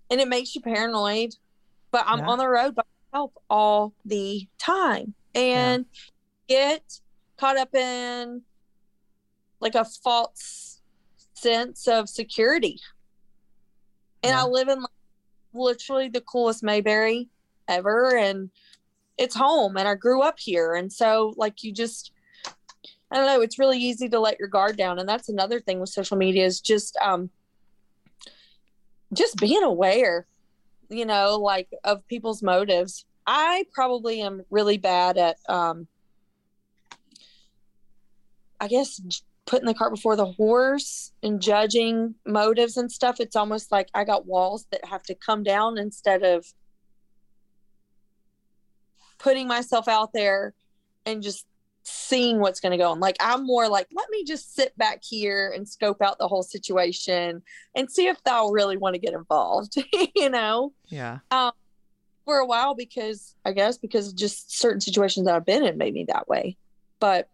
and 0.10 0.22
it 0.22 0.28
makes 0.28 0.56
you 0.56 0.62
paranoid. 0.62 1.36
But 1.92 2.04
I'm 2.06 2.20
yeah. 2.20 2.28
on 2.28 2.38
the 2.38 2.48
road 2.48 2.76
by 2.76 2.84
myself 3.12 3.32
all 3.50 3.94
the 4.06 4.48
time. 4.58 5.14
And 5.34 5.86
yeah. 6.48 6.74
get 6.76 7.00
caught 7.38 7.58
up 7.58 7.74
in 7.74 8.42
like 9.60 9.76
a 9.76 9.86
false 9.86 10.82
sense 11.34 11.88
of 11.88 12.10
security. 12.10 12.80
And 14.24 14.32
yeah. 14.32 14.44
I 14.44 14.46
live 14.46 14.68
in 14.68 14.82
like, 14.82 14.90
literally 15.54 16.10
the 16.10 16.22
coolest 16.22 16.64
Mayberry 16.64 17.30
ever 17.68 18.16
and 18.16 18.50
it's 19.18 19.36
home 19.36 19.78
and 19.78 19.88
I 19.88 19.96
grew 19.96 20.22
up 20.22 20.40
here. 20.40 20.76
And 20.76 20.92
so 20.92 21.34
like 21.38 21.64
you 21.64 21.72
just 21.72 22.12
I 23.12 23.16
don't 23.16 23.26
know 23.26 23.42
it's 23.42 23.60
really 23.60 23.80
easy 23.80 24.10
to 24.10 24.20
let 24.20 24.40
your 24.40 24.48
guard 24.48 24.78
down. 24.78 25.00
And 25.00 25.08
that's 25.08 25.30
another 25.30 25.60
thing 25.60 25.80
with 25.80 25.90
social 25.90 26.18
media 26.18 26.46
is 26.46 26.62
just 26.62 26.98
um 26.98 27.30
just 29.14 29.38
being 29.38 29.64
aware 29.64 30.28
you 30.90 31.06
know 31.06 31.36
like 31.36 31.70
of 31.84 32.08
people's 32.08 32.44
motives. 32.44 33.06
I 33.26 33.66
probably 33.74 34.22
am 34.22 34.44
really 34.50 34.78
bad 34.78 35.18
at 35.18 35.38
um 35.50 35.88
I 38.60 38.68
guess 38.68 39.02
putting 39.46 39.66
the 39.66 39.74
cart 39.74 39.94
before 39.94 40.16
the 40.16 40.32
horse 40.34 41.12
and 41.24 41.42
judging 41.42 42.16
motives 42.26 42.78
and 42.78 42.92
stuff. 42.92 43.20
It's 43.20 43.36
almost 43.36 43.72
like 43.72 43.90
I 43.94 44.04
got 44.04 44.28
walls 44.28 44.68
that 44.72 44.86
have 44.86 45.04
to 45.04 45.16
come 45.16 45.44
down 45.44 45.78
instead 45.78 46.24
of 46.24 46.46
putting 49.18 49.48
myself 49.48 49.88
out 49.88 50.14
there 50.14 50.54
and 51.06 51.22
just 51.22 51.46
seeing 51.84 52.40
what's 52.40 52.60
going 52.60 52.72
to 52.72 52.78
go 52.78 52.92
on. 52.92 53.00
Like 53.00 53.16
I'm 53.20 53.46
more 53.46 53.70
like, 53.70 53.88
let 53.94 54.10
me 54.10 54.24
just 54.24 54.56
sit 54.56 54.78
back 54.78 55.02
here 55.04 55.52
and 55.56 55.68
scope 55.68 56.02
out 56.02 56.20
the 56.20 56.28
whole 56.28 56.44
situation 56.44 57.42
and 57.76 57.90
see 57.90 58.08
if 58.08 58.22
they'll 58.24 58.52
really 58.52 58.78
want 58.78 58.96
to 58.96 59.00
get 59.00 59.14
involved, 59.14 59.76
you 60.16 60.30
know? 60.30 60.74
Yeah. 60.88 61.20
Um, 61.32 61.52
for 62.28 62.40
a 62.40 62.46
while 62.46 62.76
because 62.76 63.36
I 63.46 63.54
guess 63.54 63.78
because 63.78 64.12
just 64.12 64.60
certain 64.60 64.82
situations 64.82 65.26
that 65.26 65.36
I've 65.36 65.46
been 65.46 65.64
in 65.64 65.78
made 65.78 65.94
me 65.94 66.06
that 66.10 66.28
way. 66.28 66.58
But 67.00 67.30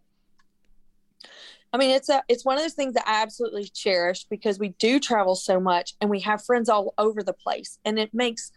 I 1.72 1.76
mean, 1.76 1.90
it's 1.90 2.08
a 2.08 2.22
it's 2.28 2.44
one 2.44 2.56
of 2.56 2.62
those 2.62 2.74
things 2.74 2.94
that 2.94 3.02
I 3.04 3.20
absolutely 3.20 3.64
cherish 3.64 4.24
because 4.24 4.60
we 4.60 4.68
do 4.78 5.00
travel 5.00 5.34
so 5.34 5.58
much 5.58 5.94
and 6.00 6.08
we 6.08 6.20
have 6.20 6.44
friends 6.44 6.68
all 6.68 6.94
over 6.96 7.24
the 7.24 7.32
place, 7.32 7.80
and 7.84 7.98
it 7.98 8.14
makes 8.14 8.52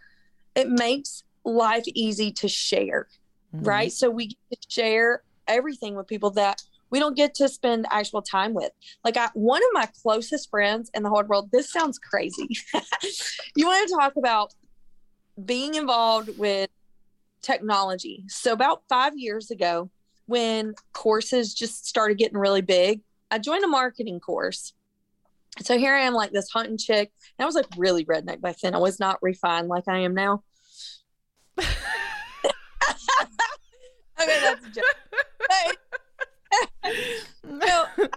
it 0.54 0.70
makes 0.70 1.24
life 1.44 1.86
easy 1.88 2.32
to 2.34 2.48
share, 2.48 3.08
mm-hmm. 3.56 3.66
right? 3.66 3.92
So 3.92 4.10
we 4.10 4.38
share 4.70 5.24
everything 5.48 5.96
with 5.96 6.08
people 6.08 6.32
that 6.32 6.62
we 6.90 7.00
don't 7.00 7.16
get 7.16 7.34
to 7.36 7.50
spend 7.50 7.86
actual 7.92 8.22
time 8.22 8.54
with. 8.54 8.72
Like 9.04 9.18
I, 9.18 9.30
one 9.34 9.62
of 9.62 9.70
my 9.74 9.88
closest 10.02 10.50
friends 10.50 10.90
in 10.94 11.04
the 11.04 11.10
whole 11.10 11.24
world, 11.24 11.50
this 11.52 11.72
sounds 11.72 12.00
crazy. 12.00 12.48
you 13.56 13.66
want 13.66 13.88
to 13.88 13.96
talk 13.96 14.14
about 14.16 14.54
being 15.44 15.76
involved 15.76 16.38
with 16.38 16.70
technology. 17.42 18.24
So 18.28 18.54
about 18.54 18.84
5 18.90 19.18
years 19.18 19.52
ago 19.52 19.90
when 20.26 20.74
courses 20.94 21.54
just 21.54 21.86
started 21.86 22.18
getting 22.18 22.38
really 22.38 22.62
big, 22.62 23.02
I 23.32 23.40
joined 23.40 23.64
a 23.64 23.68
marketing 23.68 24.20
course. 24.20 24.74
So 25.62 25.78
here 25.78 25.96
I 25.96 26.02
am 26.02 26.14
like 26.14 26.32
this 26.32 26.50
hunting 26.50 26.78
chick. 26.78 27.12
And 27.38 27.44
I 27.44 27.46
was 27.46 27.56
like 27.56 27.68
really 27.78 28.06
redneck 28.06 28.42
back 28.42 28.60
then. 28.60 28.76
I 28.76 28.80
was 28.80 29.00
not 29.00 29.18
refined 29.22 29.68
like 29.68 29.88
I 29.88 30.00
am 30.00 30.14
now. 30.14 30.44
okay, 34.20 34.40
that's 34.42 34.66
a 34.66 34.70
joke. 34.70 34.86
no, 37.44 37.86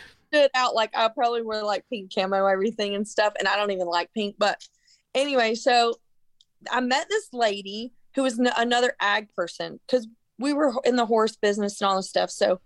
stood 0.28 0.50
out 0.54 0.74
like 0.74 0.96
I 0.96 1.08
probably 1.08 1.42
wear 1.42 1.62
like 1.62 1.84
pink 1.88 2.12
camo 2.14 2.46
everything 2.46 2.94
and 2.94 3.06
stuff, 3.06 3.32
and 3.38 3.48
I 3.48 3.56
don't 3.56 3.70
even 3.70 3.86
like 3.86 4.12
pink. 4.14 4.36
But 4.38 4.62
anyway, 5.14 5.54
so 5.54 5.94
I 6.70 6.80
met 6.80 7.08
this 7.08 7.28
lady 7.32 7.92
who 8.14 8.22
was 8.22 8.38
n- 8.38 8.52
another 8.56 8.94
ag 9.00 9.34
person 9.34 9.80
because 9.86 10.06
we 10.38 10.52
were 10.52 10.72
in 10.84 10.96
the 10.96 11.06
horse 11.06 11.36
business 11.36 11.80
and 11.80 11.88
all 11.88 11.96
this 11.96 12.08
stuff. 12.08 12.30
So 12.30 12.60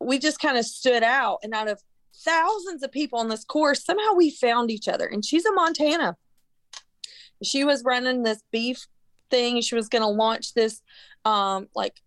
we 0.00 0.18
just 0.18 0.40
kind 0.40 0.58
of 0.58 0.64
stood 0.64 1.02
out, 1.02 1.38
and 1.42 1.54
out 1.54 1.68
of 1.68 1.80
thousands 2.24 2.82
of 2.82 2.92
people 2.92 3.18
on 3.18 3.28
this 3.28 3.44
course, 3.44 3.84
somehow 3.84 4.14
we 4.16 4.30
found 4.30 4.70
each 4.70 4.88
other. 4.88 5.06
And 5.06 5.24
she's 5.24 5.46
in 5.46 5.54
Montana. 5.54 6.16
She 7.42 7.64
was 7.64 7.84
running 7.84 8.22
this 8.22 8.42
beef 8.50 8.86
thing. 9.30 9.60
She 9.60 9.74
was 9.74 9.88
going 9.88 10.02
to 10.02 10.08
launch 10.08 10.54
this, 10.54 10.82
um, 11.24 11.68
like, 11.74 12.00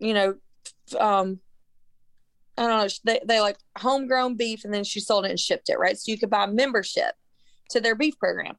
you 0.00 0.14
know, 0.14 0.34
um, 0.98 1.38
I 2.58 2.66
don't 2.66 2.82
know, 2.82 2.88
they, 3.04 3.20
they 3.24 3.40
like 3.40 3.58
homegrown 3.78 4.36
beef 4.36 4.64
and 4.64 4.74
then 4.74 4.84
she 4.84 5.00
sold 5.00 5.24
it 5.24 5.30
and 5.30 5.38
shipped 5.38 5.68
it, 5.68 5.78
right? 5.78 5.96
So 5.96 6.10
you 6.10 6.18
could 6.18 6.30
buy 6.30 6.46
membership 6.46 7.12
to 7.70 7.80
their 7.80 7.94
beef 7.94 8.18
program. 8.18 8.56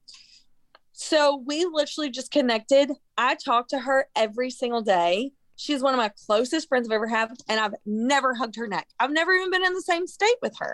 So 0.94 1.44
we 1.46 1.66
literally 1.66 2.10
just 2.10 2.32
connected. 2.32 2.92
I 3.18 3.36
talk 3.36 3.68
to 3.70 3.80
her 3.80 4.08
every 4.16 4.50
single 4.50 4.82
day. 4.82 5.32
She's 5.56 5.84
one 5.84 5.94
of 5.94 5.98
my 5.98 6.12
closest 6.26 6.68
friends 6.70 6.88
I've 6.88 6.94
ever 6.94 7.08
had, 7.08 7.32
and 7.48 7.60
I've 7.60 7.76
never 7.86 8.34
hugged 8.34 8.56
her 8.56 8.68
neck. 8.68 8.88
I've 9.00 9.12
never 9.12 9.32
even 9.34 9.52
been 9.52 9.66
in 9.66 9.74
the 9.74 9.82
same 9.82 10.08
state 10.08 10.38
with 10.42 10.56
her, 10.60 10.74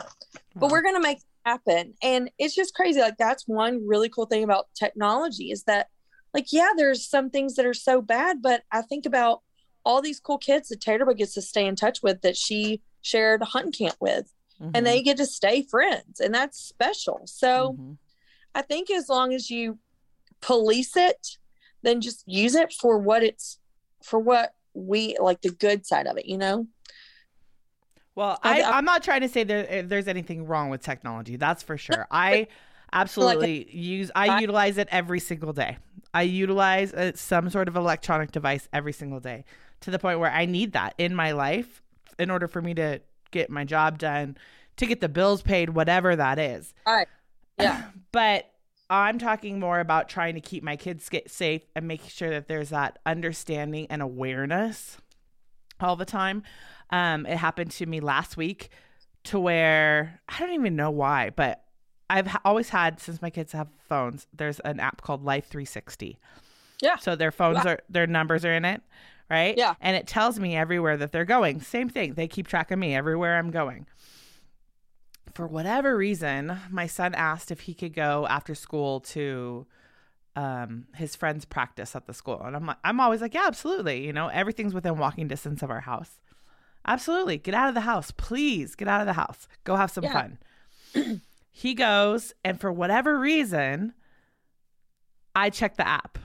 but 0.56 0.72
we're 0.72 0.82
gonna 0.82 1.02
make 1.02 1.18
it 1.18 1.24
happen. 1.46 1.94
And 2.02 2.32
it's 2.38 2.56
just 2.56 2.74
crazy. 2.74 3.02
Like 3.02 3.18
that's 3.18 3.48
one 3.48 3.86
really 3.86 4.08
cool 4.08 4.28
thing 4.28 4.44
about 4.44 4.68
technology 4.76 5.52
is 5.52 5.64
that, 5.64 5.88
like, 6.34 6.54
yeah, 6.54 6.70
there's 6.78 7.06
some 7.06 7.30
things 7.30 7.56
that 7.56 7.66
are 7.66 7.74
so 7.74 8.02
bad, 8.02 8.42
but 8.42 8.64
I 8.72 8.82
think 8.82 9.06
about 9.06 9.42
all 9.88 10.02
these 10.02 10.20
cool 10.20 10.38
kids 10.38 10.68
that 10.70 10.82
Tater 10.82 11.06
gets 11.14 11.34
to 11.36 11.42
stay 11.42 11.66
in 11.66 11.76
touch 11.76 12.04
with 12.04 12.22
that 12.22 12.36
she 12.36 12.82
shared 13.02 13.42
a 13.42 13.46
hunting 13.46 13.72
camp 13.72 13.96
with, 14.02 14.34
Mhm. 14.62 14.72
and 14.76 14.86
they 14.86 15.02
get 15.02 15.18
to 15.18 15.26
stay 15.26 15.62
friends, 15.62 16.20
and 16.20 16.34
that's 16.34 16.60
special. 16.60 17.22
So. 17.26 17.74
Mhm. 17.80 17.98
I 18.56 18.64
think 18.64 18.90
as 18.90 19.08
long 19.08 19.34
as 19.36 19.52
you 19.52 19.78
police 20.42 20.98
it, 20.98 21.38
then 21.84 22.02
just 22.02 22.24
use 22.26 22.56
it 22.56 22.74
for 22.74 22.98
what 22.98 23.22
it's 23.22 23.60
for 24.02 24.20
what 24.20 24.56
we 24.74 25.16
like 25.20 25.42
the 25.42 25.52
good 25.52 25.86
side 25.86 26.08
of 26.08 26.18
it, 26.18 26.26
you 26.26 26.40
know? 26.40 26.66
Well, 28.16 28.40
I- 28.42 28.62
I, 28.62 28.78
I'm 28.78 28.86
not 28.86 29.04
trying 29.04 29.22
to 29.22 29.30
say 29.30 29.44
that 29.44 29.70
uh, 29.70 29.82
there's 29.86 30.08
anything 30.08 30.46
wrong 30.48 30.70
with 30.70 30.82
technology. 30.82 31.36
That's 31.36 31.62
for 31.62 31.78
sure. 31.78 32.08
I 32.12 32.48
absolutely 32.92 33.70
use. 33.76 34.10
I 34.16 34.30
I- 34.30 34.40
utilize 34.40 34.78
it 34.80 34.88
every 34.92 35.20
single 35.20 35.54
day. 35.54 35.78
I 36.14 36.24
utilize 36.24 36.94
uh, 36.94 37.12
some 37.14 37.50
sort 37.52 37.68
of 37.68 37.76
electronic 37.76 38.32
device 38.32 38.68
every 38.74 38.94
single 38.94 39.20
day 39.20 39.46
to 39.82 39.92
the 39.92 40.00
point 40.00 40.20
where 40.20 40.32
I 40.32 40.46
need 40.46 40.74
that 40.74 40.94
in 40.98 41.14
my 41.16 41.32
life 41.32 41.82
in 42.20 42.30
order 42.32 42.48
for 42.48 42.62
me 42.62 42.74
to 42.76 43.02
get 43.32 43.50
my 43.50 43.64
job 43.64 43.98
done, 43.98 44.38
to 44.78 44.86
get 44.86 45.02
the 45.02 45.10
bills 45.10 45.42
paid, 45.42 45.70
whatever 45.72 46.16
that 46.16 46.40
is. 46.40 46.74
Right. 46.86 47.08
Yeah. 47.60 47.84
but 48.12 48.50
I'm 48.90 49.20
talking 49.20 49.60
more 49.60 49.80
about 49.80 50.10
trying 50.10 50.36
to 50.36 50.42
keep 50.42 50.64
my 50.64 50.76
kids 50.78 51.10
safe 51.28 51.64
and 51.76 51.88
making 51.88 52.10
sure 52.10 52.30
that 52.30 52.48
there's 52.48 52.70
that 52.70 53.00
understanding 53.06 53.88
and 53.90 54.02
awareness 54.02 54.98
all 55.80 55.96
the 55.96 56.06
time. 56.06 56.44
Um, 56.90 57.26
it 57.26 57.38
happened 57.38 57.72
to 57.72 57.86
me 57.86 58.00
last 58.00 58.38
week 58.38 58.70
to 59.26 59.40
where 59.40 60.22
I 60.30 60.40
don't 60.40 60.54
even 60.54 60.76
know 60.76 60.90
why, 60.90 61.32
but 61.32 61.64
I've 62.10 62.28
ha- 62.28 62.42
always 62.46 62.70
had 62.70 63.02
since 63.02 63.22
my 63.22 63.30
kids 63.30 63.52
have 63.52 63.68
phones. 63.90 64.26
There's 64.34 64.62
an 64.62 64.80
app 64.80 65.02
called 65.02 65.26
Life 65.26 65.48
360. 65.48 66.18
Yeah. 66.82 66.96
So 66.96 67.16
their 67.18 67.32
phones 67.32 67.66
Wow. 67.66 67.72
are 67.74 67.80
their 67.90 68.08
numbers 68.08 68.46
are 68.46 68.54
in 68.54 68.64
it, 68.64 68.82
right? 69.30 69.58
Yeah. 69.58 69.76
And 69.82 69.96
it 69.96 70.08
tells 70.08 70.40
me 70.40 70.56
everywhere 70.56 70.98
that 70.98 71.12
they're 71.12 71.26
going. 71.26 71.62
Same 71.62 71.90
thing. 71.90 72.14
They 72.14 72.28
keep 72.28 72.48
track 72.48 72.72
of 72.72 72.80
me 72.80 72.96
everywhere 72.96 73.38
I'm 73.38 73.52
going. 73.52 73.88
For 75.34 75.46
whatever 75.46 75.96
reason, 75.96 76.58
my 76.72 76.88
son 76.88 77.14
asked 77.14 77.52
if 77.52 77.62
he 77.62 77.74
could 77.74 77.94
go 77.94 78.26
after 78.28 78.56
school 78.56 79.02
to 79.02 79.68
um, 80.36 80.86
his 80.96 81.16
friend's 81.16 81.46
practice 81.46 81.96
at 81.96 82.06
the 82.08 82.14
school, 82.14 82.42
and 82.44 82.56
I'm 82.56 82.66
like, 82.66 82.78
I'm 82.84 83.00
always 83.00 83.22
like, 83.22 83.34
yeah, 83.34 83.46
absolutely. 83.48 84.06
You 84.06 84.14
know, 84.14 84.28
everything's 84.30 84.74
within 84.74 84.98
walking 84.98 85.28
distance 85.28 85.62
of 85.64 85.70
our 85.70 85.82
house. 85.82 86.20
Absolutely, 86.86 87.38
get 87.38 87.54
out 87.54 87.68
of 87.70 87.74
the 87.76 87.82
house, 87.82 88.12
please. 88.12 88.76
Get 88.76 88.88
out 88.88 89.02
of 89.02 89.08
the 89.08 89.14
house. 89.14 89.48
Go 89.64 89.76
have 89.76 89.92
some 89.92 90.04
Yeah. 90.06 90.14
fun. 90.94 91.22
he 91.52 91.74
goes, 91.74 92.34
and 92.46 92.60
for 92.62 92.72
whatever 92.72 93.20
reason, 93.20 93.94
I 95.36 95.50
check 95.50 95.76
the 95.78 95.88
app 95.88 96.18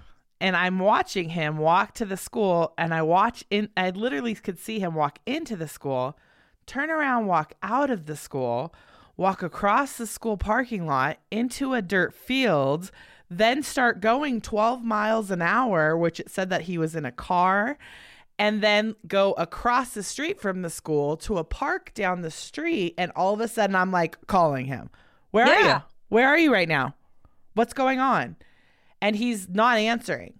and 0.42 0.56
I'm 0.56 0.80
watching 0.80 1.28
him 1.30 1.56
walk 1.56 1.94
to 1.94 2.04
the 2.04 2.16
school 2.16 2.74
and 2.76 2.92
I 2.92 3.00
watch 3.02 3.44
in 3.48 3.70
I 3.76 3.90
literally 3.90 4.34
could 4.34 4.58
see 4.58 4.80
him 4.80 4.96
walk 4.96 5.20
into 5.24 5.54
the 5.54 5.68
school, 5.68 6.18
turn 6.66 6.90
around, 6.90 7.26
walk 7.26 7.54
out 7.62 7.90
of 7.90 8.06
the 8.06 8.16
school, 8.16 8.74
walk 9.16 9.44
across 9.44 9.96
the 9.96 10.06
school 10.06 10.36
parking 10.36 10.84
lot 10.84 11.18
into 11.30 11.74
a 11.74 11.80
dirt 11.80 12.12
field, 12.12 12.90
then 13.30 13.62
start 13.62 14.00
going 14.00 14.40
12 14.40 14.82
miles 14.84 15.30
an 15.30 15.42
hour, 15.42 15.96
which 15.96 16.18
it 16.18 16.28
said 16.28 16.50
that 16.50 16.62
he 16.62 16.76
was 16.76 16.96
in 16.96 17.04
a 17.04 17.12
car, 17.12 17.78
and 18.36 18.60
then 18.60 18.96
go 19.06 19.34
across 19.34 19.94
the 19.94 20.02
street 20.02 20.40
from 20.40 20.62
the 20.62 20.70
school 20.70 21.16
to 21.18 21.38
a 21.38 21.44
park 21.44 21.94
down 21.94 22.22
the 22.22 22.32
street 22.32 22.94
and 22.98 23.12
all 23.14 23.32
of 23.32 23.40
a 23.40 23.46
sudden 23.46 23.76
I'm 23.76 23.92
like 23.92 24.26
calling 24.26 24.66
him. 24.66 24.90
Where 25.30 25.46
are 25.46 25.60
you? 25.68 25.82
Where 26.08 26.26
are 26.26 26.38
you 26.38 26.52
right 26.52 26.68
now? 26.68 26.96
What's 27.54 27.74
going 27.74 28.00
on? 28.00 28.34
And 29.02 29.16
he's 29.16 29.48
not 29.48 29.76
answering. 29.76 30.38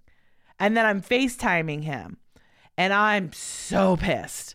And 0.59 0.77
then 0.77 0.87
I'm 0.87 1.03
FaceTiming 1.03 1.83
him 1.83 2.17
and 2.79 2.93
I'm 2.95 3.33
so 3.33 3.97
pissed. 3.97 4.55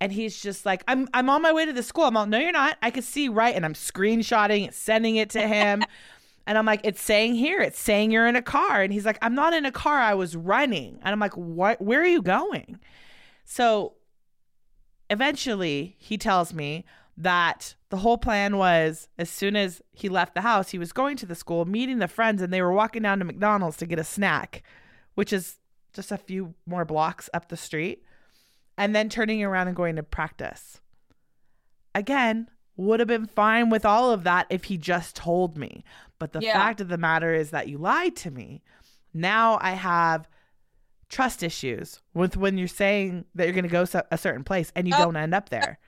And 0.00 0.12
he's 0.12 0.40
just 0.40 0.66
like, 0.66 0.82
I'm 0.88 1.08
I'm 1.14 1.30
on 1.30 1.40
my 1.40 1.52
way 1.52 1.64
to 1.66 1.72
the 1.72 1.82
school. 1.82 2.04
I'm 2.04 2.16
all, 2.16 2.26
no, 2.26 2.38
you're 2.38 2.52
not. 2.52 2.76
I 2.82 2.90
could 2.90 3.04
see 3.04 3.28
right. 3.28 3.54
And 3.54 3.64
I'm 3.64 3.74
screenshotting 3.74 4.66
it, 4.66 4.74
sending 4.74 5.16
it 5.16 5.30
to 5.30 5.46
him. 5.46 5.84
and 6.46 6.58
I'm 6.58 6.66
like, 6.66 6.80
it's 6.84 7.02
saying 7.02 7.34
here, 7.34 7.60
it's 7.60 7.78
saying 7.78 8.10
you're 8.10 8.26
in 8.26 8.34
a 8.34 8.42
car. 8.42 8.82
And 8.82 8.92
he's 8.92 9.06
like, 9.06 9.18
I'm 9.22 9.34
not 9.34 9.52
in 9.52 9.64
a 9.64 9.72
car. 9.72 9.98
I 9.98 10.14
was 10.14 10.34
running. 10.34 10.98
And 11.02 11.12
I'm 11.12 11.20
like, 11.20 11.36
what 11.36 11.80
where 11.80 12.00
are 12.00 12.06
you 12.06 12.22
going? 12.22 12.80
So 13.44 13.94
eventually 15.10 15.96
he 15.98 16.18
tells 16.18 16.52
me 16.54 16.84
that 17.22 17.74
the 17.90 17.98
whole 17.98 18.18
plan 18.18 18.56
was 18.56 19.08
as 19.18 19.28
soon 19.30 19.56
as 19.56 19.82
he 19.92 20.08
left 20.08 20.34
the 20.34 20.40
house, 20.40 20.70
he 20.70 20.78
was 20.78 20.92
going 20.92 21.16
to 21.18 21.26
the 21.26 21.34
school, 21.34 21.64
meeting 21.64 21.98
the 21.98 22.08
friends, 22.08 22.40
and 22.42 22.52
they 22.52 22.62
were 22.62 22.72
walking 22.72 23.02
down 23.02 23.18
to 23.18 23.24
McDonald's 23.24 23.76
to 23.78 23.86
get 23.86 23.98
a 23.98 24.04
snack, 24.04 24.62
which 25.14 25.32
is 25.32 25.58
just 25.92 26.10
a 26.12 26.16
few 26.18 26.54
more 26.66 26.84
blocks 26.84 27.28
up 27.34 27.48
the 27.48 27.56
street, 27.56 28.02
and 28.78 28.94
then 28.94 29.08
turning 29.08 29.42
around 29.42 29.66
and 29.68 29.76
going 29.76 29.96
to 29.96 30.02
practice. 30.02 30.80
Again, 31.94 32.48
would 32.76 33.00
have 33.00 33.08
been 33.08 33.26
fine 33.26 33.68
with 33.68 33.84
all 33.84 34.10
of 34.12 34.22
that 34.24 34.46
if 34.48 34.64
he 34.64 34.78
just 34.78 35.16
told 35.16 35.58
me. 35.58 35.84
But 36.18 36.32
the 36.32 36.40
Yeah. 36.40 36.52
fact 36.52 36.80
of 36.80 36.88
the 36.88 36.96
matter 36.96 37.34
is 37.34 37.50
that 37.50 37.68
you 37.68 37.76
lied 37.78 38.16
to 38.16 38.30
me. 38.30 38.62
Now 39.12 39.58
I 39.60 39.72
have 39.72 40.28
trust 41.08 41.42
issues 41.42 42.00
with 42.14 42.36
when 42.36 42.56
you're 42.56 42.68
saying 42.68 43.24
that 43.34 43.44
you're 43.44 43.52
going 43.52 43.64
to 43.64 43.68
go 43.68 43.84
a 44.10 44.16
certain 44.16 44.44
place 44.44 44.70
and 44.76 44.86
you 44.88 44.94
Oh. 44.94 44.98
don't 44.98 45.16
end 45.16 45.34
up 45.34 45.48
there. 45.48 45.78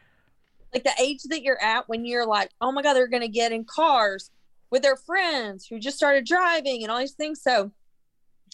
Like 0.73 0.85
the 0.85 0.93
age 0.99 1.23
that 1.25 1.43
you're 1.43 1.63
at 1.63 1.89
when 1.89 2.05
you're 2.05 2.27
like, 2.27 2.51
oh 2.61 2.73
my 2.73 2.83
God, 2.83 2.95
they're 2.95 3.09
gonna 3.09 3.29
get 3.29 3.53
in 3.53 3.65
cars 3.65 4.31
with 4.71 4.83
their 4.83 4.97
friends 4.97 5.67
who 5.67 5.79
just 5.79 5.97
started 5.97 6.25
driving 6.25 6.83
and 6.83 6.91
all 6.91 6.99
these 6.99 7.13
things. 7.13 7.43
So 7.43 7.71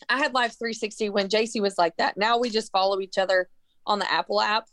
I 0.09 0.19
had 0.19 0.35
Life 0.35 0.59
360 0.59 1.11
when 1.11 1.29
JC 1.29 1.61
was 1.61 1.79
like 1.79 1.97
that. 1.97 2.17
Now 2.17 2.39
we 2.39 2.51
just 2.51 2.73
follow 2.73 3.01
each 3.01 3.19
other 3.19 3.49
on 3.87 3.99
the 3.99 4.13
Apple 4.13 4.41
app. 4.41 4.67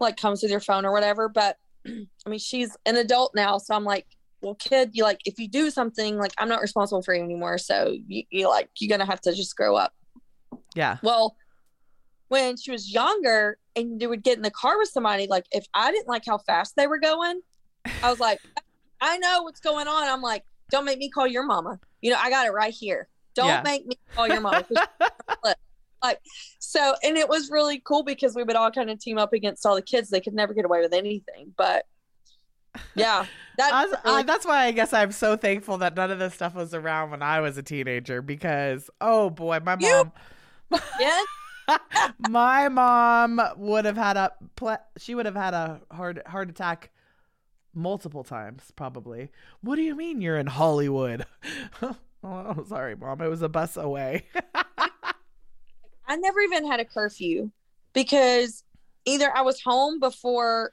Like 0.00 0.16
comes 0.16 0.42
with 0.42 0.50
your 0.50 0.60
phone 0.60 0.84
or 0.84 0.92
whatever. 0.92 1.28
But 1.28 1.58
I 1.86 2.28
mean, 2.28 2.38
she's 2.38 2.76
an 2.86 2.96
adult 2.96 3.34
now, 3.34 3.58
so 3.58 3.74
I'm 3.74 3.84
like, 3.84 4.06
well, 4.40 4.56
kid, 4.56 4.90
you 4.94 5.04
like 5.04 5.20
if 5.24 5.38
you 5.38 5.48
do 5.48 5.70
something, 5.70 6.18
like 6.18 6.32
I'm 6.36 6.48
not 6.48 6.60
responsible 6.60 7.02
for 7.02 7.14
you 7.14 7.22
anymore. 7.22 7.58
So 7.58 7.96
you, 8.08 8.24
you 8.30 8.48
like 8.48 8.68
you're 8.78 8.88
gonna 8.88 9.08
have 9.08 9.20
to 9.22 9.32
just 9.32 9.56
grow 9.56 9.76
up. 9.76 9.92
Yeah. 10.74 10.98
Well, 11.02 11.36
when 12.32 12.56
she 12.56 12.70
was 12.70 12.90
younger 12.90 13.58
and 13.76 14.00
they 14.00 14.06
would 14.06 14.22
get 14.22 14.38
in 14.38 14.42
the 14.42 14.50
car 14.50 14.78
with 14.78 14.88
somebody, 14.88 15.26
like 15.26 15.44
if 15.52 15.66
I 15.74 15.92
didn't 15.92 16.08
like 16.08 16.24
how 16.26 16.38
fast 16.38 16.76
they 16.76 16.86
were 16.86 16.98
going, 16.98 17.42
I 18.02 18.08
was 18.08 18.20
like, 18.20 18.38
I 19.02 19.18
know 19.18 19.42
what's 19.42 19.60
going 19.60 19.86
on. 19.86 20.04
I'm 20.08 20.22
like, 20.22 20.42
don't 20.70 20.86
make 20.86 20.96
me 20.98 21.10
call 21.10 21.26
your 21.26 21.44
mama. 21.44 21.78
You 22.00 22.10
know, 22.10 22.16
I 22.18 22.30
got 22.30 22.46
it 22.46 22.52
right 22.52 22.72
here. 22.72 23.06
Don't 23.34 23.48
Yeah. 23.48 23.60
make 23.62 23.86
me 23.86 23.98
call 24.16 24.28
your 24.28 24.40
mama. 24.40 24.64
like, 26.02 26.20
so, 26.58 26.94
and 27.02 27.18
it 27.18 27.28
was 27.28 27.50
really 27.50 27.80
cool 27.84 28.02
because 28.02 28.34
we 28.34 28.44
would 28.44 28.56
all 28.56 28.70
kind 28.70 28.88
of 28.88 28.98
team 28.98 29.18
up 29.18 29.34
against 29.34 29.66
all 29.66 29.74
the 29.74 29.82
kids. 29.82 30.08
They 30.08 30.20
could 30.22 30.32
never 30.32 30.54
get 30.54 30.64
away 30.64 30.80
with 30.80 30.94
anything. 30.94 31.52
But 31.58 31.84
yeah, 32.94 33.26
uh, 33.60 33.86
really, 34.06 34.22
that's 34.22 34.46
why 34.46 34.64
I 34.64 34.70
guess 34.70 34.94
I'm 34.94 35.12
so 35.12 35.36
thankful 35.36 35.76
that 35.78 35.94
none 35.96 36.10
of 36.10 36.18
this 36.18 36.32
stuff 36.32 36.54
was 36.54 36.72
around 36.72 37.10
when 37.10 37.22
I 37.22 37.40
was 37.40 37.58
a 37.58 37.62
teenager 37.62 38.22
because 38.22 38.88
oh 39.02 39.28
boy, 39.28 39.60
my 39.62 39.76
You- 39.78 40.10
mom, 40.70 40.80
yeah. 40.98 41.20
My 42.28 42.68
mom 42.68 43.40
would 43.56 43.84
have 43.84 43.96
had 43.96 44.16
a 44.16 44.32
she 44.98 45.14
would 45.14 45.26
have 45.26 45.36
had 45.36 45.54
a 45.54 45.80
heart 45.90 46.26
heart 46.26 46.50
attack 46.50 46.90
multiple 47.74 48.24
times 48.24 48.72
probably. 48.76 49.30
What 49.60 49.76
do 49.76 49.82
you 49.82 49.94
mean 49.94 50.20
you're 50.20 50.38
in 50.38 50.46
Hollywood? 50.46 51.26
oh, 52.24 52.64
sorry, 52.68 52.96
mom. 52.96 53.20
It 53.20 53.28
was 53.28 53.42
a 53.42 53.48
bus 53.48 53.76
away. 53.76 54.26
I 56.06 56.16
never 56.16 56.40
even 56.40 56.66
had 56.66 56.80
a 56.80 56.84
curfew 56.84 57.50
because 57.92 58.64
either 59.04 59.34
I 59.34 59.42
was 59.42 59.60
home 59.60 60.00
before 60.00 60.72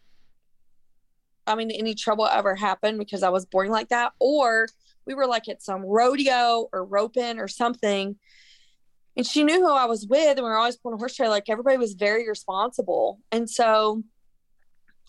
I 1.48 1.56
mean 1.56 1.72
any 1.72 1.96
trouble 1.96 2.28
ever 2.28 2.56
happened 2.56 3.00
because 3.00 3.24
I 3.24 3.30
was 3.30 3.46
boring 3.46 3.72
like 3.72 3.90
that, 3.90 4.14
or 4.20 4.68
we 5.06 5.14
were 5.14 5.28
like 5.28 5.48
at 5.48 5.64
some 5.64 5.84
rodeo 5.84 6.68
or 6.72 6.86
roping 6.86 7.40
or 7.40 7.48
something. 7.48 8.16
And 9.20 9.28
she 9.28 9.44
knew 9.44 9.60
who 9.60 9.70
I 9.70 9.84
was 9.84 10.08
with, 10.08 10.38
and 10.38 10.46
we 10.46 10.50
were 10.50 10.56
always 10.56 10.78
pulling 10.78 10.96
a 10.96 10.98
horse 10.98 11.14
trailer. 11.14 11.34
Like 11.34 11.50
everybody 11.50 11.76
was 11.76 11.92
very 11.92 12.26
responsible. 12.30 13.20
And 13.34 13.50
so, 13.50 14.02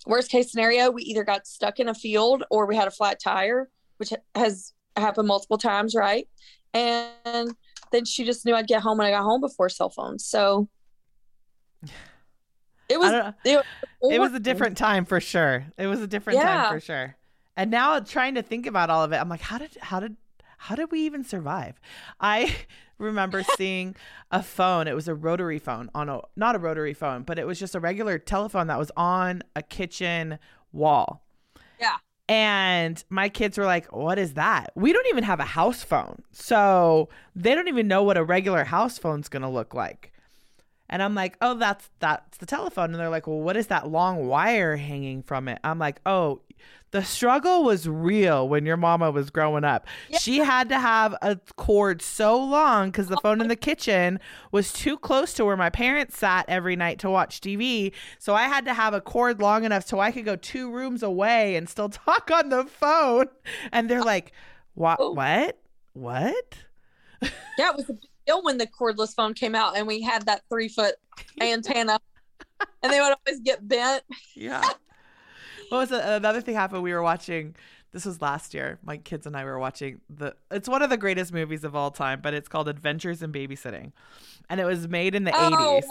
worst 0.04 0.32
case 0.32 0.50
scenario, 0.50 0.90
we 0.90 1.02
either 1.04 1.22
got 1.22 1.46
stuck 1.46 1.78
in 1.78 1.88
a 1.88 1.94
field 1.94 2.42
or 2.50 2.66
we 2.66 2.74
had 2.74 2.88
a 2.88 2.90
flat 2.90 3.20
tire, 3.22 3.68
which 3.98 4.12
has 4.34 4.72
happened 4.96 5.28
multiple 5.28 5.58
times, 5.58 5.94
right? 5.94 6.26
And 6.74 7.54
then 7.92 8.04
she 8.04 8.24
just 8.24 8.44
knew 8.44 8.56
I'd 8.56 8.66
get 8.66 8.82
home 8.82 8.98
when 8.98 9.06
I 9.06 9.12
got 9.12 9.22
home 9.22 9.42
before 9.42 9.68
cell 9.68 9.90
phones. 9.90 10.26
So 10.26 10.68
It 12.88 12.98
was 12.98 13.32
it, 13.44 13.64
it 14.10 14.18
was 14.18 14.34
a 14.34 14.40
different 14.40 14.76
time 14.76 15.04
for 15.04 15.20
sure. 15.20 15.66
It 15.78 15.86
was 15.86 16.00
a 16.00 16.08
different 16.08 16.40
Yeah. 16.40 16.64
time 16.64 16.74
for 16.74 16.80
sure. 16.80 17.16
And 17.56 17.70
now 17.70 18.00
trying 18.00 18.34
to 18.34 18.42
think 18.42 18.66
about 18.66 18.90
all 18.90 19.04
of 19.04 19.12
it, 19.12 19.18
I'm 19.18 19.28
like, 19.28 19.40
how 19.40 19.58
did 19.58 19.76
how 19.80 20.00
did 20.00 20.16
how 20.58 20.74
did 20.74 20.90
we 20.90 21.02
even 21.02 21.22
survive? 21.22 21.80
I 22.20 22.56
remember 23.00 23.42
seeing 23.56 23.96
a 24.30 24.42
phone. 24.42 24.86
It 24.86 24.94
was 24.94 25.08
a 25.08 25.14
rotary 25.14 25.58
phone 25.58 25.90
on 25.94 26.08
a 26.08 26.20
not 26.36 26.54
a 26.54 26.58
rotary 26.58 26.94
phone, 26.94 27.22
but 27.22 27.38
it 27.38 27.46
was 27.46 27.58
just 27.58 27.74
a 27.74 27.80
regular 27.80 28.18
telephone 28.18 28.66
that 28.68 28.78
was 28.78 28.92
on 28.96 29.42
a 29.56 29.62
kitchen 29.62 30.38
wall. 30.72 31.24
Yeah. 31.80 31.96
And 32.28 33.02
my 33.10 33.28
kids 33.28 33.58
were 33.58 33.64
like, 33.64 33.92
"What 33.92 34.18
is 34.18 34.34
that?" 34.34 34.70
We 34.76 34.92
don't 34.92 35.06
even 35.08 35.24
have 35.24 35.40
a 35.40 35.44
house 35.44 35.82
phone. 35.82 36.22
So, 36.30 37.08
they 37.34 37.54
don't 37.54 37.68
even 37.68 37.88
know 37.88 38.04
what 38.04 38.16
a 38.16 38.22
regular 38.22 38.64
house 38.64 38.98
phone's 38.98 39.28
going 39.28 39.42
to 39.42 39.48
look 39.48 39.74
like. 39.74 40.12
And 40.90 41.02
I'm 41.02 41.14
like, 41.14 41.38
"Oh, 41.40 41.54
that's 41.54 41.88
that's 42.00 42.36
the 42.38 42.46
telephone." 42.46 42.90
And 42.90 42.96
they're 42.96 43.08
like, 43.08 43.26
"Well, 43.26 43.40
what 43.40 43.56
is 43.56 43.68
that 43.68 43.88
long 43.88 44.26
wire 44.26 44.76
hanging 44.76 45.22
from 45.22 45.48
it?" 45.48 45.58
I'm 45.64 45.78
like, 45.78 46.00
"Oh, 46.04 46.42
the 46.90 47.04
struggle 47.04 47.62
was 47.62 47.88
real 47.88 48.48
when 48.48 48.66
your 48.66 48.76
mama 48.76 49.10
was 49.10 49.30
growing 49.30 49.64
up. 49.64 49.86
Yeah. 50.08 50.18
She 50.18 50.38
had 50.38 50.68
to 50.70 50.78
have 50.78 51.14
a 51.22 51.36
cord 51.56 52.02
so 52.02 52.36
long 52.36 52.90
because 52.90 53.08
the 53.08 53.16
oh 53.16 53.20
phone 53.22 53.40
in 53.40 53.48
the 53.48 53.56
kitchen 53.56 54.18
was 54.50 54.72
too 54.72 54.98
close 54.98 55.32
to 55.34 55.44
where 55.44 55.56
my 55.56 55.70
parents 55.70 56.18
sat 56.18 56.46
every 56.48 56.74
night 56.74 56.98
to 57.00 57.10
watch 57.10 57.40
TV. 57.40 57.92
So 58.18 58.34
I 58.34 58.44
had 58.44 58.64
to 58.64 58.74
have 58.74 58.92
a 58.92 59.00
cord 59.00 59.40
long 59.40 59.64
enough 59.64 59.86
so 59.86 60.00
I 60.00 60.10
could 60.10 60.24
go 60.24 60.36
two 60.36 60.70
rooms 60.70 61.02
away 61.02 61.54
and 61.56 61.68
still 61.68 61.88
talk 61.88 62.30
on 62.32 62.48
the 62.48 62.64
phone. 62.64 63.26
And 63.72 63.88
they're 63.88 64.00
uh, 64.00 64.04
like, 64.04 64.32
"What? 64.74 64.98
Oh. 65.00 65.12
What? 65.12 65.58
What?" 65.92 66.54
Yeah, 67.58 67.70
it 67.70 67.76
was 67.76 67.90
a 67.90 67.92
big 67.92 68.09
when 68.38 68.58
the 68.58 68.66
cordless 68.66 69.14
phone 69.14 69.34
came 69.34 69.54
out 69.54 69.76
and 69.76 69.86
we 69.86 70.00
had 70.02 70.26
that 70.26 70.42
three 70.48 70.68
foot 70.68 70.94
antenna. 71.40 71.98
and 72.82 72.92
they 72.92 73.00
would 73.00 73.14
always 73.26 73.40
get 73.40 73.66
bent. 73.66 74.02
Yeah. 74.36 74.62
what 75.70 75.78
was 75.78 75.92
it? 75.92 76.02
another 76.04 76.40
thing 76.40 76.54
happened? 76.54 76.82
We 76.82 76.92
were 76.92 77.02
watching. 77.02 77.56
This 77.92 78.04
was 78.04 78.22
last 78.22 78.54
year. 78.54 78.78
My 78.84 78.98
kids 78.98 79.26
and 79.26 79.36
I 79.36 79.44
were 79.44 79.58
watching 79.58 80.00
the. 80.08 80.36
It's 80.50 80.68
one 80.68 80.82
of 80.82 80.90
the 80.90 80.96
greatest 80.96 81.32
movies 81.32 81.64
of 81.64 81.74
all 81.74 81.90
time, 81.90 82.20
but 82.20 82.34
it's 82.34 82.46
called 82.48 82.68
Adventures 82.68 83.20
in 83.22 83.32
Babysitting, 83.32 83.90
and 84.48 84.60
it 84.60 84.64
was 84.64 84.86
made 84.86 85.14
in 85.16 85.24
the 85.24 85.32
Oh, 85.34 85.78
eighties. 85.78 85.90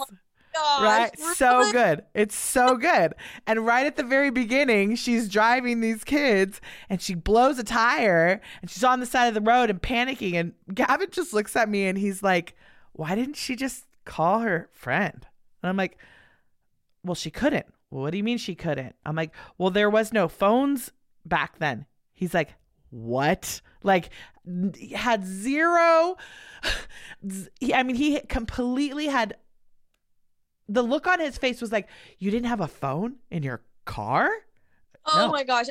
Gosh, 0.52 0.82
right? 0.82 1.18
So 1.36 1.70
good. 1.72 2.04
It's 2.14 2.34
so 2.34 2.76
good. 2.76 3.14
And 3.46 3.64
right 3.64 3.86
at 3.86 3.96
the 3.96 4.02
very 4.02 4.30
beginning, 4.30 4.96
she's 4.96 5.28
driving 5.28 5.80
these 5.80 6.04
kids 6.04 6.60
and 6.88 7.00
she 7.00 7.14
blows 7.14 7.58
a 7.58 7.64
tire 7.64 8.40
and 8.60 8.70
she's 8.70 8.84
on 8.84 9.00
the 9.00 9.06
side 9.06 9.28
of 9.28 9.34
the 9.34 9.40
road 9.40 9.70
and 9.70 9.80
panicking. 9.80 10.34
And 10.34 10.52
Gavin 10.74 11.10
just 11.10 11.32
looks 11.32 11.54
at 11.56 11.68
me 11.68 11.86
and 11.86 11.96
he's 11.96 12.22
like, 12.22 12.54
Why 12.92 13.14
didn't 13.14 13.36
she 13.36 13.54
just 13.56 13.86
call 14.04 14.40
her 14.40 14.68
friend? 14.72 15.26
And 15.62 15.70
I'm 15.70 15.76
like, 15.76 15.98
Well, 17.04 17.14
she 17.14 17.30
couldn't. 17.30 17.66
What 17.90 18.10
do 18.10 18.18
you 18.18 18.24
mean 18.24 18.38
she 18.38 18.54
couldn't? 18.54 18.94
I'm 19.06 19.16
like, 19.16 19.32
Well, 19.56 19.70
there 19.70 19.90
was 19.90 20.12
no 20.12 20.28
phones 20.28 20.90
back 21.24 21.58
then. 21.58 21.86
He's 22.12 22.34
like, 22.34 22.54
What? 22.90 23.60
Like, 23.82 24.10
had 24.94 25.24
zero. 25.24 26.16
I 27.72 27.82
mean, 27.82 27.96
he 27.96 28.20
completely 28.28 29.06
had 29.06 29.36
the 30.72 30.82
look 30.82 31.06
on 31.06 31.20
his 31.20 31.36
face 31.36 31.60
was 31.60 31.72
like, 31.72 31.88
"You 32.18 32.30
didn't 32.30 32.46
have 32.46 32.60
a 32.60 32.68
phone 32.68 33.16
in 33.30 33.42
your 33.42 33.62
car?" 33.84 34.30
Oh 35.06 35.26
No. 35.26 35.32
my 35.32 35.44
gosh. 35.44 35.66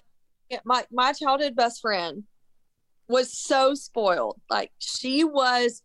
My 0.66 0.86
my 0.92 1.14
childhood 1.14 1.56
best 1.56 1.82
friend 1.82 2.24
was 3.08 3.32
so 3.38 3.74
spoiled. 3.76 4.40
Like 4.50 4.72
she 4.80 5.24
was 5.24 5.82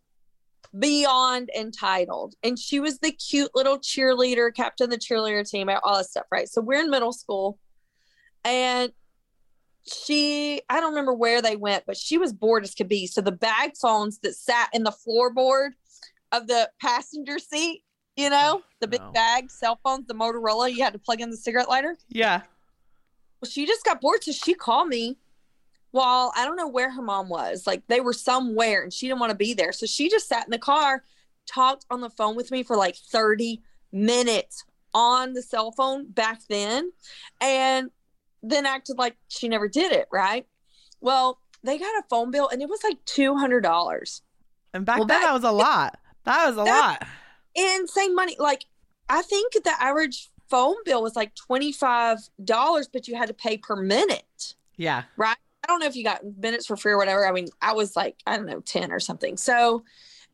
beyond 0.77 1.49
entitled. 1.57 2.35
And 2.43 2.59
she 2.59 2.79
was 2.79 2.99
the 2.99 3.11
cute 3.11 3.51
little 3.55 3.77
cheerleader, 3.77 4.53
captain 4.53 4.85
of 4.85 4.91
the 4.91 4.97
cheerleader 4.97 5.49
team, 5.49 5.69
all 5.69 5.97
that 5.97 6.05
stuff, 6.05 6.25
right? 6.31 6.49
So 6.49 6.61
we're 6.61 6.81
in 6.81 6.89
middle 6.89 7.13
school 7.13 7.59
and 8.43 8.91
she 9.87 10.61
I 10.69 10.79
don't 10.79 10.89
remember 10.89 11.13
where 11.13 11.41
they 11.41 11.55
went, 11.55 11.85
but 11.85 11.95
she 11.97 12.17
was 12.17 12.33
bored 12.33 12.63
as 12.63 12.73
could 12.73 12.89
be. 12.89 13.07
So 13.07 13.21
the 13.21 13.31
bag 13.31 13.73
phones 13.79 14.19
that 14.19 14.35
sat 14.35 14.69
in 14.73 14.83
the 14.83 14.91
floorboard 14.91 15.69
of 16.31 16.47
the 16.47 16.69
passenger 16.81 17.39
seat, 17.39 17.83
you 18.15 18.29
know, 18.29 18.61
oh, 18.61 18.63
the 18.79 18.87
big 18.87 19.01
No. 19.01 19.11
bag 19.11 19.51
cell 19.51 19.79
phones, 19.83 20.07
the 20.07 20.13
Motorola, 20.13 20.71
you 20.73 20.83
had 20.83 20.93
to 20.93 20.99
plug 20.99 21.21
in 21.21 21.29
the 21.29 21.37
cigarette 21.37 21.67
lighter. 21.69 21.97
Yeah. 22.09 22.41
Well, 23.41 23.49
she 23.49 23.65
just 23.65 23.83
got 23.83 23.99
bored, 24.01 24.23
so 24.23 24.31
she 24.31 24.53
called 24.53 24.87
me. 24.87 25.17
While 25.91 26.33
I 26.35 26.43
don't 26.43 26.57
know 26.57 26.67
where 26.67 26.91
her 26.91 27.01
mom 27.01 27.29
was, 27.29 27.65
like 27.65 27.87
they 27.87 28.01
were 28.01 28.11
somewhere, 28.13 28.83
and 28.83 28.91
she 28.91 29.07
didn't 29.07 29.19
want 29.21 29.29
to 29.31 29.37
be 29.37 29.53
there, 29.53 29.71
so 29.71 29.85
she 29.85 30.09
just 30.09 30.27
sat 30.27 30.45
in 30.45 30.51
the 30.51 30.59
car, 30.59 31.03
talked 31.45 31.85
on 31.89 32.01
the 32.01 32.09
phone 32.09 32.35
with 32.35 32.51
me 32.51 32.63
for 32.63 32.75
like 32.75 32.97
thirty 32.97 33.61
minutes 33.93 34.65
on 34.93 35.33
the 35.33 35.41
cell 35.41 35.71
phone 35.71 36.09
back 36.11 36.41
then, 36.49 36.91
and 37.39 37.91
then 38.43 38.65
acted 38.65 38.97
like 38.97 39.15
she 39.29 39.47
never 39.47 39.69
did 39.69 39.93
it. 39.93 40.07
Right? 40.11 40.45
Well, 40.99 41.39
they 41.63 41.77
got 41.77 41.97
a 41.99 42.03
phone 42.09 42.29
bill, 42.29 42.49
and 42.49 42.61
it 42.61 42.67
was 42.69 42.83
like 42.83 42.97
two 43.05 43.35
hundred 43.37 43.61
dollars. 43.61 44.21
And 44.73 44.85
back 44.85 44.97
Well, 44.97 45.07
then 45.07 45.19
back- 45.21 45.27
that 45.27 45.33
was 45.33 45.43
a 45.45 45.51
lot. 45.51 45.97
That 46.25 46.45
was 46.47 46.55
a 46.57 46.63
That- 46.65 46.99
lot. 47.01 47.07
Insane 47.55 48.15
money. 48.15 48.35
Like 48.39 48.65
I 49.09 49.21
think 49.21 49.53
the 49.53 49.73
average 49.79 50.29
phone 50.49 50.75
bill 50.85 51.01
was 51.01 51.15
like 51.15 51.35
twenty 51.35 51.71
five 51.71 52.19
dollars, 52.43 52.87
but 52.91 53.07
you 53.07 53.15
had 53.15 53.27
to 53.27 53.33
pay 53.33 53.57
per 53.57 53.75
minute. 53.75 54.55
Yeah. 54.77 55.03
Right. 55.17 55.37
I 55.63 55.67
don't 55.67 55.79
know 55.79 55.87
if 55.87 55.95
you 55.95 56.03
got 56.03 56.21
minutes 56.37 56.67
for 56.67 56.77
free 56.77 56.91
or 56.91 56.97
whatever. 56.97 57.27
I 57.27 57.31
mean, 57.31 57.47
I 57.59 57.73
was 57.73 57.95
like, 57.95 58.17
I 58.27 58.37
don't 58.37 58.45
know, 58.45 58.59
10 58.59 58.91
or 58.91 58.99
something. 58.99 59.35
So 59.35 59.83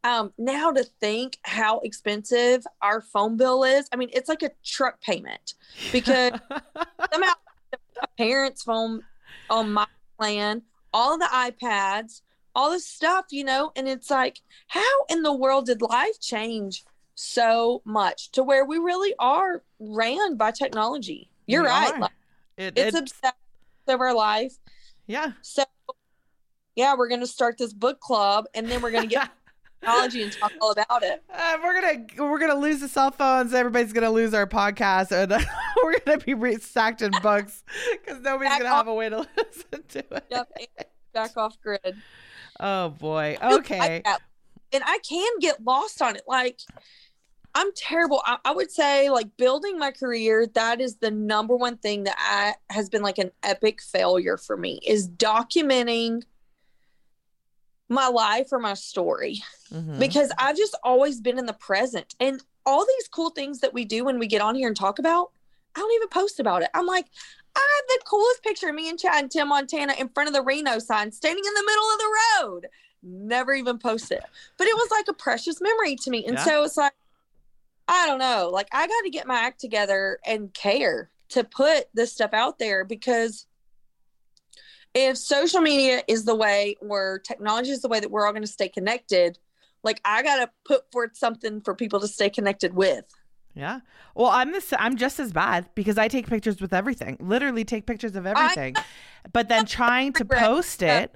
um, 0.04 0.34
now 0.38 0.72
to 0.72 0.84
think 1.00 1.38
how 1.44 1.80
expensive 1.80 2.66
our 2.82 3.00
phone 3.00 3.38
bill 3.38 3.64
is, 3.64 3.88
I 3.94 3.96
mean, 3.96 4.10
it's 4.12 4.28
like 4.28 4.44
a 4.44 4.52
truck 4.66 5.00
payment 5.02 5.54
because 5.94 6.34
somehow 7.14 7.34
a 8.02 8.08
parent's 8.18 8.64
phone 8.64 9.04
on 9.50 9.72
my 9.72 9.88
plan, 10.20 10.64
all 10.94 11.18
the 11.18 11.30
iPads, 11.32 12.22
all 12.56 12.72
this 12.72 12.86
stuff, 12.86 13.26
you 13.32 13.46
know, 13.46 13.72
and 13.76 13.88
it's 13.88 14.10
like, 14.10 14.42
how 14.68 15.06
in 15.10 15.24
the 15.24 15.34
world 15.34 15.68
did 15.68 15.82
life 15.82 16.20
change 16.20 16.84
so 17.16 17.82
much 17.86 18.32
to 18.32 18.44
where 18.44 18.66
we 18.66 18.78
really 18.78 19.14
are 19.20 19.64
ran 19.80 20.36
by 20.38 20.52
technology? 20.52 21.30
You're 21.48 21.64
We 21.64 21.68
right. 21.70 22.00
Like, 22.00 22.12
It, 22.58 22.78
it's 22.78 22.96
it- 22.96 23.00
obsessed 23.00 23.36
of 23.88 24.00
our 24.00 24.14
life. 24.14 24.54
yeah. 25.08 25.34
So, 25.42 25.64
yeah, 26.76 26.96
we're 26.98 27.10
going 27.10 27.20
to 27.22 27.28
start 27.28 27.58
this 27.58 27.74
book 27.74 28.00
club, 28.00 28.46
and 28.54 28.70
then 28.70 28.82
we're 28.82 28.92
going 28.92 29.04
to 29.04 29.10
get 29.10 29.30
technology 29.82 30.24
and 30.24 30.32
talk 30.32 30.52
all 30.62 30.72
about 30.72 31.04
it. 31.04 31.22
Uh, 31.34 31.58
we're 31.64 31.82
gonna 31.82 32.30
we're 32.30 32.40
gonna 32.40 32.56
lose 32.60 32.80
the 32.80 32.88
cell 32.88 33.10
phones. 33.12 33.54
Everybody's 33.54 33.92
gonna 33.94 34.12
lose 34.12 34.34
our 34.34 34.46
podcast, 34.48 35.12
and 35.12 35.32
we're 35.84 36.00
gonna 36.00 36.20
be 36.20 36.34
re- 36.36 36.58
stacked 36.60 37.02
in 37.02 37.12
books 37.24 37.64
because 37.92 38.22
nobody's 38.22 38.52
Back 38.52 38.60
gonna 38.62 38.70
off. 38.72 38.78
have 38.78 38.88
a 38.88 38.94
way 38.94 39.10
to 39.10 39.18
listen 39.38 39.84
to 39.90 40.00
it. 40.00 40.24
Yep, 40.30 40.54
back 41.14 41.36
off 41.36 41.60
grid. 41.62 41.96
Oh 42.60 42.90
boy. 42.90 43.38
Okay. 43.42 44.04
And 44.74 44.84
I 44.86 45.00
can 45.00 45.32
get 45.40 45.64
lost 45.64 46.02
on 46.02 46.16
it. 46.16 46.24
Like, 46.28 46.60
I'm 47.54 47.72
terrible. 47.76 48.22
I, 48.26 48.38
I 48.46 48.52
would 48.54 48.72
say, 48.72 49.10
like, 49.10 49.36
building 49.38 49.78
my 49.78 49.92
career, 49.92 50.48
that 50.54 50.80
is 50.80 50.98
the 50.98 51.12
number 51.12 51.56
one 51.56 51.78
thing 51.78 52.04
that 52.06 52.16
I 52.18 52.56
has 52.74 52.90
been 52.90 53.02
like 53.02 53.18
an 53.18 53.32
epic 53.44 53.82
failure 53.82 54.38
for 54.38 54.56
me 54.56 54.80
is 54.86 55.10
documenting 55.10 56.24
my 57.90 58.08
life 58.08 58.48
or 58.52 58.60
my 58.60 58.74
story. 58.74 59.42
Mhm. 59.74 60.00
because 60.00 60.34
I've 60.38 60.58
just 60.58 60.76
always 60.84 61.22
been 61.22 61.40
in 61.40 61.46
the 61.46 61.54
present. 61.54 62.14
And 62.20 62.44
all 62.66 62.86
these 62.86 63.08
cool 63.08 63.30
things 63.30 63.60
that 63.60 63.74
we 63.74 63.86
do 63.86 64.04
when 64.04 64.20
we 64.20 64.28
get 64.28 64.42
on 64.42 64.54
here 64.56 64.68
and 64.68 64.76
talk 64.76 65.00
about, 65.00 65.32
I 65.76 65.80
don't 65.80 65.94
even 65.96 66.10
post 66.10 66.42
about 66.42 66.62
it. 66.62 66.70
I'm 66.74 66.86
like, 66.86 67.06
I 67.56 67.60
have 67.60 67.86
the 67.88 68.04
coolest 68.06 68.44
picture 68.44 68.68
of 68.68 68.76
me 68.76 68.90
and 68.90 69.00
Chad 69.00 69.22
and 69.24 69.32
Tim 69.32 69.48
Montana 69.48 69.94
in 69.98 70.10
front 70.10 70.28
of 70.28 70.34
the 70.34 70.42
Reno 70.44 70.78
sign, 70.80 71.10
standing 71.14 71.44
in 71.46 71.54
the 71.54 71.64
middle 71.66 71.90
of 71.92 71.98
the 72.00 72.18
road. 72.42 72.68
Never 73.04 73.54
even 73.54 73.78
post 73.78 74.12
it. 74.12 74.24
But 74.58 74.68
it 74.68 74.76
was 74.76 74.90
like 74.92 75.08
a 75.10 75.14
precious 75.14 75.62
memory 75.62 75.96
to 75.98 76.10
me. 76.10 76.26
And 76.26 76.38
Yeah. 76.38 76.44
so 76.44 76.64
it's 76.64 76.78
like, 76.78 76.94
I 77.88 78.08
don't 78.08 78.20
know. 78.20 78.50
Like, 78.52 78.68
I 78.72 78.88
got 78.88 79.02
to 79.04 79.10
get 79.10 79.28
my 79.28 79.40
act 79.40 79.60
together 79.60 80.20
and 80.26 80.54
care 80.54 81.10
to 81.30 81.44
put 81.44 81.86
this 81.94 82.14
stuff 82.14 82.34
out 82.34 82.60
there 82.60 82.86
because 82.86 83.48
if 84.94 85.18
social 85.18 85.62
media 85.62 86.04
is 86.08 86.26
the 86.26 86.36
way 86.36 86.76
or 86.82 87.20
technology 87.20 87.72
is 87.72 87.82
the 87.82 87.88
way 87.88 88.00
that 88.00 88.12
we're 88.12 88.26
all 88.26 88.34
going 88.34 88.44
to 88.44 88.48
stay 88.48 88.70
connected, 88.70 89.40
like 89.84 90.02
I 90.06 90.22
got 90.24 90.38
to 90.38 90.50
put 90.66 90.92
forth 90.92 91.16
something 91.16 91.62
for 91.62 91.74
people 91.74 92.00
to 92.02 92.08
stay 92.08 92.30
connected 92.30 92.74
with. 92.74 93.06
Yeah. 93.54 93.80
Well, 94.16 94.28
I'm 94.28 94.52
this. 94.52 94.74
I'm 94.78 94.96
just 94.96 95.20
as 95.20 95.34
bad 95.34 95.70
because 95.76 95.98
I 95.98 96.08
take 96.08 96.28
pictures 96.28 96.62
with 96.62 96.74
everything. 96.74 97.18
Literally 97.20 97.66
take 97.66 97.86
pictures 97.86 98.16
of 98.16 98.26
everything, 98.26 98.76
but 99.34 99.50
then 99.50 99.66
trying 99.66 100.14
to 100.14 100.26
post 100.26 100.82
it, 100.82 101.16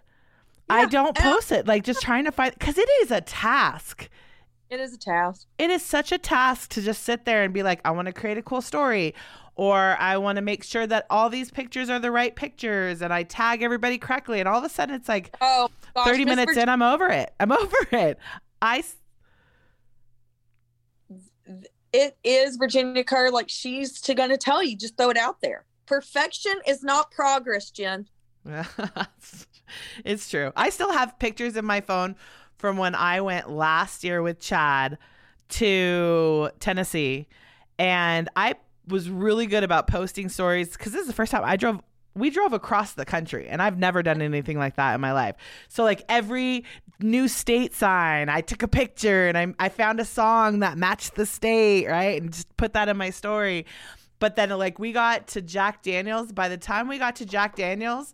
I 0.69 0.85
don't 0.85 1.15
post 1.15 1.51
it. 1.51 1.67
Like 1.67 1.83
just 1.83 2.01
trying 2.01 2.25
to 2.25 2.31
find 2.31 2.53
because 2.53 2.77
it 2.77 2.89
is 3.01 3.11
a 3.11 3.21
task. 3.21 4.09
It 4.69 4.79
is 4.79 4.93
a 4.93 4.97
task. 4.97 5.45
It 5.59 5.69
is 5.69 5.83
such 5.83 6.11
a 6.11 6.17
task 6.17 6.71
to 6.71 6.81
just 6.81 7.03
sit 7.03 7.25
there 7.25 7.43
and 7.43 7.53
be 7.53 7.61
like, 7.63 7.79
I 7.85 7.91
want 7.91 8.07
to 8.07 8.13
create 8.13 8.37
a 8.37 8.41
cool 8.41 8.61
story, 8.61 9.13
or 9.55 9.95
I 9.99 10.17
want 10.17 10.37
to 10.37 10.41
make 10.41 10.63
sure 10.63 10.87
that 10.87 11.05
all 11.11 11.29
these 11.29 11.51
pictures 11.51 11.89
are 11.89 11.99
the 11.99 12.09
right 12.11 12.35
pictures, 12.35 13.01
and 13.03 13.13
I 13.13 13.23
tag 13.23 13.61
everybody 13.61 13.99
correctly, 13.99 14.39
and 14.39 14.49
all 14.49 14.57
of 14.57 14.63
a 14.63 14.69
sudden 14.69 14.95
it's 14.95 15.07
like 15.07 15.35
Oh, 15.39 15.69
gosh, 15.93 16.07
30 16.07 16.25
Miss 16.25 16.35
minutes 16.35 16.53
Virg- 16.55 16.63
in, 16.63 16.69
I'm 16.69 16.81
over 16.81 17.07
it. 17.09 17.33
I'm 17.39 17.51
over 17.53 17.75
it. 17.91 18.17
I. 18.61 18.83
It 21.93 22.17
is 22.23 22.57
Virginia 22.57 23.03
Kerr. 23.03 23.29
Like 23.29 23.49
she's 23.49 24.01
to 24.01 24.15
gonna 24.15 24.37
tell 24.37 24.63
you, 24.63 24.75
just 24.75 24.97
throw 24.97 25.09
it 25.11 25.17
out 25.17 25.41
there. 25.41 25.65
Perfection 25.85 26.55
is 26.67 26.83
not 26.83 27.11
progress, 27.11 27.69
Jen. 27.69 28.07
it's 30.05 30.29
true. 30.29 30.51
I 30.55 30.69
still 30.69 30.91
have 30.91 31.17
pictures 31.19 31.55
in 31.55 31.65
my 31.65 31.81
phone 31.81 32.15
from 32.57 32.77
when 32.77 32.95
I 32.95 33.21
went 33.21 33.49
last 33.49 34.03
year 34.03 34.21
with 34.21 34.39
Chad 34.39 34.97
to 35.49 36.49
Tennessee, 36.59 37.27
and 37.77 38.29
I 38.35 38.55
was 38.87 39.09
really 39.09 39.47
good 39.47 39.63
about 39.63 39.87
posting 39.87 40.29
stories 40.29 40.71
because 40.71 40.91
this 40.91 41.01
is 41.01 41.07
the 41.07 41.13
first 41.13 41.31
time 41.31 41.43
I 41.43 41.57
drove 41.57 41.81
we 42.13 42.29
drove 42.29 42.53
across 42.53 42.93
the 42.93 43.03
country 43.03 43.47
and 43.49 43.61
I've 43.61 43.77
never 43.77 44.01
done 44.01 44.21
anything 44.21 44.57
like 44.57 44.77
that 44.77 44.95
in 44.95 45.01
my 45.01 45.11
life. 45.11 45.35
So 45.67 45.83
like 45.83 46.01
every 46.07 46.63
new 47.01 47.27
state 47.27 47.73
sign, 47.73 48.29
I 48.29 48.39
took 48.39 48.63
a 48.63 48.67
picture 48.67 49.27
and 49.27 49.37
I 49.37 49.53
I 49.59 49.69
found 49.69 49.99
a 49.99 50.05
song 50.05 50.59
that 50.59 50.77
matched 50.77 51.15
the 51.15 51.25
state, 51.25 51.87
right? 51.87 52.21
And 52.21 52.31
just 52.31 52.55
put 52.57 52.73
that 52.73 52.87
in 52.87 52.97
my 52.97 53.09
story. 53.09 53.65
But 54.19 54.37
then 54.37 54.49
like 54.51 54.79
we 54.79 54.93
got 54.93 55.27
to 55.29 55.41
Jack 55.41 55.83
Daniels, 55.83 56.31
by 56.31 56.47
the 56.47 56.57
time 56.57 56.87
we 56.87 56.97
got 56.97 57.17
to 57.17 57.25
Jack 57.25 57.55
Daniels 57.55 58.13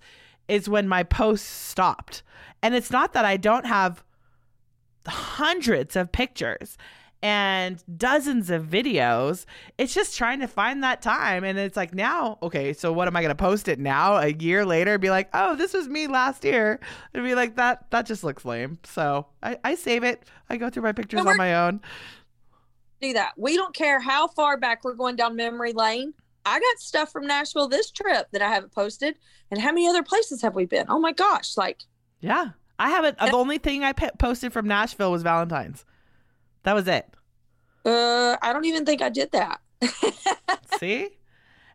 is 0.51 0.67
when 0.67 0.85
my 0.85 1.01
posts 1.01 1.47
stopped. 1.47 2.23
And 2.61 2.75
it's 2.75 2.91
not 2.91 3.13
that 3.13 3.23
I 3.23 3.37
don't 3.37 3.65
have 3.65 4.03
hundreds 5.07 5.95
of 5.95 6.11
pictures 6.11 6.77
and 7.23 7.81
dozens 7.97 8.49
of 8.49 8.65
videos. 8.65 9.45
It's 9.77 9.93
just 9.93 10.17
trying 10.17 10.41
to 10.41 10.47
find 10.47 10.83
that 10.83 11.01
time. 11.01 11.45
And 11.45 11.57
it's 11.57 11.77
like 11.77 11.93
now, 11.93 12.37
okay, 12.43 12.73
so 12.73 12.91
what 12.91 13.07
am 13.07 13.15
I 13.15 13.21
going 13.21 13.29
to 13.29 13.35
post 13.35 13.69
it 13.69 13.79
now 13.79 14.17
a 14.17 14.33
year 14.33 14.65
later? 14.65 14.97
Be 14.97 15.09
like, 15.09 15.29
oh, 15.33 15.55
this 15.55 15.73
was 15.73 15.87
me 15.87 16.07
last 16.07 16.43
year. 16.43 16.81
And 17.13 17.23
be 17.23 17.33
like, 17.33 17.55
that, 17.55 17.89
that 17.91 18.05
just 18.05 18.21
looks 18.21 18.43
lame. 18.43 18.77
So 18.83 19.27
I, 19.41 19.57
I 19.63 19.75
save 19.75 20.03
it. 20.03 20.23
I 20.49 20.57
go 20.57 20.69
through 20.69 20.83
my 20.83 20.91
pictures 20.91 21.25
on 21.25 21.37
my 21.37 21.55
own. 21.55 21.79
Do 22.99 23.13
that. 23.13 23.33
We 23.37 23.55
don't 23.55 23.73
care 23.73 24.01
how 24.01 24.27
far 24.27 24.57
back 24.57 24.83
we're 24.83 24.95
going 24.95 25.15
down 25.15 25.37
memory 25.37 25.71
lane. 25.71 26.13
I 26.45 26.59
got 26.59 26.79
stuff 26.79 27.11
from 27.11 27.27
Nashville 27.27 27.67
this 27.67 27.91
trip 27.91 28.27
that 28.31 28.41
I 28.41 28.49
haven't 28.49 28.71
posted. 28.71 29.15
And 29.49 29.59
how 29.59 29.69
many 29.69 29.87
other 29.87 30.03
places 30.03 30.41
have 30.41 30.55
we 30.55 30.65
been? 30.65 30.85
Oh 30.89 30.99
my 30.99 31.11
gosh. 31.11 31.57
Like, 31.57 31.83
yeah, 32.19 32.49
I 32.79 32.89
haven't. 32.89 33.17
The 33.17 33.31
only 33.31 33.57
thing 33.57 33.83
I 33.83 33.93
posted 33.93 34.53
from 34.53 34.67
Nashville 34.67 35.11
was 35.11 35.23
Valentine's. 35.23 35.85
That 36.63 36.73
was 36.73 36.87
it. 36.87 37.07
Uh, 37.85 38.37
I 38.41 38.53
don't 38.53 38.65
even 38.65 38.85
think 38.85 39.01
I 39.01 39.09
did 39.09 39.31
that. 39.31 39.59
See? 40.79 41.09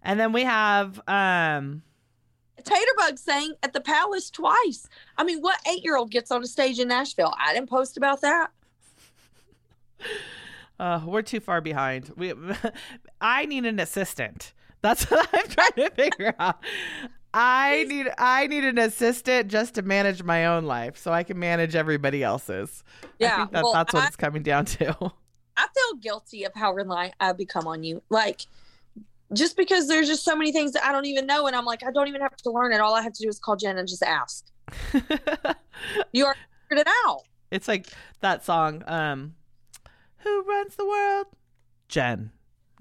And 0.02 0.20
then 0.20 0.32
we 0.32 0.44
have 0.44 1.00
um 1.08 1.82
Taterbug 2.62 3.18
sang 3.18 3.54
at 3.62 3.72
the 3.72 3.80
Palace 3.80 4.30
twice. 4.30 4.88
I 5.16 5.24
mean, 5.24 5.40
what 5.40 5.58
eight 5.70 5.84
year 5.84 5.96
old 5.96 6.10
gets 6.10 6.30
on 6.30 6.42
a 6.42 6.46
stage 6.46 6.78
in 6.78 6.88
Nashville? 6.88 7.34
I 7.38 7.54
didn't 7.54 7.68
post 7.68 7.96
about 7.96 8.20
that. 8.22 8.50
Uh, 10.78 11.00
we're 11.06 11.22
too 11.22 11.40
far 11.40 11.60
behind. 11.60 12.12
We, 12.16 12.34
I 13.20 13.46
need 13.46 13.64
an 13.64 13.80
assistant. 13.80 14.52
That's 14.86 15.10
what 15.10 15.28
I'm 15.32 15.48
trying 15.48 15.72
to 15.88 15.90
figure 15.90 16.32
out. 16.38 16.62
I 17.34 17.84
need 17.88 18.06
I 18.18 18.46
need 18.46 18.62
an 18.62 18.78
assistant 18.78 19.50
just 19.50 19.74
to 19.74 19.82
manage 19.82 20.22
my 20.22 20.46
own 20.46 20.64
life, 20.64 20.96
so 20.96 21.12
I 21.12 21.24
can 21.24 21.40
manage 21.40 21.74
everybody 21.74 22.22
else's. 22.22 22.84
Yeah, 23.18 23.32
I 23.32 23.36
think 23.38 23.50
that, 23.50 23.64
well, 23.64 23.72
that's 23.72 23.92
what 23.92 24.04
I, 24.04 24.06
it's 24.06 24.14
coming 24.14 24.44
down 24.44 24.64
to. 24.66 24.94
I 25.56 25.66
feel 25.74 25.98
guilty 26.00 26.44
of 26.44 26.54
how 26.54 26.72
reliant 26.72 27.16
I've 27.18 27.36
become 27.36 27.66
on 27.66 27.82
you. 27.82 28.00
Like, 28.10 28.42
just 29.32 29.56
because 29.56 29.88
there's 29.88 30.06
just 30.06 30.24
so 30.24 30.36
many 30.36 30.52
things 30.52 30.70
that 30.72 30.84
I 30.84 30.92
don't 30.92 31.06
even 31.06 31.26
know, 31.26 31.48
and 31.48 31.56
I'm 31.56 31.64
like, 31.64 31.82
I 31.84 31.90
don't 31.90 32.06
even 32.06 32.20
have 32.20 32.36
to 32.36 32.50
learn 32.52 32.72
it. 32.72 32.80
All 32.80 32.94
I 32.94 33.02
have 33.02 33.12
to 33.14 33.22
do 33.24 33.28
is 33.28 33.40
call 33.40 33.56
Jen 33.56 33.76
and 33.76 33.88
just 33.88 34.04
ask. 34.04 34.46
you 36.12 36.26
are 36.26 36.36
figured 36.68 36.86
it 36.86 36.92
out. 37.06 37.22
It's 37.50 37.66
like 37.66 37.88
that 38.20 38.44
song. 38.44 38.84
Um, 38.86 39.34
Who 40.18 40.42
runs 40.42 40.76
the 40.76 40.86
world? 40.86 41.26
Jen. 41.88 42.30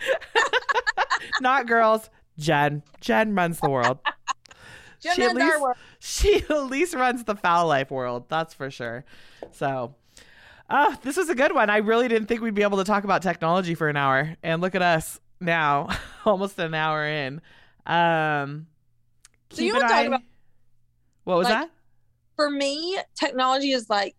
Not 1.40 1.66
girls. 1.66 2.10
Jen. 2.38 2.82
Jen 3.00 3.34
runs 3.34 3.60
the 3.60 3.70
world. 3.70 3.98
Jen 5.00 5.14
she 5.14 5.22
at 5.22 5.34
least, 5.34 5.64
She 5.98 6.34
at 6.50 6.64
least 6.64 6.94
runs 6.94 7.24
the 7.24 7.36
Fowl 7.36 7.66
Life 7.66 7.90
world. 7.90 8.24
That's 8.28 8.54
for 8.54 8.70
sure. 8.70 9.04
So 9.52 9.94
Oh, 10.70 10.94
this 11.02 11.16
was 11.16 11.30
a 11.30 11.34
good 11.34 11.54
one. 11.54 11.70
I 11.70 11.78
really 11.78 12.08
didn't 12.08 12.28
think 12.28 12.42
we'd 12.42 12.54
be 12.54 12.62
able 12.62 12.78
to 12.78 12.84
talk 12.84 13.04
about 13.04 13.22
technology 13.22 13.74
for 13.74 13.88
an 13.88 13.96
hour. 13.96 14.36
And 14.42 14.60
look 14.60 14.74
at 14.74 14.82
us 14.82 15.18
now, 15.40 15.88
almost 16.26 16.58
an 16.58 16.74
hour 16.74 17.06
in. 17.06 17.40
Um, 17.86 18.66
so 19.50 19.62
you 19.62 19.72
want 19.72 19.88
to 19.88 19.94
talk 19.94 20.06
about 20.06 20.20
what 21.24 21.38
was 21.38 21.44
like, 21.46 21.60
that? 21.60 21.70
For 22.36 22.50
me, 22.50 22.98
technology 23.14 23.72
is 23.72 23.88
like 23.88 24.14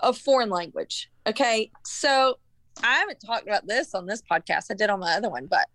a 0.00 0.12
foreign 0.12 0.50
language. 0.50 1.08
Okay. 1.26 1.70
So 1.84 2.38
I 2.82 2.96
haven't 2.96 3.18
talked 3.18 3.46
about 3.46 3.66
this 3.66 3.94
on 3.94 4.06
this 4.06 4.22
podcast. 4.22 4.66
I 4.70 4.74
did 4.74 4.90
on 4.90 5.00
my 5.00 5.14
other 5.14 5.30
one, 5.30 5.46
but 5.46 5.66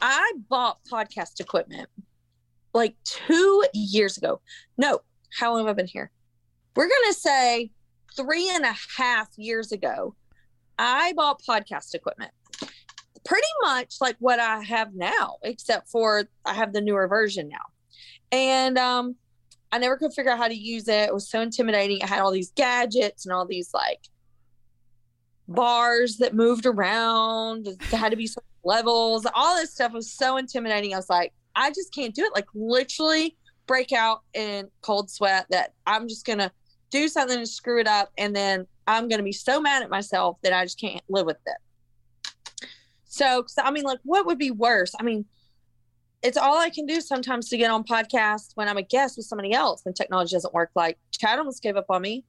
I 0.00 0.32
bought 0.48 0.78
podcast 0.90 1.40
equipment 1.40 1.88
like 2.72 2.96
two 3.04 3.64
years 3.72 4.16
ago. 4.16 4.40
No, 4.78 5.00
how 5.38 5.52
long 5.52 5.66
have 5.66 5.70
I 5.70 5.72
been 5.74 5.86
here? 5.86 6.10
We're 6.76 6.88
going 6.88 7.12
to 7.12 7.14
say 7.14 7.70
three 8.16 8.48
and 8.50 8.64
a 8.64 8.74
half 8.96 9.28
years 9.36 9.72
ago, 9.72 10.14
I 10.78 11.12
bought 11.14 11.42
podcast 11.48 11.94
equipment. 11.94 12.32
Pretty 13.24 13.46
much 13.62 13.96
like 14.00 14.16
what 14.18 14.38
I 14.38 14.60
have 14.62 14.94
now, 14.94 15.36
except 15.42 15.88
for 15.88 16.24
I 16.44 16.54
have 16.54 16.72
the 16.72 16.80
newer 16.80 17.08
version 17.08 17.48
now. 17.48 17.64
And 18.30 18.76
um, 18.76 19.16
I 19.72 19.78
never 19.78 19.96
could 19.96 20.12
figure 20.12 20.30
out 20.30 20.38
how 20.38 20.48
to 20.48 20.54
use 20.54 20.88
it. 20.88 21.08
It 21.08 21.14
was 21.14 21.30
so 21.30 21.40
intimidating. 21.40 22.02
I 22.02 22.06
had 22.06 22.20
all 22.20 22.32
these 22.32 22.52
gadgets 22.54 23.24
and 23.24 23.32
all 23.32 23.46
these 23.46 23.70
like 23.72 24.00
bars 25.48 26.16
that 26.18 26.34
moved 26.34 26.66
around. 26.66 27.66
It 27.66 27.82
had 27.82 28.10
to 28.10 28.16
be 28.16 28.28
levels. 28.64 29.26
All 29.34 29.56
this 29.56 29.72
stuff 29.72 29.92
was 29.92 30.10
so 30.10 30.36
intimidating. 30.36 30.94
I 30.94 30.96
was 30.96 31.10
like, 31.10 31.32
I 31.54 31.70
just 31.70 31.94
can't 31.94 32.14
do 32.14 32.22
it. 32.24 32.32
Like 32.34 32.46
literally 32.54 33.36
break 33.66 33.92
out 33.92 34.22
in 34.34 34.68
cold 34.82 35.10
sweat 35.10 35.46
that 35.50 35.72
I'm 35.86 36.08
just 36.08 36.26
gonna 36.26 36.50
do 36.90 37.08
something 37.08 37.38
to 37.38 37.46
screw 37.46 37.80
it 37.80 37.86
up 37.86 38.10
and 38.18 38.34
then 38.34 38.66
I'm 38.86 39.08
to 39.08 39.22
be 39.22 39.32
so 39.32 39.60
mad 39.60 39.82
at 39.82 39.90
myself 39.90 40.38
that 40.42 40.52
I 40.52 40.64
just 40.64 40.78
can't 40.78 41.02
live 41.08 41.26
with 41.26 41.38
it. 41.46 42.68
So, 43.06 43.46
I 43.58 43.70
mean, 43.70 43.84
like, 43.84 44.00
what 44.02 44.26
would 44.26 44.38
be 44.38 44.50
worse? 44.50 44.92
I 44.98 45.02
mean, 45.04 45.24
it's 46.22 46.36
all 46.36 46.58
I 46.58 46.70
can 46.70 46.84
do 46.84 47.00
sometimes 47.00 47.48
to 47.50 47.56
get 47.56 47.70
on 47.70 47.84
podcasts 47.84 48.50
when 48.56 48.68
I'm 48.68 48.76
a 48.76 48.82
guest 48.82 49.16
with 49.16 49.26
somebody 49.26 49.52
else 49.52 49.82
and 49.86 49.94
technology 49.94 50.34
doesn't 50.34 50.52
work. 50.52 50.70
Like, 50.74 50.98
Chad 51.12 51.38
almost 51.38 51.62
gave 51.62 51.76
up 51.76 51.86
on 51.90 52.02
me. 52.02 52.24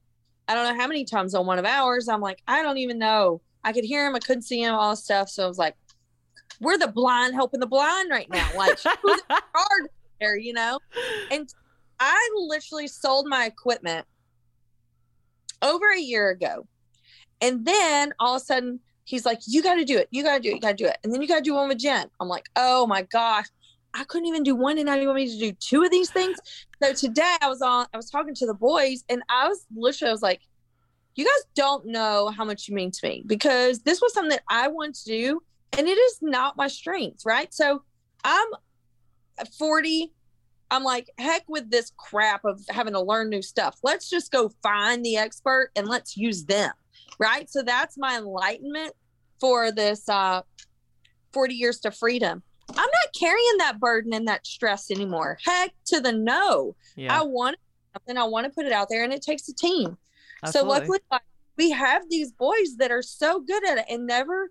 I 0.48 0.54
don't 0.54 0.64
know 0.64 0.80
how 0.80 0.88
many 0.88 1.04
times 1.04 1.34
on 1.34 1.46
one 1.46 1.58
of 1.58 1.64
ours. 1.64 2.08
I'm 2.08 2.20
like, 2.20 2.42
I 2.46 2.62
don't 2.62 2.78
even 2.78 2.98
know. 2.98 3.40
I 3.64 3.72
could 3.72 3.84
hear 3.84 4.06
him, 4.06 4.14
I 4.14 4.20
couldn't 4.20 4.42
see 4.42 4.62
him, 4.62 4.74
all 4.74 4.90
this 4.90 5.02
stuff. 5.04 5.28
So 5.28 5.44
I 5.44 5.48
was 5.48 5.58
like, 5.58 5.74
we're 6.60 6.78
the 6.78 6.88
blind 6.88 7.34
helping 7.34 7.60
the 7.60 7.66
blind 7.66 8.10
right 8.10 8.30
now. 8.30 8.48
Like, 8.56 8.78
who's 9.02 9.22
hard 9.30 9.88
there, 10.20 10.38
you 10.38 10.52
know? 10.52 10.78
And 11.30 11.52
I 11.98 12.30
literally 12.36 12.86
sold 12.86 13.26
my 13.26 13.46
equipment 13.46 14.06
over 15.62 15.90
a 15.92 16.00
year 16.00 16.30
ago. 16.30 16.66
And 17.40 17.64
then 17.64 18.12
all 18.18 18.36
of 18.36 18.42
a 18.42 18.44
sudden 18.44 18.80
he's 19.04 19.26
like, 19.26 19.40
You 19.46 19.62
gotta 19.62 19.84
do 19.84 19.98
it, 19.98 20.08
you 20.10 20.22
gotta 20.22 20.40
do 20.40 20.50
it, 20.50 20.54
you 20.54 20.60
gotta 20.60 20.74
do 20.74 20.86
it. 20.86 20.98
And 21.02 21.12
then 21.12 21.20
you 21.20 21.28
gotta 21.28 21.42
do 21.42 21.54
one 21.54 21.68
with 21.68 21.78
Jen. 21.78 22.08
I'm 22.20 22.28
like, 22.28 22.46
Oh 22.56 22.86
my 22.86 23.02
gosh, 23.02 23.46
I 23.96 24.04
couldn't 24.04 24.28
even 24.28 24.42
do 24.42 24.54
one 24.54 24.76
and 24.78 24.86
now 24.86 24.94
you 24.94 25.06
want 25.06 25.16
me 25.16 25.30
to 25.30 25.38
do 25.38 25.52
two 25.52 25.82
of 25.82 25.90
these 25.90 26.10
things. 26.10 26.38
So 26.82 26.92
today 26.92 27.36
I 27.40 27.48
was 27.48 27.62
on 27.62 27.86
I 27.92 27.96
was 27.96 28.10
talking 28.10 28.34
to 28.34 28.46
the 28.46 28.54
boys 28.54 29.04
and 29.08 29.22
I 29.28 29.48
was 29.48 29.66
literally 29.74 30.10
I 30.10 30.12
was 30.12 30.22
like, 30.22 30.42
You 31.14 31.24
guys 31.24 31.44
don't 31.54 31.86
know 31.86 32.28
how 32.28 32.44
much 32.44 32.68
you 32.68 32.74
mean 32.74 32.90
to 32.90 33.08
me 33.08 33.22
because 33.26 33.80
this 33.80 34.00
was 34.02 34.12
something 34.12 34.30
that 34.30 34.42
I 34.50 34.68
want 34.68 34.96
to 34.96 35.04
do 35.04 35.42
and 35.78 35.86
it 35.86 35.98
is 35.98 36.18
not 36.20 36.56
my 36.56 36.68
strength, 36.68 37.22
right? 37.24 37.52
So 37.52 37.82
I'm 38.22 38.48
40 39.58 40.12
I'm 40.70 40.82
like, 40.82 41.10
heck 41.18 41.44
with 41.48 41.70
this 41.70 41.92
crap 41.96 42.44
of 42.44 42.60
having 42.68 42.94
to 42.94 43.00
learn 43.00 43.30
new 43.30 43.42
stuff. 43.42 43.78
Let's 43.82 44.10
just 44.10 44.32
go 44.32 44.50
find 44.62 45.04
the 45.04 45.16
expert 45.16 45.70
and 45.76 45.86
let's 45.86 46.16
use 46.16 46.44
them. 46.44 46.72
Right. 47.18 47.48
So 47.48 47.62
that's 47.62 47.96
my 47.96 48.18
enlightenment 48.18 48.92
for 49.40 49.70
this 49.70 50.08
uh, 50.08 50.42
40 51.32 51.54
years 51.54 51.78
to 51.80 51.90
freedom. 51.90 52.42
I'm 52.76 52.84
not 52.84 53.14
carrying 53.18 53.56
that 53.58 53.80
burden 53.80 54.12
and 54.12 54.26
that 54.28 54.46
stress 54.46 54.90
anymore. 54.90 55.38
Heck 55.44 55.72
to 55.86 56.00
the 56.00 56.12
no. 56.12 56.74
Yeah. 56.96 57.18
I 57.18 57.22
want 57.22 57.56
something, 57.92 58.16
I 58.16 58.24
want 58.24 58.44
to 58.44 58.50
put 58.50 58.66
it 58.66 58.72
out 58.72 58.88
there, 58.88 59.04
and 59.04 59.12
it 59.12 59.22
takes 59.22 59.48
a 59.48 59.54
team. 59.54 59.96
Absolutely. 60.42 60.50
So 60.50 60.80
luckily, 60.80 60.98
we 61.56 61.70
have 61.70 62.02
these 62.10 62.32
boys 62.32 62.76
that 62.78 62.90
are 62.90 63.02
so 63.02 63.40
good 63.40 63.66
at 63.68 63.78
it 63.78 63.86
and 63.88 64.06
never, 64.06 64.50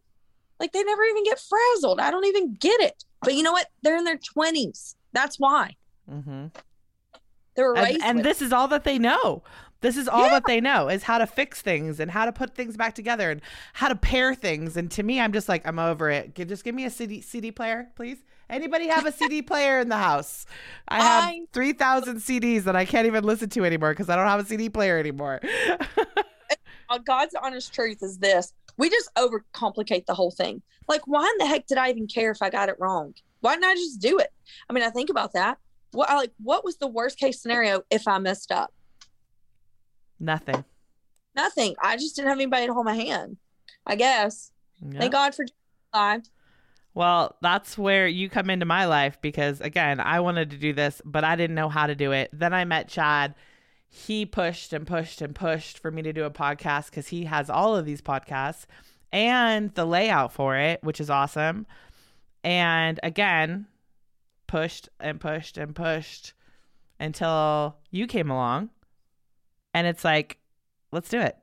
like, 0.59 0.71
they 0.71 0.83
never 0.83 1.03
even 1.03 1.23
get 1.23 1.39
frazzled. 1.39 1.99
I 1.99 2.11
don't 2.11 2.25
even 2.25 2.55
get 2.55 2.81
it. 2.81 3.03
But 3.21 3.35
you 3.35 3.43
know 3.43 3.51
what? 3.51 3.67
They're 3.83 3.97
in 3.97 4.03
their 4.03 4.17
20s. 4.17 4.95
That's 5.13 5.39
why. 5.39 5.75
Mm-hmm. 6.09 6.47
They 7.55 7.63
were 7.63 7.77
and, 7.77 8.03
and 8.03 8.23
this 8.23 8.41
is 8.41 8.51
all 8.51 8.67
that 8.67 8.83
they 8.83 8.99
know. 8.99 9.43
This 9.81 9.97
is 9.97 10.07
all 10.07 10.23
yeah. 10.23 10.29
that 10.31 10.43
they 10.47 10.61
know 10.61 10.89
is 10.89 11.03
how 11.03 11.17
to 11.17 11.27
fix 11.27 11.61
things 11.61 11.99
and 11.99 12.09
how 12.09 12.25
to 12.25 12.31
put 12.31 12.55
things 12.55 12.75
back 12.75 12.95
together 12.95 13.29
and 13.29 13.41
how 13.73 13.87
to 13.87 13.95
pair 13.95 14.33
things. 14.33 14.77
And 14.77 14.89
to 14.91 15.03
me, 15.03 15.19
I'm 15.19 15.31
just 15.31 15.47
like, 15.47 15.67
I'm 15.67 15.79
over 15.79 16.09
it. 16.09 16.33
Just 16.35 16.63
give 16.63 16.73
me 16.73 16.85
a 16.85 16.89
CD 16.89 17.21
CD 17.21 17.51
player, 17.51 17.89
please. 17.95 18.17
Anybody 18.49 18.87
have 18.87 19.05
a 19.05 19.11
CD 19.11 19.41
player 19.43 19.79
in 19.79 19.89
the 19.89 19.97
house? 19.97 20.45
I 20.87 21.01
have 21.01 21.23
I... 21.25 21.41
3,000 21.53 22.17
CDs 22.17 22.63
that 22.63 22.75
I 22.75 22.85
can't 22.85 23.07
even 23.07 23.23
listen 23.23 23.49
to 23.49 23.65
anymore 23.65 23.91
because 23.91 24.09
I 24.09 24.15
don't 24.15 24.27
have 24.27 24.39
a 24.39 24.45
CD 24.45 24.69
player 24.69 24.97
anymore. 24.97 25.41
Uh, 26.87 26.99
God's 26.99 27.35
honest 27.41 27.73
truth 27.73 28.03
is 28.03 28.19
this 28.19 28.53
we 28.77 28.89
just 28.89 29.09
overcomplicate 29.15 30.05
the 30.05 30.13
whole 30.13 30.31
thing. 30.31 30.61
Like, 30.87 31.01
why 31.07 31.23
in 31.23 31.37
the 31.39 31.47
heck 31.47 31.65
did 31.65 31.77
I 31.77 31.89
even 31.89 32.07
care 32.07 32.31
if 32.31 32.41
I 32.41 32.49
got 32.49 32.69
it 32.69 32.75
wrong? 32.79 33.13
Why 33.39 33.53
didn't 33.53 33.65
I 33.65 33.73
just 33.75 34.01
do 34.01 34.19
it? 34.19 34.31
I 34.69 34.73
mean, 34.73 34.83
I 34.83 34.89
think 34.89 35.09
about 35.09 35.33
that. 35.33 35.57
What 35.91 36.09
like 36.09 36.31
what 36.43 36.65
was 36.65 36.77
the 36.77 36.87
worst 36.87 37.17
case 37.17 37.41
scenario 37.41 37.81
if 37.89 38.07
I 38.07 38.19
messed 38.19 38.51
up? 38.51 38.73
Nothing. 40.19 40.63
Nothing. 41.35 41.75
I 41.81 41.97
just 41.97 42.15
didn't 42.15 42.29
have 42.29 42.37
anybody 42.37 42.67
to 42.67 42.73
hold 42.73 42.85
my 42.85 42.95
hand. 42.95 43.37
I 43.85 43.95
guess. 43.95 44.51
Yep. 44.81 44.99
Thank 44.99 45.11
God 45.11 45.35
for 45.35 45.45
life. 45.93 46.23
Well, 46.93 47.35
that's 47.41 47.77
where 47.77 48.07
you 48.07 48.29
come 48.29 48.49
into 48.49 48.65
my 48.65 48.85
life 48.85 49.17
because 49.21 49.59
again, 49.59 49.99
I 49.99 50.21
wanted 50.21 50.51
to 50.51 50.57
do 50.57 50.73
this, 50.73 51.01
but 51.03 51.23
I 51.23 51.35
didn't 51.35 51.55
know 51.55 51.69
how 51.69 51.87
to 51.87 51.95
do 51.95 52.13
it. 52.13 52.29
Then 52.31 52.53
I 52.53 52.63
met 52.63 52.87
Chad. 52.87 53.35
He 53.87 54.25
pushed 54.25 54.73
and 54.73 54.87
pushed 54.87 55.21
and 55.21 55.35
pushed 55.35 55.79
for 55.79 55.91
me 55.91 56.01
to 56.01 56.13
do 56.13 56.23
a 56.23 56.31
podcast 56.31 56.89
because 56.89 57.07
he 57.09 57.25
has 57.25 57.49
all 57.49 57.75
of 57.75 57.85
these 57.85 58.01
podcasts 58.01 58.65
and 59.11 59.73
the 59.75 59.85
layout 59.85 60.33
for 60.33 60.57
it, 60.57 60.83
which 60.83 60.99
is 60.99 61.09
awesome. 61.09 61.65
And 62.43 62.99
again, 63.03 63.67
pushed 64.47 64.89
and 64.99 65.19
pushed 65.19 65.57
and 65.57 65.75
pushed 65.75 66.33
until 66.99 67.77
you 67.91 68.07
came 68.07 68.31
along. 68.31 68.69
And 69.75 69.85
it's 69.85 70.05
like, 70.05 70.37
let's 70.93 71.09
do 71.09 71.19
it. 71.19 71.35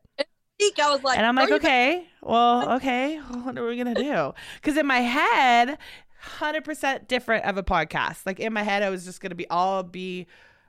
I 0.80 0.90
was 0.90 1.02
like, 1.02 1.18
and 1.18 1.26
I'm 1.26 1.36
like, 1.36 1.48
"Are 1.48 1.50
you 1.50 1.56
okay, 1.56 2.06
well, 2.22 2.70
okay, 2.76 3.16
what 3.42 3.58
are 3.58 3.66
we 3.66 3.76
gonna 3.76 3.94
do? 3.94 4.32
Because 4.54 4.78
in 4.78 4.86
my 4.86 5.00
head, 5.00 5.76
hundred 6.18 6.64
percent 6.64 7.08
different 7.08 7.44
of 7.44 7.58
a 7.58 7.62
podcast. 7.62 8.24
Like 8.24 8.40
in 8.40 8.54
my 8.54 8.62
head, 8.62 8.82
I 8.82 8.88
was 8.88 9.04
just 9.04 9.20
gonna 9.20 9.34
be 9.34 9.48
all 9.50 9.82
be 9.82 10.28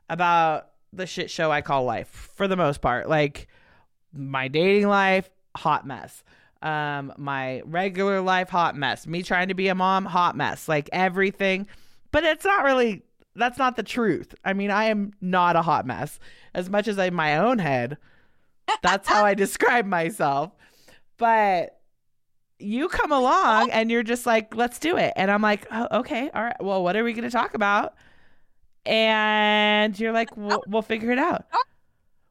about 0.09 0.72
the 0.91 1.07
shit 1.07 1.32
show 1.32 1.51
I 1.51 1.61
call 1.61 1.86
life 1.86 2.09
for 2.36 2.49
the 2.49 2.57
most 2.57 2.82
part. 2.82 3.07
Like 3.07 3.47
my 4.11 4.49
dating 4.49 4.89
life, 4.89 5.30
hot 5.55 5.88
mess. 5.88 6.22
Um, 6.61 7.14
my 7.18 7.61
regular 7.61 8.20
life, 8.20 8.49
hot 8.49 8.76
mess. 8.76 9.07
Me 9.07 9.24
trying 9.24 9.47
to 9.47 9.53
be 9.53 9.70
a 9.70 9.76
mom, 9.76 10.03
hot 10.03 10.36
mess. 10.36 10.68
Like 10.68 10.89
everything, 10.91 11.68
but 12.11 12.26
it's 12.26 12.43
not 12.43 12.66
really. 12.66 13.03
That's 13.36 13.57
not 13.57 13.78
the 13.78 13.84
truth. 13.84 14.36
I 14.43 14.53
mean, 14.53 14.70
I 14.70 14.86
am 14.86 15.14
not 15.22 15.55
a 15.55 15.61
hot 15.61 15.88
mess 15.88 16.20
as 16.54 16.70
much 16.70 16.88
as 16.88 16.97
I 16.99 17.06
in 17.06 17.14
my 17.14 17.38
own 17.38 17.60
head. 17.60 17.97
That's 18.82 19.08
how 19.08 19.26
I 19.26 19.34
describe 19.34 19.86
myself. 19.86 20.51
But 21.18 21.80
you 22.60 22.88
come 22.88 23.12
along 23.12 23.70
and 23.72 23.91
you're 23.91 24.04
just 24.04 24.26
like, 24.26 24.56
let's 24.56 24.80
do 24.80 24.97
it. 24.97 25.14
And 25.16 25.30
I'm 25.30 25.41
like, 25.41 25.68
oh, 25.72 25.99
okay, 25.99 26.30
all 26.34 26.43
right. 26.43 26.62
Well, 26.64 26.84
what 26.84 26.95
are 26.95 27.04
we 27.04 27.14
going 27.14 27.24
to 27.24 27.30
talk 27.30 27.54
about? 27.54 27.95
And 28.86 29.97
you're 29.99 30.12
like, 30.12 30.30
we'll, 30.38 30.64
we'll 30.68 30.82
figure 30.82 31.12
it 31.12 31.20
out. 31.20 31.45
Oh. 31.54 31.64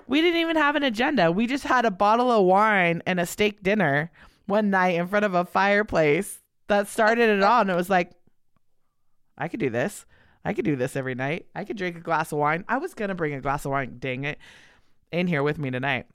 We 0.07 0.21
didn't 0.21 0.41
even 0.41 0.57
have 0.57 0.77
an 0.77 0.83
agenda. 0.83 1.31
We 1.31 1.47
just 1.47 1.65
had 1.65 1.85
a 1.85 1.91
bottle 1.91 2.31
of 2.31 2.45
wine 2.45 3.03
and 3.07 3.21
a 3.21 3.27
steak 3.27 3.63
dinner 3.63 4.11
one 4.47 4.69
night 4.69 4.97
in 4.97 5.07
front 5.07 5.25
of 5.25 5.35
a 5.35 5.45
fireplace 5.45 6.41
that 6.67 6.89
started 6.89 7.31
it 7.31 7.43
all. 7.43 7.61
And 7.61 7.71
it 7.71 7.77
was 7.77 7.89
like, 7.89 8.11
I 9.39 9.49
could 9.49 9.61
do 9.61 9.71
this. 9.71 10.05
I 10.45 10.53
could 10.53 10.65
do 10.65 10.77
this 10.77 10.97
every 10.97 11.15
night. 11.15 11.47
I 11.55 11.65
could 11.65 11.77
drink 11.77 11.97
a 11.97 12.01
glass 12.01 12.33
of 12.33 12.39
wine. 12.39 12.65
I 12.69 12.79
was 12.79 12.95
going 12.95 13.11
to 13.11 13.15
bring 13.15 13.35
a 13.35 13.41
glass 13.41 13.65
of 13.65 13.71
wine, 13.71 13.97
dang 13.99 14.25
it, 14.25 14.39
in 15.11 15.27
here 15.27 15.43
with 15.43 15.59
me 15.59 15.71
tonight. 15.71 16.07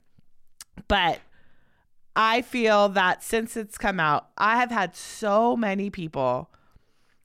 But 0.86 1.20
I 2.14 2.42
feel 2.42 2.88
that 2.90 3.22
since 3.22 3.56
it's 3.56 3.78
come 3.78 4.00
out, 4.00 4.28
I 4.36 4.58
have 4.58 4.70
had 4.70 4.94
so 4.94 5.56
many 5.56 5.88
people. 5.88 6.50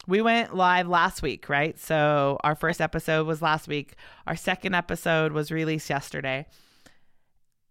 We 0.08 0.22
went 0.22 0.56
live 0.56 0.88
last 0.88 1.22
week, 1.22 1.50
right? 1.50 1.78
So 1.80 2.38
our 2.44 2.56
first 2.56 2.80
episode 2.80 3.26
was 3.26 3.42
last 3.42 3.68
week. 3.68 3.96
Our 4.28 4.36
second 4.36 4.76
episode 4.76 5.32
was 5.32 5.52
released 5.52 5.90
yesterday. 5.90 6.46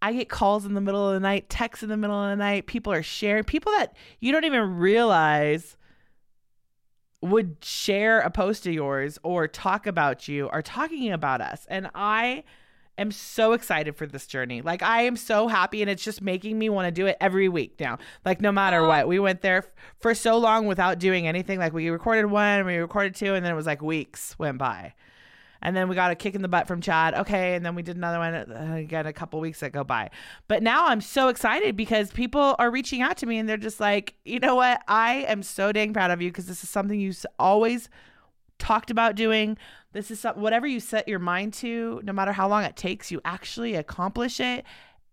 I 0.01 0.13
get 0.13 0.27
calls 0.29 0.65
in 0.65 0.73
the 0.73 0.81
middle 0.81 1.07
of 1.07 1.13
the 1.13 1.19
night, 1.21 1.49
texts 1.49 1.81
in 1.81 1.89
the 1.89 1.95
middle 1.95 2.21
of 2.21 2.29
the 2.29 2.35
night. 2.35 2.67
People 2.67 2.91
are 2.91 3.03
sharing, 3.03 3.45
people 3.45 3.71
that 3.77 3.95
you 4.19 4.31
don't 4.31 4.43
even 4.43 4.75
realize 4.75 5.77
would 7.23 7.55
share 7.61 8.19
a 8.19 8.29
post 8.29 8.67
of 8.67 8.73
yours 8.73 9.17
or 9.23 9.47
talk 9.47 9.87
about 9.87 10.27
you 10.27 10.49
are 10.49 10.61
talking 10.61 11.11
about 11.11 11.39
us. 11.39 11.65
And 11.69 11.89
I 11.95 12.43
am 12.97 13.11
so 13.11 13.53
excited 13.53 13.95
for 13.95 14.05
this 14.05 14.27
journey. 14.27 14.61
Like 14.61 14.83
I 14.83 15.03
am 15.03 15.15
so 15.15 15.47
happy 15.47 15.81
and 15.81 15.89
it's 15.89 16.03
just 16.03 16.21
making 16.21 16.59
me 16.59 16.69
want 16.69 16.87
to 16.87 16.91
do 16.91 17.07
it 17.07 17.15
every 17.21 17.47
week 17.47 17.79
now. 17.79 17.97
Like 18.25 18.41
no 18.41 18.51
matter 18.51 18.85
what. 18.85 19.07
We 19.07 19.19
went 19.19 19.41
there 19.41 19.59
f- 19.59 19.71
for 19.99 20.13
so 20.13 20.37
long 20.37 20.67
without 20.67 20.99
doing 20.99 21.25
anything. 21.25 21.59
Like 21.59 21.71
we 21.73 21.89
recorded 21.89 22.25
one, 22.25 22.65
we 22.65 22.75
recorded 22.75 23.15
two 23.15 23.33
and 23.35 23.45
then 23.45 23.53
it 23.53 23.55
was 23.55 23.65
like 23.65 23.81
weeks 23.81 24.37
went 24.37 24.57
by. 24.57 24.93
And 25.63 25.75
then 25.75 25.87
we 25.87 25.95
got 25.95 26.11
a 26.11 26.15
kick 26.15 26.35
in 26.35 26.41
the 26.41 26.47
butt 26.47 26.67
from 26.67 26.81
Chad. 26.81 27.15
Okay, 27.15 27.55
and 27.55 27.65
then 27.65 27.73
we 27.73 27.81
did 27.81 27.95
another 27.95 28.19
one 28.19 28.35
uh, 28.35 28.75
again 28.75 29.07
a 29.07 29.13
couple 29.13 29.39
weeks 29.39 29.61
that 29.61 29.71
go 29.71 29.83
by. 29.83 30.11
But 30.47 30.61
now 30.61 30.87
I'm 30.87 31.01
so 31.01 31.29
excited 31.29 31.75
because 31.75 32.11
people 32.11 32.55
are 32.59 32.69
reaching 32.69 33.01
out 33.01 33.17
to 33.17 33.25
me 33.25 33.37
and 33.39 33.49
they're 33.49 33.57
just 33.57 33.79
like, 33.79 34.15
"You 34.25 34.39
know 34.39 34.55
what? 34.55 34.83
I 34.87 35.25
am 35.27 35.41
so 35.41 35.71
dang 35.71 35.93
proud 35.93 36.11
of 36.11 36.21
you 36.21 36.29
because 36.29 36.45
this 36.45 36.63
is 36.63 36.69
something 36.69 36.99
you 36.99 37.13
always 37.39 37.89
talked 38.59 38.91
about 38.91 39.15
doing. 39.15 39.57
This 39.93 40.11
is 40.11 40.19
some, 40.19 40.39
whatever 40.39 40.67
you 40.67 40.79
set 40.79 41.07
your 41.07 41.19
mind 41.19 41.53
to, 41.55 42.01
no 42.03 42.13
matter 42.13 42.33
how 42.33 42.47
long 42.47 42.63
it 42.63 42.75
takes, 42.75 43.11
you 43.11 43.21
actually 43.25 43.75
accomplish 43.75 44.39
it. 44.39 44.65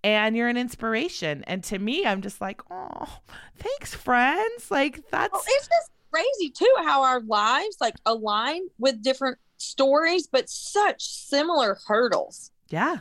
And 0.02 0.34
you're 0.34 0.48
an 0.48 0.56
inspiration. 0.56 1.44
And 1.46 1.62
to 1.64 1.78
me, 1.78 2.06
I'm 2.06 2.22
just 2.22 2.40
like, 2.40 2.62
oh, 2.70 3.18
thanks, 3.56 3.94
friends. 3.94 4.70
Like, 4.70 5.10
that's 5.10 5.32
Well, 5.32 5.42
it's 5.46 5.68
just 5.68 5.90
crazy 6.10 6.50
too 6.50 6.74
how 6.78 7.02
our 7.02 7.20
lives 7.20 7.76
like 7.80 7.94
align 8.04 8.62
with 8.78 9.00
different 9.00 9.38
stories, 9.60 10.26
but 10.30 10.48
such 10.48 11.02
similar 11.04 11.78
hurdles. 11.86 12.50
yeah. 12.68 12.98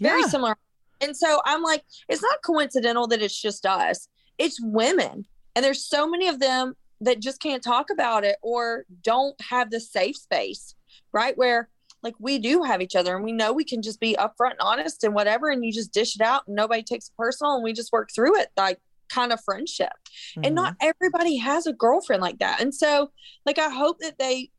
Very 0.00 0.20
yeah. 0.20 0.26
similar. 0.28 0.56
And 1.00 1.16
so 1.16 1.40
I'm 1.46 1.62
like, 1.62 1.82
it's 2.08 2.20
not 2.22 2.42
coincidental 2.44 3.06
that 3.08 3.22
it's 3.22 3.40
just 3.40 3.64
us. 3.64 4.08
It's 4.36 4.60
women. 4.62 5.24
And 5.54 5.64
there's 5.64 5.82
so 5.84 6.06
many 6.06 6.28
of 6.28 6.38
them 6.38 6.74
that 7.00 7.20
just 7.20 7.40
can't 7.40 7.62
talk 7.62 7.88
about 7.90 8.22
it 8.24 8.36
or 8.42 8.84
don't 9.02 9.40
have 9.40 9.70
the 9.70 9.80
safe 9.80 10.16
space, 10.16 10.74
right? 11.12 11.36
Where 11.38 11.70
like 12.02 12.14
we 12.18 12.38
do 12.38 12.62
have 12.62 12.82
each 12.82 12.94
other 12.94 13.16
and 13.16 13.24
we 13.24 13.32
know 13.32 13.52
we 13.54 13.64
can 13.64 13.80
just 13.80 14.00
be 14.00 14.14
upfront 14.16 14.50
and 14.52 14.60
honest 14.60 15.02
and 15.02 15.14
whatever. 15.14 15.48
And 15.48 15.64
you 15.64 15.72
just 15.72 15.92
dish 15.94 16.14
it 16.14 16.20
out 16.20 16.42
and 16.46 16.54
nobody 16.54 16.82
takes 16.82 17.08
it 17.08 17.16
personal 17.16 17.54
and 17.54 17.64
we 17.64 17.72
just 17.72 17.92
work 17.92 18.10
through 18.14 18.38
it. 18.38 18.48
Like 18.56 18.78
kind 19.08 19.32
of 19.32 19.40
friendship. 19.44 19.92
And 20.36 20.46
Mhm. 20.46 20.54
not 20.54 20.74
everybody 20.82 21.36
has 21.36 21.66
a 21.66 21.72
girlfriend 21.72 22.20
like 22.20 22.38
that. 22.40 22.60
And 22.60 22.74
so, 22.74 23.12
like, 23.46 23.58
I 23.58 23.70
hope 23.70 23.98
that 24.00 24.18
they 24.18 24.50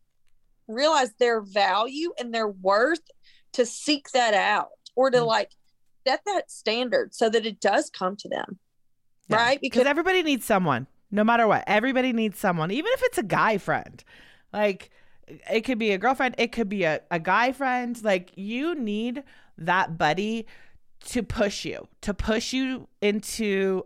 realize 0.68 1.14
their 1.20 1.42
value 1.42 2.12
and 2.20 2.34
their 2.34 2.48
worth 2.48 3.02
to 3.54 3.66
seek 3.66 4.10
that 4.12 4.34
out 4.34 4.70
or 4.96 5.10
to 5.10 5.20
Mhm. 5.20 5.26
like 5.28 5.52
set 6.06 6.22
that 6.26 6.50
standard 6.52 7.14
so 7.14 7.30
that 7.30 7.46
it 7.46 7.60
does 7.60 7.90
come 7.90 8.16
to 8.18 8.30
them. 8.30 8.60
Yeah. 9.30 9.36
Right? 9.38 9.62
because 9.62 9.80
Because 9.80 9.90
everybody 9.90 10.24
needs 10.24 10.46
someone 10.46 10.88
no 11.12 11.24
matter 11.24 11.48
what 11.48 11.64
everybody 11.68 12.14
needs 12.14 12.38
someone 12.40 12.72
even 12.72 12.92
if 12.94 13.02
it's 13.04 13.18
a 13.18 13.24
guy 13.24 13.58
friend 13.58 14.04
like 14.54 14.90
it 15.50 15.62
could 15.62 15.78
be 15.80 15.92
a 15.92 15.98
girlfriend 15.98 16.36
it 16.38 16.52
could 16.52 16.70
be 16.70 16.84
a, 16.84 17.02
a 17.12 17.20
guy 17.20 17.52
friend 17.52 18.02
like 18.04 18.32
you 18.36 18.76
need 18.76 19.24
that 19.58 19.98
buddy 19.98 20.46
to 21.06 21.24
push 21.24 21.64
you 21.66 21.88
to 22.02 22.14
push 22.14 22.54
you 22.54 22.88
into 23.02 23.86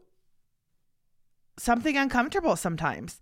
something 1.57 1.97
uncomfortable 1.97 2.55
sometimes 2.55 3.19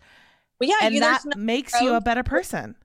well, 0.60 0.70
yeah, 0.70 0.76
and 0.82 0.94
you, 0.94 1.00
that 1.02 1.22
no 1.26 1.42
makes 1.42 1.80
you 1.82 1.94
a 1.94 2.02
better 2.02 2.24
person 2.24 2.76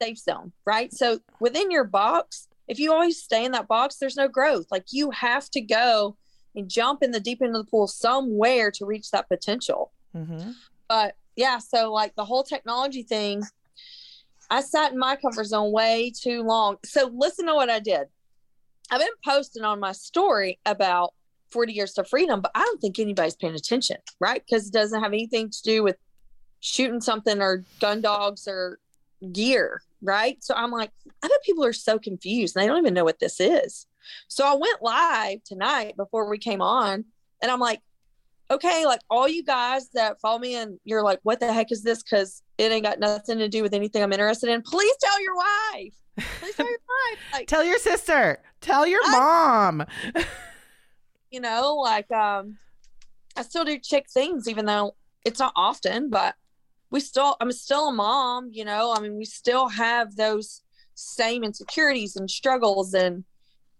safe 0.00 0.18
zone, 0.18 0.52
right? 0.64 0.92
So 0.92 1.20
within 1.40 1.70
your 1.70 1.84
box, 1.84 2.48
if 2.68 2.78
you 2.78 2.92
always 2.92 3.22
stay 3.22 3.44
in 3.44 3.52
that 3.52 3.68
box, 3.68 3.96
there's 3.96 4.16
no 4.16 4.28
growth. 4.28 4.66
Like 4.70 4.86
you 4.90 5.10
have 5.10 5.50
to 5.50 5.60
go 5.60 6.16
and 6.54 6.68
jump 6.68 7.02
in 7.02 7.10
the 7.10 7.20
deep 7.20 7.42
end 7.42 7.56
of 7.56 7.64
the 7.64 7.70
pool 7.70 7.86
somewhere 7.86 8.70
to 8.72 8.86
reach 8.86 9.10
that 9.10 9.28
potential. 9.28 9.92
mm-hmm. 10.14 10.50
but 10.88 11.16
yeah 11.36 11.58
so 11.58 11.92
like 11.92 12.14
the 12.14 12.24
whole 12.24 12.42
technology 12.42 13.02
thing 13.02 13.42
i 14.50 14.60
sat 14.60 14.92
in 14.92 14.98
my 14.98 15.16
comfort 15.16 15.44
zone 15.44 15.72
way 15.72 16.12
too 16.16 16.42
long 16.42 16.76
so 16.84 17.10
listen 17.14 17.46
to 17.46 17.54
what 17.54 17.70
i 17.70 17.78
did 17.78 18.06
i've 18.90 19.00
been 19.00 19.08
posting 19.24 19.64
on 19.64 19.80
my 19.80 19.92
story 19.92 20.58
about 20.66 21.14
40 21.50 21.72
years 21.72 21.92
to 21.94 22.04
freedom 22.04 22.40
but 22.40 22.52
i 22.54 22.60
don't 22.60 22.80
think 22.80 22.98
anybody's 22.98 23.36
paying 23.36 23.54
attention 23.54 23.96
right 24.20 24.42
because 24.44 24.68
it 24.68 24.72
doesn't 24.72 25.02
have 25.02 25.12
anything 25.12 25.50
to 25.50 25.62
do 25.62 25.82
with 25.82 25.96
shooting 26.60 27.00
something 27.00 27.40
or 27.40 27.64
gun 27.80 28.00
dogs 28.00 28.48
or 28.48 28.78
gear 29.24 29.82
right 30.02 30.42
so 30.42 30.54
i'm 30.54 30.70
like 30.70 30.90
i 31.22 31.28
bet 31.28 31.42
people 31.44 31.64
are 31.64 31.72
so 31.72 31.98
confused 31.98 32.56
and 32.56 32.62
they 32.62 32.66
don't 32.66 32.78
even 32.78 32.94
know 32.94 33.04
what 33.04 33.18
this 33.18 33.40
is 33.40 33.86
so 34.28 34.46
i 34.46 34.54
went 34.54 34.82
live 34.82 35.42
tonight 35.44 35.96
before 35.96 36.28
we 36.28 36.38
came 36.38 36.60
on 36.62 37.04
and 37.42 37.50
i'm 37.50 37.60
like 37.60 37.80
okay, 38.50 38.84
like 38.84 39.00
all 39.08 39.26
you 39.26 39.42
guys 39.42 39.88
that 39.94 40.20
follow 40.20 40.38
me 40.38 40.54
and 40.54 40.78
you're 40.84 41.02
like, 41.02 41.18
what 41.22 41.40
the 41.40 41.50
heck 41.50 41.72
is 41.72 41.82
this? 41.82 42.02
Because 42.02 42.42
it 42.58 42.70
ain't 42.70 42.84
got 42.84 43.00
nothing 43.00 43.38
to 43.38 43.48
do 43.48 43.62
with 43.62 43.72
anything 43.72 44.02
I'm 44.02 44.12
interested 44.12 44.50
in. 44.50 44.60
Please 44.60 44.94
tell 45.02 45.22
your 45.22 45.34
wife. 45.34 45.94
Please 46.40 46.54
tell 46.54 46.66
your 46.66 46.78
wife. 47.10 47.18
Like, 47.32 47.48
tell 47.48 47.64
your 47.64 47.78
sister 47.78 48.38
tell 48.64 48.86
your 48.86 49.00
I- 49.04 49.18
mom 49.18 49.86
you 51.30 51.40
know, 51.40 51.74
like 51.76 52.10
um, 52.12 52.58
I 53.36 53.42
still 53.42 53.64
do 53.64 53.78
chick 53.78 54.06
things, 54.08 54.48
even 54.48 54.66
though 54.66 54.94
it's 55.24 55.40
not 55.40 55.52
often, 55.56 56.10
but 56.10 56.36
we 56.94 57.00
still, 57.00 57.36
I'm 57.40 57.50
still 57.50 57.88
a 57.88 57.92
mom. 57.92 58.50
You 58.52 58.64
know, 58.64 58.94
I 58.96 59.00
mean, 59.00 59.16
we 59.16 59.24
still 59.24 59.68
have 59.68 60.14
those 60.14 60.62
same 60.94 61.42
insecurities 61.42 62.14
and 62.14 62.30
struggles, 62.30 62.94
and 62.94 63.24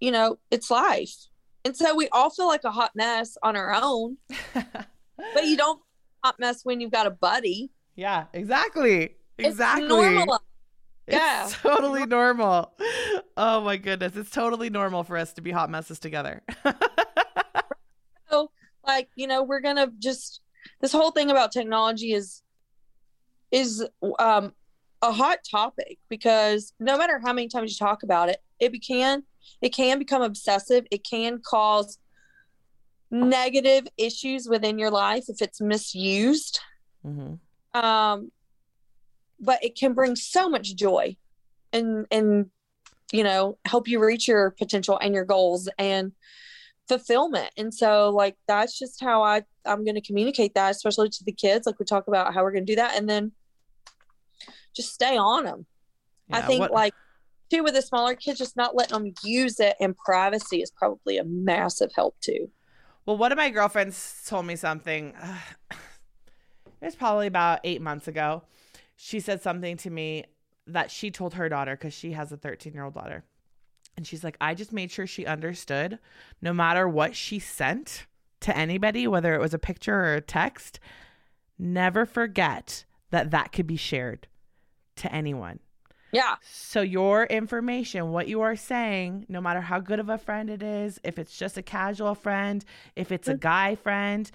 you 0.01 0.11
know, 0.11 0.39
it's 0.51 0.69
life. 0.69 1.15
And 1.65 1.77
so 1.77 1.95
we 1.95 2.09
all 2.09 2.29
feel 2.29 2.49
like 2.49 2.65
a 2.65 2.73
hot 2.73 2.91
mess 2.97 3.39
on 3.43 3.57
our 3.57 3.73
own. 3.73 4.19
But 5.33 5.45
you 5.45 5.57
don't 5.57 5.81
hot 6.25 6.41
mess 6.41 6.65
when 6.65 6.81
you've 6.81 6.91
got 6.91 7.07
a 7.07 7.11
buddy. 7.11 7.71
Yeah, 7.95 8.25
exactly. 8.33 9.15
Exactly. 9.39 9.85
It's 9.85 9.89
normal. 9.89 10.41
Yeah. 11.07 11.45
It's 11.45 11.57
totally 11.62 12.05
normal. 12.05 12.73
Oh 13.37 13.61
my 13.61 13.77
goodness. 13.77 14.17
It's 14.17 14.31
totally 14.31 14.71
normal 14.71 15.05
for 15.05 15.17
us 15.17 15.33
to 15.35 15.41
be 15.41 15.53
hot 15.53 15.71
messes 15.71 16.01
together. 16.01 16.43
so 18.29 18.51
like, 18.85 19.09
you 19.15 19.29
know, 19.29 19.45
we're 19.45 19.61
gonna 19.61 19.89
just 20.01 20.41
this 20.81 20.91
whole 20.93 21.12
thing 21.12 21.31
about 21.31 21.53
technology 21.53 22.12
is 22.12 22.43
is 23.55 23.87
um 24.19 24.53
a 25.01 25.13
hot 25.13 25.39
topic 25.49 25.99
because 26.09 26.73
no 26.81 26.99
matter 26.99 27.21
how 27.23 27.33
many 27.33 27.49
times 27.49 27.71
you 27.71 27.87
talk 27.87 28.03
about 28.03 28.29
it, 28.29 28.39
it 28.59 28.71
can 28.87 29.23
it 29.63 29.71
can 29.71 29.99
become 29.99 30.23
obsessive. 30.23 30.85
It 30.91 31.05
can 31.09 31.41
cause 31.45 31.99
negative 33.11 33.87
issues 33.97 34.49
within 34.49 34.79
your 34.79 34.91
life 34.91 35.25
if 35.29 35.41
it's 35.41 35.61
misused. 35.61 36.61
Mm-hmm. 37.07 37.35
Um, 37.79 38.33
but 39.41 39.63
it 39.63 39.77
can 39.77 39.93
bring 39.93 40.17
so 40.17 40.49
much 40.49 40.75
joy 40.75 41.17
and 41.73 42.07
and 42.11 42.51
you 43.13 43.23
know 43.23 43.59
help 43.67 43.87
you 43.89 44.03
reach 44.03 44.27
your 44.27 44.51
potential 44.53 44.99
and 45.01 45.15
your 45.15 45.25
goals 45.25 45.69
and 45.79 46.13
fulfillment 46.89 47.51
and 47.57 47.73
so 47.73 48.11
like 48.11 48.37
that's 48.47 48.79
just 48.79 49.01
how 49.03 49.23
i 49.23 49.43
i'm 49.65 49.85
going 49.85 49.95
to 49.95 50.01
communicate 50.01 50.55
that 50.55 50.71
especially 50.71 51.09
to 51.09 51.25
the 51.25 51.33
kids 51.33 51.67
like 51.67 51.79
we 51.79 51.85
talk 51.85 52.07
about 52.07 52.33
how 52.33 52.43
we're 52.43 52.53
going 52.53 52.65
to 52.65 52.73
do 52.73 52.77
that 52.77 52.97
and 52.97 53.09
then 53.09 53.33
just 54.75 54.93
stay 54.93 55.16
on 55.16 55.45
them 55.45 55.66
yeah, 56.29 56.39
i 56.39 56.43
think 56.43 56.61
what... 56.61 56.72
like 56.72 56.95
too 57.51 57.62
with 57.62 57.75
the 57.75 57.83
smaller 57.83 58.14
kids 58.14 58.39
just 58.39 58.57
not 58.57 58.75
letting 58.75 59.05
them 59.05 59.14
use 59.22 59.61
it 59.61 59.77
in 59.81 59.95
privacy 59.95 60.62
is 60.62 60.70
probably 60.70 61.18
a 61.18 61.25
massive 61.25 61.91
help 61.95 62.16
too. 62.20 62.51
Well 63.07 63.16
one 63.16 63.33
of 63.33 63.39
my 63.39 63.51
girlfriends 63.51 64.25
told 64.27 64.47
me 64.47 64.57
something 64.57 65.14
uh, 65.20 65.39
it 65.70 66.85
was 66.85 66.95
probably 66.97 67.27
about 67.27 67.61
eight 67.64 67.83
months 67.83 68.09
ago. 68.09 68.43
She 68.97 69.20
said 69.20 69.43
something 69.43 69.77
to 69.79 69.91
me 69.91 70.25
that 70.66 70.91
she 70.91 71.11
told 71.11 71.35
her 71.35 71.49
daughter 71.49 71.77
because 71.77 71.95
she 71.95 72.12
has 72.12 72.33
a 72.33 72.37
13 72.37 72.72
year 72.72 72.85
old 72.85 72.95
daughter. 72.95 73.25
And 73.97 74.07
she's 74.07 74.25
like, 74.25 74.37
I 74.41 74.55
just 74.55 74.72
made 74.72 74.91
sure 74.91 75.07
she 75.07 75.25
understood 75.25 75.99
no 76.43 76.53
matter 76.53 76.89
what 76.89 77.14
she 77.14 77.39
sent 77.39 78.07
to 78.41 78.57
anybody, 78.57 79.07
whether 79.07 79.35
it 79.35 79.41
was 79.41 79.55
a 79.55 79.59
picture 79.59 79.95
or 79.95 80.14
a 80.14 80.20
text, 80.20 80.81
never 81.59 82.05
forget 82.05 82.85
that 83.11 83.31
that 83.31 83.53
could 83.53 83.66
be 83.66 83.77
shared 83.77 84.27
to 84.97 85.12
anyone. 85.12 85.61
Yeah. 86.12 86.36
So 86.42 86.80
your 86.80 87.24
information, 87.24 88.12
what 88.12 88.28
you 88.28 88.40
are 88.42 88.55
saying, 88.55 89.26
no 89.28 89.40
matter 89.40 89.61
how 89.61 89.80
good 89.80 89.99
of 89.99 90.09
a 90.09 90.16
friend 90.16 90.49
it 90.49 90.62
is, 90.62 91.01
if 91.03 91.18
it's 91.18 91.36
just 91.36 91.59
a 91.59 91.62
casual 91.62 92.14
friend, 92.14 92.64
if 92.95 93.11
it's 93.11 93.26
a 93.26 93.32
mm-hmm. 93.32 93.40
guy 93.40 93.74
friend, 93.74 94.30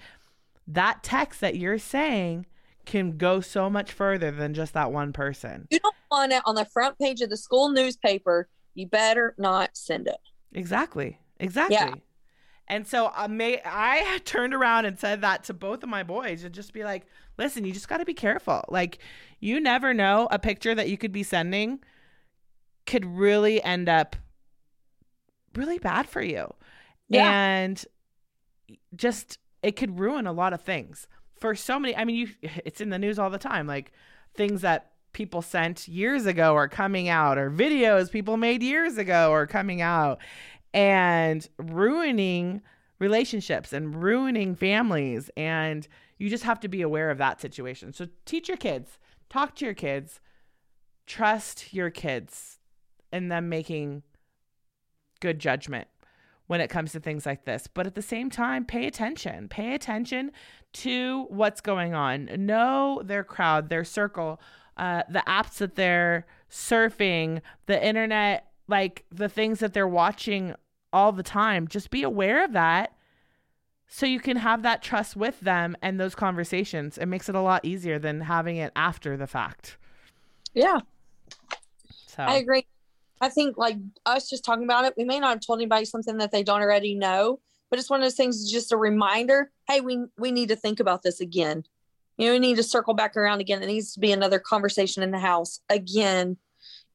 that 0.66 1.02
text 1.02 1.40
that 1.40 1.56
you're 1.56 1.78
saying 1.78 2.44
can 2.84 3.16
go 3.16 3.40
so 3.40 3.70
much 3.70 3.92
further 3.92 4.30
than 4.30 4.52
just 4.52 4.74
that 4.74 4.92
one 4.92 5.12
person. 5.12 5.68
You 5.70 5.78
don't 5.80 5.94
want 6.10 6.32
it 6.32 6.42
on 6.44 6.54
the 6.54 6.66
front 6.66 6.98
page 6.98 7.22
of 7.22 7.30
the 7.30 7.36
school 7.36 7.70
newspaper. 7.70 8.48
You 8.74 8.86
better 8.86 9.34
not 9.38 9.70
send 9.74 10.06
it. 10.06 10.18
Exactly. 10.52 11.18
Exactly. 11.38 11.76
Yeah. 11.76 11.94
And 12.70 12.86
so 12.86 13.06
uh, 13.06 13.12
I 13.14 13.26
may 13.28 13.60
I 13.64 14.20
turned 14.24 14.54
around 14.54 14.86
and 14.86 14.98
said 14.98 15.20
that 15.20 15.44
to 15.44 15.54
both 15.54 15.82
of 15.82 15.88
my 15.88 16.02
boys 16.02 16.44
and 16.44 16.54
just 16.54 16.72
be 16.72 16.84
like, 16.84 17.06
listen, 17.36 17.64
you 17.64 17.72
just 17.72 17.88
got 17.88 17.98
to 17.98 18.06
be 18.06 18.14
careful. 18.14 18.64
Like 18.68 18.98
you 19.40 19.60
never 19.60 19.92
know 19.92 20.28
a 20.30 20.38
picture 20.38 20.74
that 20.74 20.88
you 20.88 20.96
could 20.96 21.12
be 21.12 21.22
sending 21.22 21.80
could 22.86 23.04
really 23.04 23.62
end 23.62 23.88
up 23.88 24.16
really 25.54 25.78
bad 25.78 26.08
for 26.08 26.22
you. 26.22 26.54
Yeah. 27.08 27.30
And 27.30 27.84
just 28.94 29.38
it 29.62 29.72
could 29.72 29.98
ruin 29.98 30.26
a 30.26 30.32
lot 30.32 30.52
of 30.52 30.62
things 30.62 31.06
for 31.38 31.54
so 31.54 31.78
many 31.78 31.96
i 31.96 32.04
mean 32.04 32.16
you 32.16 32.28
it's 32.64 32.80
in 32.80 32.90
the 32.90 32.98
news 32.98 33.18
all 33.18 33.30
the 33.30 33.38
time 33.38 33.66
like 33.66 33.92
things 34.34 34.60
that 34.60 34.92
people 35.12 35.42
sent 35.42 35.88
years 35.88 36.24
ago 36.24 36.54
are 36.54 36.68
coming 36.68 37.08
out 37.08 37.36
or 37.36 37.50
videos 37.50 38.10
people 38.10 38.36
made 38.36 38.62
years 38.62 38.96
ago 38.96 39.32
are 39.32 39.46
coming 39.46 39.80
out 39.80 40.18
and 40.72 41.48
ruining 41.58 42.62
relationships 42.98 43.72
and 43.72 44.02
ruining 44.02 44.54
families 44.54 45.30
and 45.36 45.88
you 46.18 46.28
just 46.28 46.44
have 46.44 46.60
to 46.60 46.68
be 46.68 46.82
aware 46.82 47.10
of 47.10 47.18
that 47.18 47.40
situation 47.40 47.92
so 47.92 48.06
teach 48.24 48.48
your 48.48 48.56
kids 48.56 48.98
talk 49.28 49.54
to 49.54 49.64
your 49.64 49.74
kids 49.74 50.20
trust 51.06 51.72
your 51.72 51.90
kids 51.90 52.58
and 53.12 53.32
them 53.32 53.48
making 53.48 54.02
good 55.20 55.38
judgment 55.38 55.88
when 56.50 56.60
it 56.60 56.68
comes 56.68 56.90
to 56.90 56.98
things 56.98 57.26
like 57.26 57.44
this. 57.44 57.68
But 57.72 57.86
at 57.86 57.94
the 57.94 58.02
same 58.02 58.28
time, 58.28 58.64
pay 58.64 58.88
attention. 58.88 59.48
Pay 59.48 59.72
attention 59.72 60.32
to 60.72 61.26
what's 61.28 61.60
going 61.60 61.94
on. 61.94 62.28
Know 62.38 63.02
their 63.04 63.22
crowd, 63.22 63.68
their 63.68 63.84
circle, 63.84 64.40
uh, 64.76 65.04
the 65.08 65.22
apps 65.28 65.58
that 65.58 65.76
they're 65.76 66.26
surfing, 66.50 67.40
the 67.66 67.86
internet, 67.86 68.49
like 68.70 69.04
the 69.10 69.28
things 69.28 69.58
that 69.60 69.74
they're 69.74 69.88
watching 69.88 70.54
all 70.92 71.12
the 71.12 71.22
time. 71.22 71.68
Just 71.68 71.90
be 71.90 72.02
aware 72.02 72.44
of 72.44 72.52
that 72.52 72.94
so 73.88 74.06
you 74.06 74.20
can 74.20 74.36
have 74.36 74.62
that 74.62 74.82
trust 74.82 75.16
with 75.16 75.40
them 75.40 75.76
and 75.82 75.98
those 75.98 76.14
conversations. 76.14 76.96
It 76.96 77.06
makes 77.06 77.28
it 77.28 77.34
a 77.34 77.40
lot 77.40 77.64
easier 77.64 77.98
than 77.98 78.20
having 78.20 78.56
it 78.56 78.72
after 78.76 79.16
the 79.16 79.26
fact. 79.26 79.76
Yeah. 80.54 80.80
So 82.06 82.22
I 82.22 82.36
agree. 82.36 82.66
I 83.20 83.28
think 83.28 83.58
like 83.58 83.76
us 84.06 84.30
just 84.30 84.44
talking 84.44 84.64
about 84.64 84.84
it, 84.84 84.94
we 84.96 85.04
may 85.04 85.20
not 85.20 85.30
have 85.30 85.40
told 85.40 85.58
anybody 85.58 85.84
something 85.84 86.18
that 86.18 86.32
they 86.32 86.42
don't 86.42 86.62
already 86.62 86.94
know, 86.94 87.40
but 87.68 87.78
it's 87.78 87.90
one 87.90 88.00
of 88.00 88.04
those 88.04 88.14
things, 88.14 88.50
just 88.50 88.72
a 88.72 88.76
reminder. 88.76 89.50
Hey, 89.68 89.80
we 89.80 90.04
we 90.18 90.30
need 90.30 90.48
to 90.48 90.56
think 90.56 90.80
about 90.80 91.02
this 91.02 91.20
again. 91.20 91.64
You 92.16 92.26
know, 92.26 92.32
we 92.32 92.38
need 92.38 92.56
to 92.56 92.62
circle 92.62 92.94
back 92.94 93.16
around 93.16 93.40
again. 93.40 93.62
It 93.62 93.66
needs 93.66 93.94
to 93.94 94.00
be 94.00 94.12
another 94.12 94.38
conversation 94.38 95.02
in 95.02 95.10
the 95.10 95.18
house 95.18 95.60
again, 95.68 96.36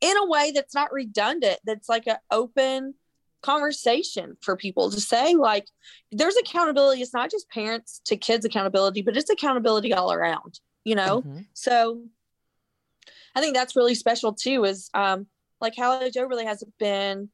in 0.06 0.18
a 0.18 0.26
way 0.26 0.52
that's 0.54 0.76
not 0.76 0.92
redundant. 0.92 1.60
That's 1.66 1.90
like 1.90 2.08
an 2.08 2.18
open 2.32 2.96
conversation 3.42 4.36
for 4.42 4.56
people 4.58 4.90
to 4.90 5.00
say 5.00 5.36
like 5.36 5.68
there's 6.12 6.36
accountability 6.36 7.00
it's 7.00 7.14
not 7.14 7.30
just 7.30 7.48
parents 7.52 8.02
to 8.04 8.18
kids 8.18 8.44
accountability 8.44 9.04
but 9.04 9.16
it's 9.16 9.30
accountability 9.30 9.94
all 9.94 10.12
around 10.12 10.60
you 10.84 10.96
know 10.96 11.22
mm-hmm. 11.22 11.42
so 11.54 12.02
i 13.36 13.42
think 13.42 13.54
that's 13.54 13.76
really 13.76 13.94
special 13.94 14.34
too 14.34 14.64
is 14.64 14.90
um 14.96 15.28
like 15.62 15.76
Hallie 15.76 16.12
Joe 16.12 16.26
really 16.26 16.46
hasn't 16.46 16.74
been 16.78 17.30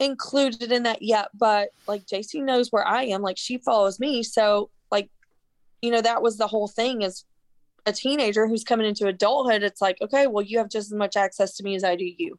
included 0.00 0.72
in 0.72 0.84
that 0.84 1.02
yet, 1.02 1.28
but 1.34 1.70
like 1.86 2.06
JC 2.06 2.42
knows 2.42 2.70
where 2.70 2.86
I 2.86 3.04
am. 3.04 3.22
Like 3.22 3.38
she 3.38 3.58
follows 3.58 3.98
me. 3.98 4.22
So 4.22 4.70
like, 4.90 5.10
you 5.82 5.90
know, 5.90 6.00
that 6.00 6.22
was 6.22 6.36
the 6.36 6.46
whole 6.46 6.68
thing 6.68 7.02
is 7.02 7.24
a 7.88 7.92
teenager 7.92 8.46
who's 8.46 8.64
coming 8.64 8.86
into 8.86 9.06
adulthood. 9.06 9.62
It's 9.62 9.80
like, 9.80 9.98
okay, 10.00 10.26
well, 10.26 10.44
you 10.44 10.58
have 10.58 10.68
just 10.68 10.92
as 10.92 10.96
much 10.96 11.16
access 11.16 11.56
to 11.56 11.64
me 11.64 11.74
as 11.74 11.84
I 11.84 11.96
do 11.96 12.04
you, 12.04 12.38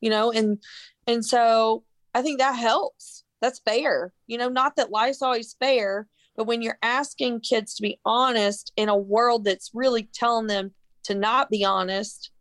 you 0.00 0.10
know? 0.10 0.32
And, 0.32 0.62
and 1.06 1.24
so 1.24 1.84
I 2.14 2.22
think 2.22 2.38
that 2.38 2.56
helps. 2.56 3.24
That's 3.40 3.60
fair. 3.60 4.12
You 4.26 4.38
know, 4.38 4.48
not 4.48 4.76
that 4.76 4.90
life's 4.90 5.22
always 5.22 5.54
fair, 5.60 6.08
but 6.36 6.46
when 6.46 6.62
you're 6.62 6.78
asking 6.82 7.40
kids 7.40 7.74
to 7.74 7.82
be 7.82 8.00
honest 8.04 8.72
in 8.76 8.88
a 8.88 8.96
world 8.96 9.44
that's 9.44 9.70
really 9.72 10.08
telling 10.12 10.48
them 10.48 10.72
to 11.04 11.14
not 11.14 11.48
be 11.48 11.64
honest, 11.64 12.32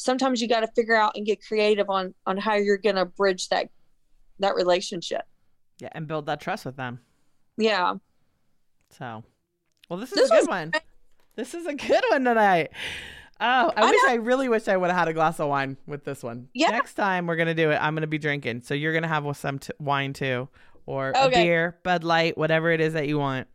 sometimes 0.00 0.40
you 0.40 0.48
got 0.48 0.60
to 0.60 0.68
figure 0.68 0.96
out 0.96 1.12
and 1.14 1.26
get 1.26 1.44
creative 1.44 1.90
on 1.90 2.14
on 2.26 2.38
how 2.38 2.54
you're 2.54 2.78
going 2.78 2.96
to 2.96 3.04
bridge 3.04 3.48
that 3.48 3.68
that 4.38 4.54
relationship 4.54 5.22
yeah 5.78 5.90
and 5.92 6.08
build 6.08 6.26
that 6.26 6.40
trust 6.40 6.64
with 6.64 6.76
them 6.76 6.98
yeah 7.58 7.94
so 8.88 9.22
well 9.88 9.98
this 9.98 10.10
is 10.10 10.16
this 10.16 10.30
a 10.30 10.34
good 10.34 10.48
one 10.48 10.70
great. 10.70 10.82
This 11.36 11.54
is 11.54 11.66
a 11.66 11.74
good 11.74 12.02
one 12.10 12.24
tonight. 12.24 12.70
Oh 13.42 13.72
i, 13.74 13.82
I 13.82 13.90
wish 13.90 14.00
i 14.08 14.14
really 14.14 14.50
wish 14.50 14.68
i 14.68 14.76
would 14.76 14.90
have 14.90 14.98
had 14.98 15.08
a 15.08 15.14
glass 15.14 15.40
of 15.40 15.48
wine 15.48 15.78
with 15.86 16.04
this 16.04 16.22
one. 16.22 16.48
Yeah. 16.52 16.70
Next 16.70 16.94
time 16.94 17.26
we're 17.26 17.36
gonna 17.36 17.54
do 17.54 17.70
it 17.70 17.76
i'm 17.80 17.94
gonna 17.94 18.06
be 18.06 18.18
drinking. 18.18 18.62
So 18.62 18.74
you're 18.74 18.92
gonna 18.92 19.08
have 19.08 19.36
some 19.36 19.58
t- 19.58 19.72
wine 19.78 20.12
too 20.12 20.48
or 20.86 21.16
okay. 21.16 21.26
a 21.26 21.30
beer 21.30 21.78
bud 21.82 22.04
light 22.04 22.36
whatever 22.36 22.70
it 22.70 22.80
is 22.80 22.92
that 22.92 23.08
you 23.08 23.18
want. 23.18 23.48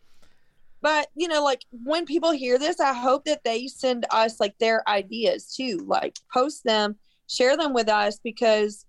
But 0.82 1.08
you 1.16 1.28
know 1.28 1.44
like 1.44 1.66
when 1.72 2.06
people 2.06 2.32
hear 2.32 2.58
this 2.58 2.80
i 2.80 2.94
hope 2.94 3.26
that 3.26 3.44
they 3.44 3.68
send 3.68 4.06
us 4.10 4.40
like 4.40 4.58
their 4.58 4.88
ideas 4.90 5.54
too. 5.56 5.84
Like 5.86 6.18
post 6.34 6.64
them 6.64 6.96
share 7.28 7.56
them 7.56 7.74
with 7.74 7.90
us 7.90 8.20
because 8.24 8.86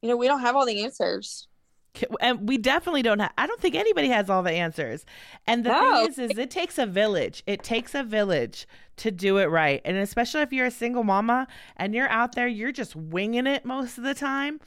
you 0.00 0.08
know 0.08 0.16
we 0.16 0.26
don't 0.26 0.40
have 0.40 0.56
all 0.56 0.66
the 0.66 0.82
answers 0.82 1.46
and 2.20 2.48
we 2.48 2.56
definitely 2.56 3.02
don't 3.02 3.18
have 3.18 3.32
i 3.36 3.46
don't 3.46 3.60
think 3.60 3.74
anybody 3.74 4.08
has 4.08 4.30
all 4.30 4.42
the 4.42 4.50
answers 4.50 5.04
and 5.46 5.62
the 5.62 5.68
no. 5.68 5.78
thing 5.78 6.10
is 6.10 6.18
is 6.18 6.38
it 6.38 6.50
takes 6.50 6.78
a 6.78 6.86
village 6.86 7.42
it 7.46 7.62
takes 7.62 7.94
a 7.94 8.02
village 8.02 8.66
to 8.96 9.10
do 9.10 9.36
it 9.36 9.46
right 9.46 9.82
and 9.84 9.96
especially 9.98 10.40
if 10.40 10.52
you're 10.52 10.66
a 10.66 10.70
single 10.70 11.04
mama 11.04 11.46
and 11.76 11.94
you're 11.94 12.08
out 12.08 12.34
there 12.34 12.48
you're 12.48 12.72
just 12.72 12.96
winging 12.96 13.46
it 13.46 13.64
most 13.66 13.98
of 13.98 14.04
the 14.04 14.14
time 14.14 14.58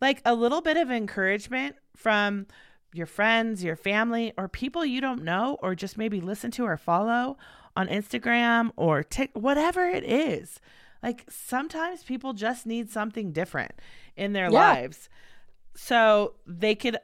like 0.00 0.22
a 0.24 0.34
little 0.34 0.60
bit 0.60 0.76
of 0.76 0.90
encouragement 0.90 1.74
from 1.96 2.46
your 2.92 3.06
friends, 3.06 3.62
your 3.62 3.76
family, 3.76 4.32
or 4.38 4.48
people 4.48 4.84
you 4.84 5.00
don't 5.00 5.22
know, 5.22 5.58
or 5.62 5.74
just 5.74 5.98
maybe 5.98 6.20
listen 6.20 6.50
to 6.52 6.64
or 6.64 6.76
follow 6.76 7.36
on 7.76 7.88
Instagram 7.88 8.70
or 8.76 9.02
tick, 9.02 9.30
whatever 9.34 9.86
it 9.86 10.04
is. 10.04 10.60
Like 11.02 11.24
sometimes 11.28 12.02
people 12.02 12.32
just 12.32 12.66
need 12.66 12.90
something 12.90 13.32
different 13.32 13.72
in 14.16 14.32
their 14.32 14.50
yeah. 14.50 14.72
lives. 14.72 15.08
So 15.80 16.34
they 16.44 16.74
could 16.74 16.98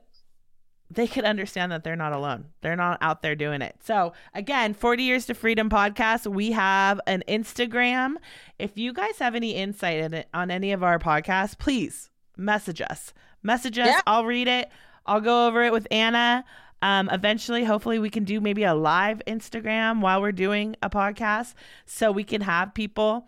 they 0.91 1.07
could 1.07 1.25
understand 1.25 1.73
that 1.73 1.83
they're 1.85 1.97
not 1.97 2.13
alone. 2.13 2.47
They're 2.61 2.77
not 2.77 2.99
out 3.01 3.23
there 3.23 3.35
doing 3.35 3.63
it. 3.63 3.77
So, 3.83 4.13
again, 4.35 4.75
40 4.75 5.03
Years 5.03 5.27
to 5.27 5.35
Freedom 5.35 5.71
podcast. 5.71 6.27
We 6.27 6.53
have 6.53 7.01
an 7.07 7.23
Instagram. 7.27 8.17
If 8.59 8.77
you 8.77 8.93
guys 8.93 9.19
have 9.19 9.35
any 9.35 9.53
insight 9.53 9.99
in 9.99 10.15
it, 10.15 10.29
on 10.35 10.51
any 10.51 10.73
of 10.73 10.83
our 10.83 10.99
podcasts, 10.99 11.59
please 11.59 12.11
message 12.37 12.81
us. 12.81 13.13
Message 13.43 13.79
us. 13.79 13.89
Yeah. 13.89 14.01
I'll 14.07 14.25
read 14.27 14.47
it. 14.47 14.71
I'll 15.07 15.21
go 15.21 15.47
over 15.47 15.63
it 15.65 15.73
with 15.73 15.89
Anna. 15.91 16.45
Um, 16.83 17.09
eventually, 17.11 17.65
hopefully, 17.65 17.99
we 17.99 18.11
can 18.11 18.25
do 18.25 18.41
maybe 18.41 18.65
a 18.65 18.75
live 18.75 19.23
Instagram 19.27 20.01
while 20.01 20.21
we're 20.21 20.33
doing 20.33 20.77
a 20.83 20.91
podcast 20.91 21.55
so 21.87 22.13
we 22.13 22.25
can 22.25 22.43
have 22.43 22.75
people 22.75 23.27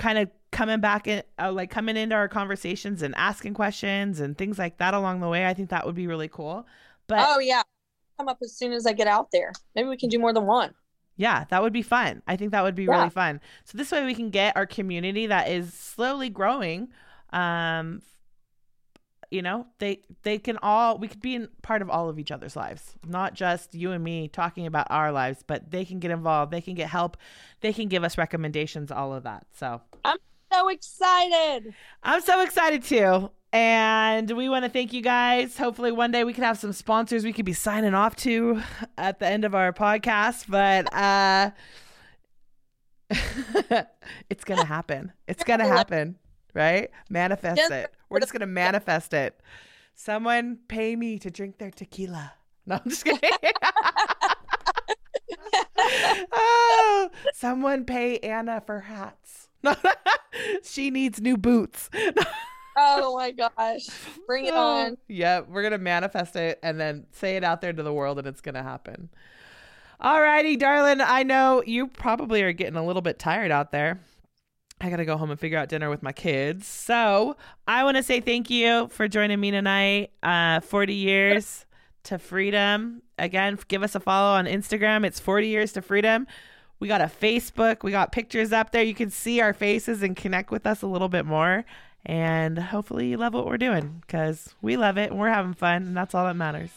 kind 0.00 0.18
of 0.18 0.28
coming 0.50 0.80
back 0.80 1.06
in, 1.06 1.22
uh, 1.38 1.52
like 1.52 1.70
coming 1.70 1.96
into 1.96 2.14
our 2.16 2.26
conversations 2.26 3.02
and 3.02 3.14
asking 3.16 3.52
questions 3.54 4.18
and 4.18 4.36
things 4.36 4.58
like 4.58 4.78
that 4.78 4.94
along 4.94 5.20
the 5.20 5.28
way. 5.28 5.46
I 5.46 5.54
think 5.54 5.68
that 5.70 5.84
would 5.86 5.94
be 5.94 6.06
really 6.06 6.28
cool. 6.28 6.66
But 7.06 7.20
oh 7.28 7.38
yeah, 7.38 7.62
come 8.18 8.28
up 8.28 8.38
as 8.42 8.56
soon 8.56 8.72
as 8.72 8.86
I 8.86 8.92
get 8.94 9.06
out 9.06 9.28
there. 9.30 9.52
Maybe 9.74 9.88
we 9.88 9.96
can 9.98 10.08
do 10.08 10.18
more 10.18 10.32
than 10.32 10.46
one. 10.46 10.74
yeah, 11.16 11.44
that 11.50 11.62
would 11.62 11.72
be 11.74 11.82
fun. 11.82 12.22
I 12.26 12.36
think 12.36 12.50
that 12.52 12.62
would 12.64 12.74
be 12.74 12.84
Yeah. 12.84 12.96
really 12.96 13.10
fun. 13.10 13.40
So 13.64 13.76
this 13.76 13.92
way 13.92 14.04
we 14.06 14.14
can 14.14 14.30
get 14.30 14.56
our 14.56 14.66
community 14.66 15.26
that 15.26 15.48
is 15.50 15.72
slowly 15.74 16.30
growing. 16.30 16.88
Um, 17.32 18.00
you 19.30 19.42
know, 19.42 19.66
they 19.78 20.02
they 20.22 20.38
can 20.38 20.58
all 20.62 20.98
we 20.98 21.08
could 21.08 21.20
be 21.20 21.34
in 21.34 21.48
part 21.62 21.82
of 21.82 21.90
all 21.90 22.08
of 22.08 22.18
each 22.18 22.30
other's 22.30 22.56
lives, 22.56 22.94
not 23.06 23.34
just 23.34 23.74
you 23.74 23.92
and 23.92 24.02
me 24.02 24.28
talking 24.28 24.66
about 24.66 24.86
our 24.90 25.12
lives, 25.12 25.44
but 25.46 25.70
they 25.70 25.84
can 25.84 26.00
get 26.00 26.10
involved, 26.10 26.52
they 26.52 26.60
can 26.60 26.74
get 26.74 26.88
help, 26.88 27.16
they 27.60 27.72
can 27.72 27.88
give 27.88 28.02
us 28.04 28.18
recommendations, 28.18 28.90
all 28.90 29.14
of 29.14 29.22
that. 29.24 29.46
So 29.52 29.80
i'm 30.04 30.18
So 30.52 30.68
excited. 30.68 31.74
I'm 32.02 32.20
so 32.20 32.40
excited 32.42 32.82
too. 32.82 33.30
And 33.52 34.30
we 34.30 34.48
want 34.48 34.64
to 34.64 34.68
thank 34.68 34.92
you 34.92 35.02
guys. 35.02 35.56
Hopefully, 35.56 35.90
one 35.90 36.12
day 36.12 36.22
we 36.24 36.32
can 36.32 36.44
have 36.44 36.58
some 36.58 36.72
sponsors 36.72 37.24
we 37.24 37.32
could 37.32 37.44
be 37.44 37.52
signing 37.52 37.94
off 37.94 38.14
to 38.16 38.62
at 38.96 39.18
the 39.18 39.26
end 39.26 39.44
of 39.44 39.54
our 39.56 39.72
podcast. 39.72 40.46
But 40.48 40.92
uh, 40.94 41.50
it's 44.30 44.44
going 44.44 44.60
to 44.60 44.66
happen. 44.66 45.12
It's 45.26 45.42
going 45.42 45.58
to 45.66 45.66
happen, 45.66 46.16
right? 46.54 46.90
Manifest 47.08 47.56
Just- 47.56 47.72
it. 47.72 47.92
We're 48.08 48.20
just 48.20 48.32
going 48.32 48.40
to 48.40 48.46
manifest 48.46 49.14
it. 49.14 49.40
Someone 49.94 50.58
pay 50.66 50.96
me 50.96 51.18
to 51.18 51.30
drink 51.30 51.58
their 51.58 51.70
tequila. 51.70 52.32
No, 52.66 52.76
I'm 52.76 52.90
just 52.90 53.04
kidding. 53.04 53.30
oh, 56.30 57.10
someone 57.32 57.86
pay 57.86 58.18
Anna 58.18 58.62
for 58.64 58.80
hats. 58.80 59.48
she 60.62 60.90
needs 60.90 61.22
new 61.22 61.38
boots. 61.38 61.88
Oh 62.76 63.16
my 63.16 63.30
gosh. 63.30 63.86
Bring 64.26 64.46
it 64.46 64.54
oh, 64.54 64.86
on. 64.86 64.98
Yeah, 65.08 65.40
we're 65.40 65.62
gonna 65.62 65.78
manifest 65.78 66.36
it 66.36 66.58
and 66.62 66.78
then 66.78 67.06
say 67.12 67.36
it 67.36 67.44
out 67.44 67.60
there 67.60 67.72
to 67.72 67.82
the 67.82 67.92
world, 67.92 68.18
and 68.18 68.26
it's 68.26 68.40
gonna 68.40 68.62
happen. 68.62 69.08
Alrighty, 70.00 70.58
darling. 70.58 71.00
I 71.00 71.22
know 71.22 71.62
you 71.66 71.88
probably 71.88 72.42
are 72.42 72.52
getting 72.52 72.76
a 72.76 72.84
little 72.84 73.02
bit 73.02 73.18
tired 73.18 73.50
out 73.50 73.72
there. 73.72 74.00
I 74.80 74.88
gotta 74.90 75.04
go 75.04 75.16
home 75.16 75.30
and 75.30 75.38
figure 75.38 75.58
out 75.58 75.68
dinner 75.68 75.90
with 75.90 76.02
my 76.02 76.12
kids. 76.12 76.66
So 76.66 77.36
I 77.68 77.84
want 77.84 77.96
to 77.96 78.02
say 78.02 78.20
thank 78.20 78.48
you 78.50 78.88
for 78.88 79.08
joining 79.08 79.38
me 79.38 79.50
tonight. 79.50 80.10
Uh, 80.22 80.60
40 80.60 80.94
years 80.94 81.66
to 82.04 82.18
freedom. 82.18 83.02
Again, 83.18 83.58
give 83.68 83.82
us 83.82 83.94
a 83.94 84.00
follow 84.00 84.36
on 84.36 84.46
Instagram. 84.46 85.04
It's 85.04 85.20
40 85.20 85.48
years 85.48 85.72
to 85.72 85.82
freedom. 85.82 86.26
We 86.78 86.88
got 86.88 87.02
a 87.02 87.04
Facebook. 87.04 87.82
We 87.82 87.90
got 87.90 88.10
pictures 88.10 88.52
up 88.52 88.72
there. 88.72 88.82
You 88.82 88.94
can 88.94 89.10
see 89.10 89.40
our 89.40 89.52
faces 89.52 90.02
and 90.02 90.16
connect 90.16 90.50
with 90.50 90.66
us 90.66 90.80
a 90.80 90.86
little 90.86 91.10
bit 91.10 91.26
more. 91.26 91.66
And 92.06 92.58
hopefully 92.58 93.08
you 93.08 93.18
love 93.18 93.34
what 93.34 93.44
we're 93.46 93.58
doing 93.58 94.00
because 94.00 94.54
we 94.62 94.78
love 94.78 94.96
it 94.96 95.10
and 95.10 95.20
we're 95.20 95.28
having 95.28 95.52
fun. 95.52 95.82
And 95.82 95.96
that's 95.96 96.14
all 96.14 96.24
that 96.24 96.36
matters. 96.36 96.70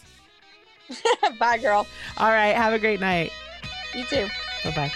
Bye, 1.40 1.58
girl. 1.60 1.88
All 2.18 2.30
right. 2.30 2.54
Have 2.54 2.74
a 2.74 2.80
great 2.80 3.00
night. 3.00 3.32
You 3.96 4.04
too. 4.04 4.28
Bye 4.66 4.92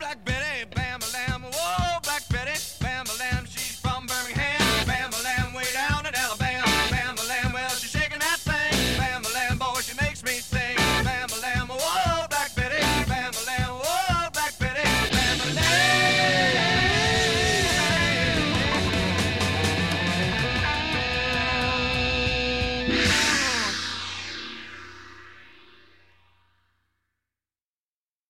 bye. 0.00 0.34